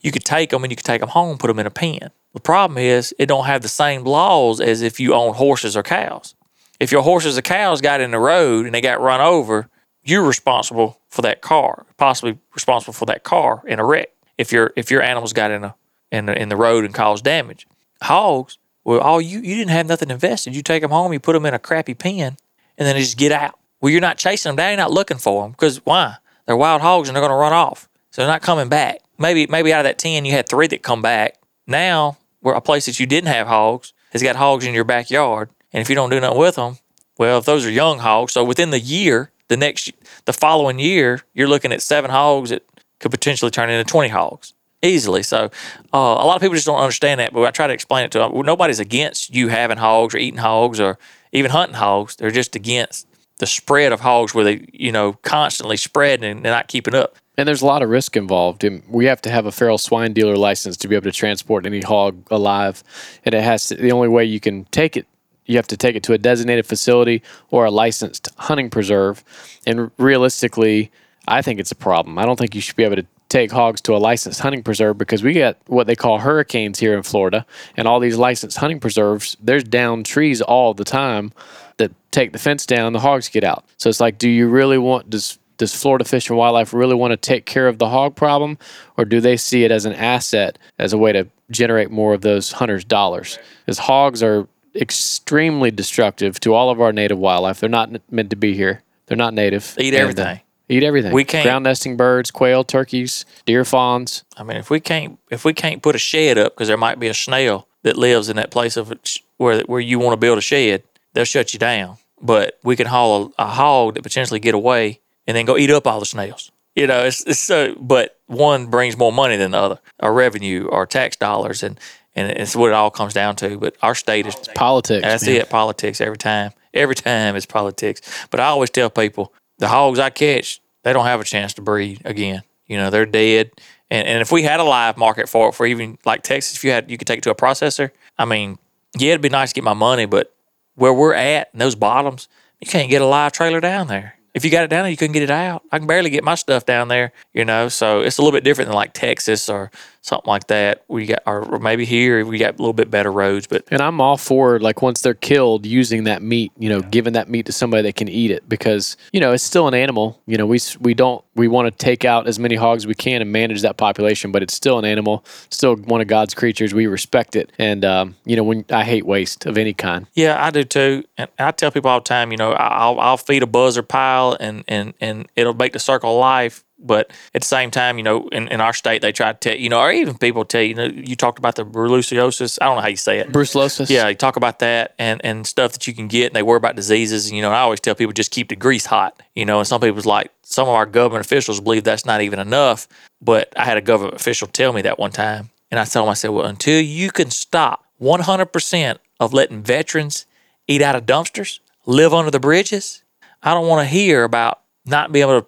you 0.00 0.12
could 0.12 0.24
take 0.24 0.50
them 0.50 0.64
and 0.64 0.70
you 0.70 0.76
could 0.76 0.84
take 0.84 1.00
them 1.00 1.10
home, 1.10 1.38
put 1.38 1.48
them 1.48 1.58
in 1.58 1.66
a 1.66 1.70
pen. 1.70 2.10
The 2.34 2.40
problem 2.40 2.78
is 2.78 3.14
it 3.18 3.26
don't 3.26 3.46
have 3.46 3.62
the 3.62 3.68
same 3.68 4.04
laws 4.04 4.60
as 4.60 4.82
if 4.82 5.00
you 5.00 5.14
own 5.14 5.34
horses 5.34 5.76
or 5.76 5.82
cows. 5.82 6.34
If 6.78 6.92
your 6.92 7.02
horses 7.02 7.36
or 7.36 7.42
cows 7.42 7.80
got 7.80 8.00
in 8.00 8.12
the 8.12 8.18
road 8.18 8.66
and 8.66 8.74
they 8.74 8.80
got 8.80 9.00
run 9.00 9.20
over, 9.20 9.68
you're 10.02 10.22
responsible 10.22 11.00
for 11.08 11.22
that 11.22 11.40
car, 11.40 11.86
possibly 11.96 12.38
responsible 12.54 12.92
for 12.92 13.06
that 13.06 13.24
car 13.24 13.62
in 13.66 13.78
a 13.78 13.84
wreck. 13.84 14.10
If 14.36 14.52
your 14.52 14.72
if 14.76 14.90
your 14.90 15.02
animals 15.02 15.32
got 15.32 15.50
in 15.50 15.64
a 15.64 15.74
in 16.12 16.26
the, 16.26 16.40
in 16.40 16.48
the 16.48 16.56
road 16.56 16.84
and 16.84 16.94
caused 16.94 17.24
damage, 17.24 17.66
hogs, 18.02 18.58
well, 18.84 19.00
all 19.00 19.20
you 19.20 19.40
you 19.40 19.56
didn't 19.56 19.70
have 19.70 19.86
nothing 19.86 20.10
invested. 20.10 20.54
You 20.54 20.62
take 20.62 20.82
them 20.82 20.92
home, 20.92 21.12
you 21.12 21.18
put 21.18 21.32
them 21.32 21.44
in 21.46 21.54
a 21.54 21.58
crappy 21.58 21.94
pen, 21.94 22.36
and 22.78 22.86
then 22.86 22.94
they 22.94 23.00
just 23.00 23.18
get 23.18 23.32
out. 23.32 23.58
Well, 23.80 23.90
you're 23.90 24.00
not 24.00 24.18
chasing 24.18 24.54
them. 24.54 24.68
You're 24.68 24.76
not 24.76 24.92
looking 24.92 25.18
for 25.18 25.42
them 25.42 25.52
because 25.52 25.84
why? 25.84 26.16
They're 26.46 26.56
wild 26.56 26.80
hogs 26.80 27.08
and 27.08 27.16
they're 27.16 27.22
going 27.22 27.30
to 27.30 27.36
run 27.36 27.52
off. 27.52 27.88
So 28.10 28.22
they're 28.22 28.30
not 28.30 28.42
coming 28.42 28.68
back. 28.68 28.98
Maybe 29.18 29.46
maybe 29.46 29.72
out 29.72 29.80
of 29.80 29.84
that 29.84 29.98
ten, 29.98 30.24
you 30.24 30.32
had 30.32 30.48
three 30.48 30.66
that 30.68 30.82
come 30.82 31.02
back. 31.02 31.38
Now, 31.66 32.18
where 32.40 32.54
a 32.54 32.60
place 32.60 32.86
that 32.86 33.00
you 33.00 33.06
didn't 33.06 33.28
have 33.28 33.46
hogs 33.46 33.92
has 34.12 34.22
got 34.22 34.36
hogs 34.36 34.64
in 34.64 34.74
your 34.74 34.84
backyard, 34.84 35.50
and 35.72 35.80
if 35.80 35.88
you 35.88 35.94
don't 35.94 36.10
do 36.10 36.20
nothing 36.20 36.38
with 36.38 36.54
them, 36.54 36.78
well, 37.18 37.38
if 37.38 37.44
those 37.44 37.66
are 37.66 37.70
young 37.70 37.98
hogs, 37.98 38.32
so 38.32 38.44
within 38.44 38.70
the 38.70 38.80
year, 38.80 39.32
the 39.48 39.56
next, 39.56 39.92
the 40.24 40.32
following 40.32 40.78
year, 40.78 41.22
you're 41.34 41.48
looking 41.48 41.72
at 41.72 41.82
seven 41.82 42.10
hogs 42.10 42.50
that 42.50 42.64
could 43.00 43.10
potentially 43.10 43.50
turn 43.50 43.70
into 43.70 43.90
twenty 43.90 44.08
hogs 44.08 44.54
easily. 44.80 45.24
So 45.24 45.50
uh, 45.92 45.98
a 45.98 46.24
lot 46.24 46.36
of 46.36 46.40
people 46.40 46.54
just 46.54 46.66
don't 46.66 46.78
understand 46.78 47.18
that, 47.18 47.32
but 47.32 47.44
I 47.44 47.50
try 47.50 47.66
to 47.66 47.72
explain 47.72 48.04
it 48.04 48.12
to 48.12 48.20
them. 48.20 48.40
Nobody's 48.42 48.78
against 48.78 49.34
you 49.34 49.48
having 49.48 49.78
hogs 49.78 50.14
or 50.14 50.18
eating 50.18 50.38
hogs 50.38 50.78
or 50.78 50.96
even 51.32 51.50
hunting 51.50 51.74
hogs. 51.74 52.14
They're 52.14 52.30
just 52.30 52.54
against 52.54 53.08
the 53.38 53.46
spread 53.46 53.92
of 53.92 54.00
hogs 54.00 54.34
where 54.34 54.44
they, 54.44 54.68
you 54.72 54.92
know, 54.92 55.14
constantly 55.22 55.76
spreading 55.76 56.30
and 56.30 56.44
they're 56.44 56.52
not 56.52 56.68
keeping 56.68 56.94
up. 56.94 57.16
And 57.38 57.46
there's 57.46 57.62
a 57.62 57.66
lot 57.66 57.82
of 57.82 57.88
risk 57.88 58.16
involved. 58.16 58.64
And 58.64 58.82
we 58.88 59.06
have 59.06 59.22
to 59.22 59.30
have 59.30 59.46
a 59.46 59.52
feral 59.52 59.78
swine 59.78 60.12
dealer 60.12 60.36
license 60.36 60.76
to 60.78 60.88
be 60.88 60.96
able 60.96 61.04
to 61.04 61.12
transport 61.12 61.64
any 61.64 61.80
hog 61.80 62.26
alive. 62.30 62.82
And 63.24 63.34
it 63.34 63.42
has 63.42 63.66
to, 63.66 63.76
the 63.76 63.92
only 63.92 64.08
way 64.08 64.24
you 64.24 64.40
can 64.40 64.64
take 64.66 64.96
it, 64.96 65.06
you 65.46 65.56
have 65.56 65.68
to 65.68 65.76
take 65.76 65.96
it 65.96 66.02
to 66.02 66.12
a 66.12 66.18
designated 66.18 66.66
facility 66.66 67.22
or 67.50 67.64
a 67.64 67.70
licensed 67.70 68.28
hunting 68.36 68.68
preserve. 68.68 69.24
And 69.66 69.90
realistically, 69.96 70.90
I 71.28 71.40
think 71.40 71.60
it's 71.60 71.72
a 71.72 71.76
problem. 71.76 72.18
I 72.18 72.26
don't 72.26 72.38
think 72.38 72.54
you 72.54 72.60
should 72.60 72.76
be 72.76 72.84
able 72.84 72.96
to 72.96 73.06
take 73.28 73.52
hogs 73.52 73.80
to 73.82 73.94
a 73.94 73.98
licensed 73.98 74.40
hunting 74.40 74.62
preserve 74.62 74.98
because 74.98 75.22
we 75.22 75.32
get 75.32 75.60
what 75.66 75.86
they 75.86 75.94
call 75.94 76.18
hurricanes 76.18 76.78
here 76.78 76.96
in 76.96 77.02
Florida. 77.02 77.46
And 77.76 77.86
all 77.86 78.00
these 78.00 78.16
licensed 78.16 78.56
hunting 78.56 78.80
preserves, 78.80 79.36
there's 79.40 79.64
down 79.64 80.02
trees 80.02 80.40
all 80.40 80.74
the 80.74 80.84
time 80.84 81.32
that 81.76 81.92
take 82.10 82.32
the 82.32 82.38
fence 82.38 82.66
down, 82.66 82.86
and 82.88 82.96
the 82.96 83.00
hogs 83.00 83.28
get 83.28 83.44
out. 83.44 83.64
So 83.76 83.88
it's 83.88 84.00
like, 84.00 84.18
do 84.18 84.28
you 84.28 84.48
really 84.48 84.78
want, 84.78 85.10
does 85.10 85.38
does 85.58 85.74
Florida 85.74 86.04
Fish 86.04 86.28
and 86.30 86.38
Wildlife 86.38 86.72
really 86.72 86.94
want 86.94 87.10
to 87.12 87.16
take 87.16 87.44
care 87.44 87.68
of 87.68 87.78
the 87.78 87.88
hog 87.88 88.16
problem, 88.16 88.56
or 88.96 89.04
do 89.04 89.20
they 89.20 89.36
see 89.36 89.64
it 89.64 89.70
as 89.70 89.84
an 89.84 89.92
asset, 89.92 90.58
as 90.78 90.92
a 90.92 90.98
way 90.98 91.12
to 91.12 91.28
generate 91.50 91.90
more 91.90 92.14
of 92.14 92.22
those 92.22 92.52
hunters' 92.52 92.84
dollars? 92.84 93.38
Because 93.66 93.78
hogs 93.80 94.22
are 94.22 94.48
extremely 94.74 95.70
destructive 95.70 96.38
to 96.40 96.54
all 96.54 96.70
of 96.70 96.80
our 96.80 96.92
native 96.92 97.18
wildlife. 97.18 97.60
They're 97.60 97.68
not 97.68 97.90
meant 98.10 98.30
to 98.30 98.36
be 98.36 98.54
here. 98.54 98.82
They're 99.06 99.16
not 99.16 99.34
native. 99.34 99.74
They 99.76 99.84
eat 99.84 99.94
And, 99.94 99.96
uh, 99.96 100.02
everything. 100.02 100.40
eat 100.68 100.82
everything. 100.82 101.12
We 101.12 101.24
can't- 101.24 101.44
ground 101.44 101.64
nesting 101.64 101.96
birds, 101.96 102.30
quail, 102.30 102.64
turkeys, 102.64 103.24
deer 103.46 103.64
fawns. 103.64 104.24
I 104.36 104.42
mean, 104.42 104.56
if 104.56 104.70
we 104.70 104.80
can't 104.80 105.18
if 105.30 105.44
we 105.44 105.52
can't 105.54 105.82
put 105.82 105.94
a 105.94 105.98
shed 105.98 106.38
up 106.38 106.54
because 106.54 106.68
there 106.68 106.76
might 106.76 106.98
be 107.00 107.08
a 107.08 107.14
snail 107.14 107.66
that 107.82 107.96
lives 107.96 108.28
in 108.28 108.36
that 108.36 108.50
place 108.50 108.76
of 108.76 108.92
where 109.38 109.62
where 109.62 109.80
you 109.80 109.98
want 109.98 110.12
to 110.12 110.16
build 110.18 110.38
a 110.38 110.42
shed, 110.42 110.82
they'll 111.14 111.24
shut 111.24 111.52
you 111.52 111.58
down. 111.58 111.96
But 112.20 112.58
we 112.62 112.76
can 112.76 112.86
haul 112.88 113.32
a, 113.38 113.42
a 113.44 113.46
hog 113.46 113.94
that 113.94 114.02
potentially 114.02 114.40
get 114.40 114.54
away 114.54 115.00
and 115.28 115.36
then 115.36 115.44
go 115.44 115.56
eat 115.56 115.70
up 115.70 115.86
all 115.86 116.00
the 116.00 116.06
snails. 116.06 116.50
You 116.74 116.86
know, 116.86 117.04
it's, 117.04 117.24
it's 117.26 117.38
so. 117.38 117.74
But 117.78 118.18
one 118.26 118.66
brings 118.66 118.96
more 118.96 119.12
money 119.12 119.36
than 119.36 119.52
the 119.52 119.58
other, 119.58 119.78
or 120.00 120.12
revenue, 120.12 120.66
or 120.66 120.86
tax 120.86 121.16
dollars, 121.16 121.62
and 121.62 121.78
and 122.16 122.30
it's 122.32 122.56
what 122.56 122.68
it 122.68 122.72
all 122.74 122.90
comes 122.90 123.14
down 123.14 123.36
to. 123.36 123.58
But 123.58 123.76
our 123.82 123.94
state 123.94 124.26
is 124.26 124.34
Politics. 124.54 125.02
that's 125.02 125.26
man. 125.26 125.36
it. 125.36 125.50
Politics 125.50 126.00
every 126.00 126.16
time. 126.16 126.52
Every 126.74 126.94
time 126.94 127.36
it's 127.36 127.46
politics. 127.46 128.00
But 128.30 128.40
I 128.40 128.46
always 128.46 128.70
tell 128.70 128.90
people 128.90 129.32
the 129.58 129.68
hogs 129.68 129.98
I 129.98 130.10
catch, 130.10 130.60
they 130.82 130.92
don't 130.92 131.04
have 131.04 131.20
a 131.20 131.24
chance 131.24 131.54
to 131.54 131.62
breed 131.62 132.02
again. 132.04 132.42
You 132.66 132.76
know, 132.76 132.90
they're 132.90 133.06
dead. 133.06 133.50
And 133.90 134.06
and 134.06 134.20
if 134.20 134.32
we 134.32 134.42
had 134.42 134.60
a 134.60 134.64
live 134.64 134.96
market 134.96 135.28
for 135.28 135.48
it, 135.48 135.54
for 135.54 135.66
even 135.66 135.98
like 136.04 136.22
Texas, 136.22 136.56
if 136.56 136.64
you 136.64 136.70
had 136.70 136.90
you 136.90 136.96
could 136.96 137.06
take 137.06 137.18
it 137.18 137.22
to 137.22 137.30
a 137.30 137.34
processor. 137.34 137.90
I 138.18 138.24
mean, 138.24 138.58
yeah, 138.96 139.10
it'd 139.10 139.20
be 139.22 139.28
nice 139.28 139.50
to 139.50 139.54
get 139.54 139.64
my 139.64 139.74
money, 139.74 140.06
but 140.06 140.34
where 140.74 140.92
we're 140.94 141.14
at 141.14 141.50
in 141.52 141.58
those 141.58 141.74
bottoms, 141.74 142.28
you 142.60 142.66
can't 142.66 142.90
get 142.90 143.02
a 143.02 143.06
live 143.06 143.32
trailer 143.32 143.60
down 143.60 143.88
there. 143.88 144.14
If 144.38 144.44
you 144.44 144.52
got 144.52 144.62
it 144.62 144.68
down 144.68 144.84
there, 144.84 144.90
you 144.92 144.96
couldn't 144.96 145.14
get 145.14 145.24
it 145.24 145.32
out. 145.32 145.64
I 145.72 145.78
can 145.78 145.88
barely 145.88 146.10
get 146.10 146.22
my 146.22 146.36
stuff 146.36 146.64
down 146.64 146.86
there, 146.86 147.12
you 147.34 147.44
know. 147.44 147.68
So 147.68 148.02
it's 148.02 148.18
a 148.18 148.22
little 148.22 148.30
bit 148.30 148.44
different 148.44 148.68
than 148.68 148.76
like 148.76 148.92
Texas 148.92 149.48
or 149.48 149.72
something 150.08 150.28
like 150.28 150.46
that. 150.48 150.84
We 150.88 151.06
got, 151.06 151.22
or 151.26 151.58
maybe 151.58 151.84
here 151.84 152.24
we 152.24 152.38
got 152.38 152.54
a 152.54 152.58
little 152.58 152.72
bit 152.72 152.90
better 152.90 153.12
roads, 153.12 153.46
but 153.46 153.64
And 153.70 153.80
I'm 153.80 154.00
all 154.00 154.16
for 154.16 154.58
like 154.58 154.82
once 154.82 155.02
they're 155.02 155.14
killed, 155.14 155.66
using 155.66 156.04
that 156.04 156.22
meat, 156.22 156.50
you 156.58 156.68
know, 156.68 156.80
giving 156.80 157.12
that 157.12 157.28
meat 157.28 157.46
to 157.46 157.52
somebody 157.52 157.82
that 157.82 157.94
can 157.96 158.08
eat 158.08 158.30
it 158.30 158.48
because 158.48 158.96
you 159.12 159.20
know 159.20 159.32
it's 159.32 159.44
still 159.44 159.68
an 159.68 159.74
animal. 159.74 160.20
You 160.26 160.38
know, 160.38 160.46
we 160.46 160.58
we 160.80 160.94
don't 160.94 161.24
we 161.34 161.46
want 161.46 161.66
to 161.66 161.84
take 161.84 162.04
out 162.04 162.26
as 162.26 162.38
many 162.38 162.56
hogs 162.56 162.82
as 162.82 162.86
we 162.86 162.94
can 162.94 163.22
and 163.22 163.30
manage 163.30 163.62
that 163.62 163.76
population, 163.76 164.32
but 164.32 164.42
it's 164.42 164.54
still 164.54 164.78
an 164.78 164.84
animal, 164.84 165.24
still 165.50 165.76
one 165.76 166.00
of 166.00 166.06
God's 166.08 166.34
creatures. 166.34 166.74
We 166.74 166.86
respect 166.86 167.36
it, 167.36 167.52
and 167.58 167.84
um, 167.84 168.16
you 168.24 168.34
know, 168.36 168.42
when 168.44 168.64
I 168.70 168.84
hate 168.84 169.06
waste 169.06 169.46
of 169.46 169.56
any 169.58 169.74
kind. 169.74 170.06
Yeah, 170.14 170.42
I 170.42 170.50
do 170.50 170.64
too. 170.64 171.04
And 171.16 171.28
I 171.38 171.50
tell 171.52 171.70
people 171.70 171.90
all 171.90 172.00
the 172.00 172.04
time, 172.04 172.32
you 172.32 172.38
know, 172.38 172.52
I- 172.52 172.78
I'll 172.78 172.98
I'll 172.98 173.16
feed 173.16 173.42
a 173.42 173.46
buzzer 173.46 173.82
pile 173.82 174.36
and 174.40 174.64
and 174.68 174.94
and 175.00 175.26
it'll 175.36 175.54
make 175.54 175.72
the 175.74 175.78
circle 175.78 176.12
of 176.14 176.20
life 176.20 176.64
But 176.80 177.10
at 177.34 177.42
the 177.42 177.46
same 177.46 177.70
time, 177.70 177.98
you 177.98 178.04
know, 178.04 178.28
in, 178.28 178.48
in 178.48 178.60
our 178.60 178.72
state, 178.72 179.02
they 179.02 179.10
try 179.10 179.32
to 179.32 179.38
tell 179.38 179.56
you 179.56 179.68
know, 179.68 179.80
or 179.80 179.90
even 179.90 180.16
people 180.16 180.44
tell 180.44 180.62
you, 180.62 180.68
you 180.68 180.74
know, 180.74 180.84
you 180.84 181.16
talked 181.16 181.38
about 181.38 181.56
the 181.56 181.64
brucellosis. 181.64 182.58
I 182.60 182.66
don't 182.66 182.76
know 182.76 182.82
how 182.82 182.88
you 182.88 182.96
say 182.96 183.18
it. 183.18 183.32
Brucellosis. 183.32 183.90
Yeah, 183.90 184.08
you 184.08 184.14
talk 184.14 184.36
about 184.36 184.60
that 184.60 184.94
and, 184.98 185.20
and 185.24 185.46
stuff 185.46 185.72
that 185.72 185.86
you 185.86 185.94
can 185.94 186.06
get, 186.06 186.26
and 186.26 186.36
they 186.36 186.42
worry 186.42 186.56
about 186.56 186.76
diseases. 186.76 187.26
And, 187.26 187.36
you 187.36 187.42
know, 187.42 187.50
I 187.50 187.60
always 187.60 187.80
tell 187.80 187.94
people 187.94 188.12
just 188.12 188.30
keep 188.30 188.48
the 188.48 188.56
grease 188.56 188.86
hot. 188.86 189.20
You 189.34 189.44
know, 189.44 189.58
and 189.58 189.66
some 189.66 189.80
people's 189.80 190.06
like 190.06 190.30
some 190.42 190.68
of 190.68 190.74
our 190.74 190.86
government 190.86 191.24
officials 191.26 191.60
believe 191.60 191.84
that's 191.84 192.06
not 192.06 192.20
even 192.20 192.38
enough. 192.38 192.86
But 193.20 193.52
I 193.56 193.64
had 193.64 193.76
a 193.76 193.82
government 193.82 194.16
official 194.16 194.46
tell 194.46 194.72
me 194.72 194.82
that 194.82 194.98
one 194.98 195.10
time, 195.10 195.50
and 195.70 195.80
I 195.80 195.84
told 195.84 196.06
him, 196.06 196.10
I 196.10 196.14
said, 196.14 196.30
well, 196.30 196.46
until 196.46 196.80
you 196.80 197.10
can 197.10 197.30
stop 197.30 197.84
100% 198.00 198.98
of 199.20 199.32
letting 199.32 199.62
veterans 199.62 200.26
eat 200.68 200.82
out 200.82 200.94
of 200.94 201.06
dumpsters, 201.06 201.58
live 201.86 202.14
under 202.14 202.30
the 202.30 202.40
bridges, 202.40 203.02
I 203.42 203.54
don't 203.54 203.66
want 203.66 203.82
to 203.82 203.92
hear 203.92 204.24
about 204.24 204.60
not 204.84 205.12
being 205.12 205.28
able 205.28 205.40
to 205.42 205.46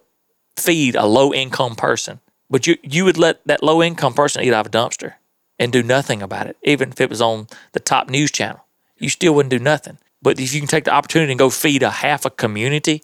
feed 0.61 0.95
a 0.97 1.07
low 1.07 1.33
income 1.33 1.75
person. 1.77 2.21
But 2.49 2.67
you, 2.67 2.77
you 2.83 3.05
would 3.05 3.17
let 3.19 3.47
that 3.47 3.63
low 3.63 3.83
income 3.83 4.13
person 4.15 4.43
eat 4.43 4.53
out 4.53 4.67
of 4.67 4.75
a 4.75 4.77
dumpster 4.77 5.15
and 5.59 5.73
do 5.73 5.83
nothing 5.83 6.21
about 6.23 6.47
it, 6.47 6.57
even 6.63 6.91
if 6.91 7.01
it 7.01 7.09
was 7.11 7.21
on 7.21 7.47
the 7.73 7.81
top 7.81 8.09
news 8.11 8.31
channel. 8.31 8.65
You 8.99 9.09
still 9.09 9.35
wouldn't 9.35 9.51
do 9.51 9.59
nothing. 9.59 9.99
But 10.23 10.41
if 10.41 10.53
you 10.53 10.61
can 10.61 10.69
take 10.69 10.85
the 10.85 10.91
opportunity 10.93 11.33
and 11.33 11.39
go 11.39 11.49
feed 11.51 11.83
a 11.83 11.91
half 11.91 12.25
a 12.25 12.31
community, 12.31 13.03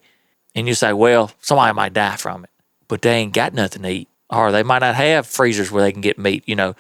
and 0.54 0.66
you 0.66 0.74
say, 0.74 0.92
well, 0.92 1.30
somebody 1.40 1.72
might 1.74 1.92
die 1.92 2.16
from 2.16 2.44
it, 2.44 2.50
but 2.88 3.02
they 3.02 3.12
ain't 3.14 3.32
got 3.34 3.54
nothing 3.54 3.82
to 3.82 3.88
eat, 3.88 4.08
or 4.30 4.50
they 4.52 4.62
might 4.62 4.80
not 4.80 4.94
have 4.96 5.26
freezers 5.26 5.70
where 5.70 5.82
they 5.82 5.92
can 5.92 6.00
get 6.00 6.18
meat, 6.18 6.42
you 6.46 6.56
know. 6.56 6.74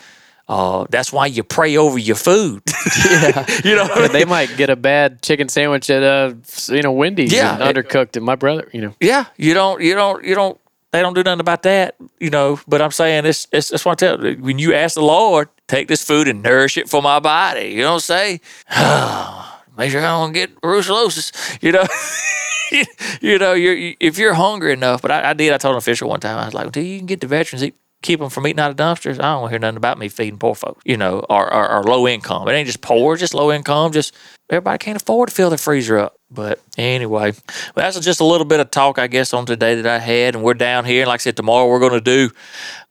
Uh, 0.48 0.86
that's 0.90 1.12
why 1.12 1.26
you 1.26 1.42
pray 1.42 1.76
over 1.76 1.98
your 1.98 2.16
food. 2.16 2.62
Yeah. 3.10 3.44
you 3.64 3.74
know, 3.76 3.82
I 3.94 4.00
Yeah, 4.02 4.08
they 4.08 4.24
might 4.24 4.56
get 4.56 4.70
a 4.70 4.76
bad 4.76 5.20
chicken 5.20 5.48
sandwich 5.48 5.90
at 5.90 6.02
uh 6.02 6.34
you 6.68 6.82
know 6.82 6.92
Wendy's 6.92 7.32
Yeah. 7.32 7.54
and 7.54 7.62
undercooked 7.76 8.16
and 8.16 8.24
my 8.24 8.36
brother 8.36 8.68
you 8.72 8.80
know 8.80 8.94
yeah, 9.00 9.26
you 9.36 9.54
don't, 9.54 9.82
you 9.82 9.94
don't, 9.94 10.24
you 10.24 10.34
don't. 10.34 10.58
They 10.96 11.02
don't 11.02 11.12
do 11.12 11.22
nothing 11.22 11.40
about 11.40 11.62
that, 11.64 11.96
you 12.18 12.30
know. 12.30 12.58
But 12.66 12.80
I'm 12.80 12.90
saying 12.90 13.26
it's, 13.26 13.46
it's 13.52 13.68
that's 13.68 13.84
what 13.84 14.02
I 14.02 14.06
tell. 14.06 14.26
You. 14.26 14.36
When 14.38 14.58
you 14.58 14.72
ask 14.72 14.94
the 14.94 15.02
Lord, 15.02 15.50
take 15.68 15.88
this 15.88 16.02
food 16.02 16.26
and 16.26 16.42
nourish 16.42 16.78
it 16.78 16.88
for 16.88 17.02
my 17.02 17.20
body. 17.20 17.68
You 17.68 17.82
don't 17.82 18.00
say, 18.00 18.40
oh, 18.74 19.60
make 19.76 19.90
sure 19.90 20.00
I 20.00 20.04
don't 20.04 20.32
get 20.32 20.58
brucellosis. 20.62 21.62
You 21.62 21.72
know, 21.72 21.84
you 23.20 23.38
know, 23.38 23.52
you're 23.52 23.94
if 24.00 24.16
you're 24.16 24.32
hungry 24.32 24.72
enough. 24.72 25.02
But 25.02 25.10
I, 25.10 25.30
I 25.30 25.34
did. 25.34 25.52
I 25.52 25.58
told 25.58 25.74
an 25.74 25.78
official 25.78 26.08
one 26.08 26.20
time. 26.20 26.38
I 26.38 26.46
was 26.46 26.54
like, 26.54 26.68
until 26.68 26.82
you 26.82 26.96
can 26.96 27.06
get 27.06 27.20
the 27.20 27.26
veterans 27.26 27.62
eat. 27.62 27.74
Keep 28.02 28.20
them 28.20 28.30
from 28.30 28.46
eating 28.46 28.60
out 28.60 28.70
of 28.70 28.76
dumpsters. 28.76 29.18
I 29.18 29.32
don't 29.32 29.40
want 29.40 29.50
to 29.50 29.52
hear 29.54 29.58
nothing 29.58 29.78
about 29.78 29.98
me 29.98 30.08
feeding 30.08 30.38
poor 30.38 30.54
folks, 30.54 30.82
you 30.84 30.96
know, 30.96 31.20
or, 31.28 31.52
or, 31.52 31.68
or 31.68 31.82
low 31.82 32.06
income. 32.06 32.46
It 32.46 32.52
ain't 32.52 32.66
just 32.66 32.82
poor, 32.82 33.16
just 33.16 33.34
low 33.34 33.50
income. 33.50 33.90
Just 33.90 34.14
everybody 34.48 34.78
can't 34.78 35.00
afford 35.00 35.30
to 35.30 35.34
fill 35.34 35.48
their 35.48 35.58
freezer 35.58 35.98
up. 35.98 36.15
But 36.30 36.60
anyway, 36.76 37.32
well, 37.32 37.72
that's 37.76 38.00
just 38.00 38.20
a 38.20 38.24
little 38.24 38.44
bit 38.44 38.60
of 38.60 38.70
talk, 38.70 38.98
I 38.98 39.06
guess, 39.06 39.32
on 39.32 39.46
today 39.46 39.76
that 39.76 39.86
I 39.86 39.98
had. 39.98 40.34
And 40.34 40.42
we're 40.42 40.54
down 40.54 40.84
here. 40.84 41.02
And 41.02 41.08
like 41.08 41.20
I 41.20 41.22
said, 41.22 41.36
tomorrow 41.36 41.68
we're 41.68 41.78
going 41.78 41.92
to 41.92 42.00
do 42.00 42.30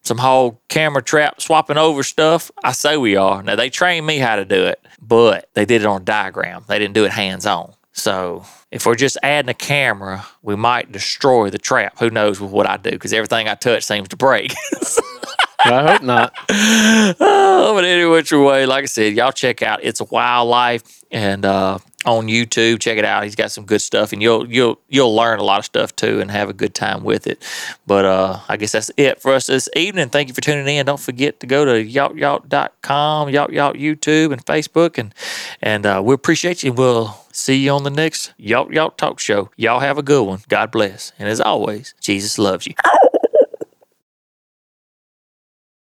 some 0.04 0.18
whole 0.18 0.62
camera 0.70 1.04
trap 1.04 1.42
swapping 1.42 1.78
over 1.78 2.04
stuff. 2.04 2.50
I 2.64 2.72
say 2.72 2.96
we 2.96 3.16
are. 3.16 3.44
Now, 3.44 3.56
they 3.56 3.70
trained 3.70 4.06
me 4.06 4.20
how 4.20 4.38
to 4.38 4.46
do 4.46 4.66
it, 4.66 4.80
but 5.02 5.50
they 5.54 5.66
did 5.66 5.82
it 5.82 5.88
on 5.88 6.02
a 6.02 6.06
diagram. 6.06 6.64
They 6.68 6.80
didn't 6.80 6.94
do 6.94 7.06
it 7.06 7.12
hands 7.12 7.46
on. 7.46 7.74
So 7.92 8.46
if 8.72 8.86
we're 8.86 8.96
just 8.96 9.18
adding 9.24 9.50
a 9.50 9.54
camera, 9.54 10.26
we 10.42 10.56
might 10.56 10.92
destroy 10.92 11.50
the 11.50 11.58
trap. 11.58 11.98
Who 12.00 12.10
knows 12.10 12.40
with 12.40 12.52
what 12.52 12.70
I 12.70 12.78
do? 12.78 12.92
Because 12.92 13.14
everything 13.14 13.48
I 13.48 13.56
touch 13.56 13.84
seems 13.84 14.10
to 14.10 14.18
break. 14.18 14.54
I 15.60 15.94
hope 15.94 16.04
not 16.04 16.34
oh, 16.50 17.72
but 17.74 17.86
any 17.86 18.06
which 18.06 18.32
way, 18.32 18.68
like 18.68 18.84
I 18.84 18.86
said, 18.86 19.14
y'all 19.14 19.32
check 19.32 19.64
out 19.64 19.80
It's 19.82 20.00
Wildlife 20.00 21.04
and 21.10 21.44
uh, 21.44 21.80
on 22.06 22.28
YouTube. 22.28 22.80
Check 22.80 22.98
it 22.98 23.06
out. 23.06 23.24
He's 23.24 23.36
got 23.36 23.52
some 23.52 23.66
good 23.66 23.82
stuff, 23.82 24.14
and 24.14 24.22
you'll 24.22 24.52
you'll 24.52 24.80
you'll 24.90 25.16
learn 25.16 25.40
a 25.40 25.44
lot 25.44 25.60
of 25.60 25.66
stuff 25.66 25.96
too, 25.96 26.20
and 26.22 26.32
have 26.32 26.50
a 26.50 26.54
good 26.54 26.74
time 26.74 27.04
with 27.04 27.28
it. 27.28 27.44
But 27.88 28.06
uh, 28.06 28.40
I 28.48 28.58
guess 28.58 28.72
that's 28.72 28.92
it 28.98 29.22
for 29.22 29.34
us 29.34 29.48
this 29.48 29.70
evening. 29.76 30.10
Thank 30.10 30.28
you 30.28 30.34
for 30.34 30.42
tuning 30.42 30.68
in. 30.68 30.86
Don't 30.86 31.00
forget 31.00 31.40
to 31.40 31.48
go 31.48 31.66
to 31.66 31.72
yawtyawt.com, 31.72 33.30
yawt 33.30 33.50
yawt 33.50 33.76
YouTube, 33.76 34.32
and 34.32 34.46
Facebook, 34.46 34.98
and 34.98 35.14
and 35.62 35.86
uh, 35.86 36.02
we 36.04 36.14
appreciate 36.14 36.64
you. 36.64 36.74
We'll 36.74 37.18
see 37.32 37.58
you 37.58 37.72
on 37.72 37.84
the 37.84 37.90
next 37.90 38.34
Yawt 38.40 38.70
Yawt 38.70 38.98
Talk 38.98 39.20
Show. 39.20 39.50
Y'all 39.56 39.80
have 39.80 39.98
a 39.98 40.04
good 40.04 40.24
one. 40.24 40.40
God 40.48 40.72
bless, 40.72 41.12
and 41.20 41.28
as 41.28 41.42
always, 41.42 41.94
Jesus 42.00 42.38
loves 42.38 42.68
you. 42.68 42.74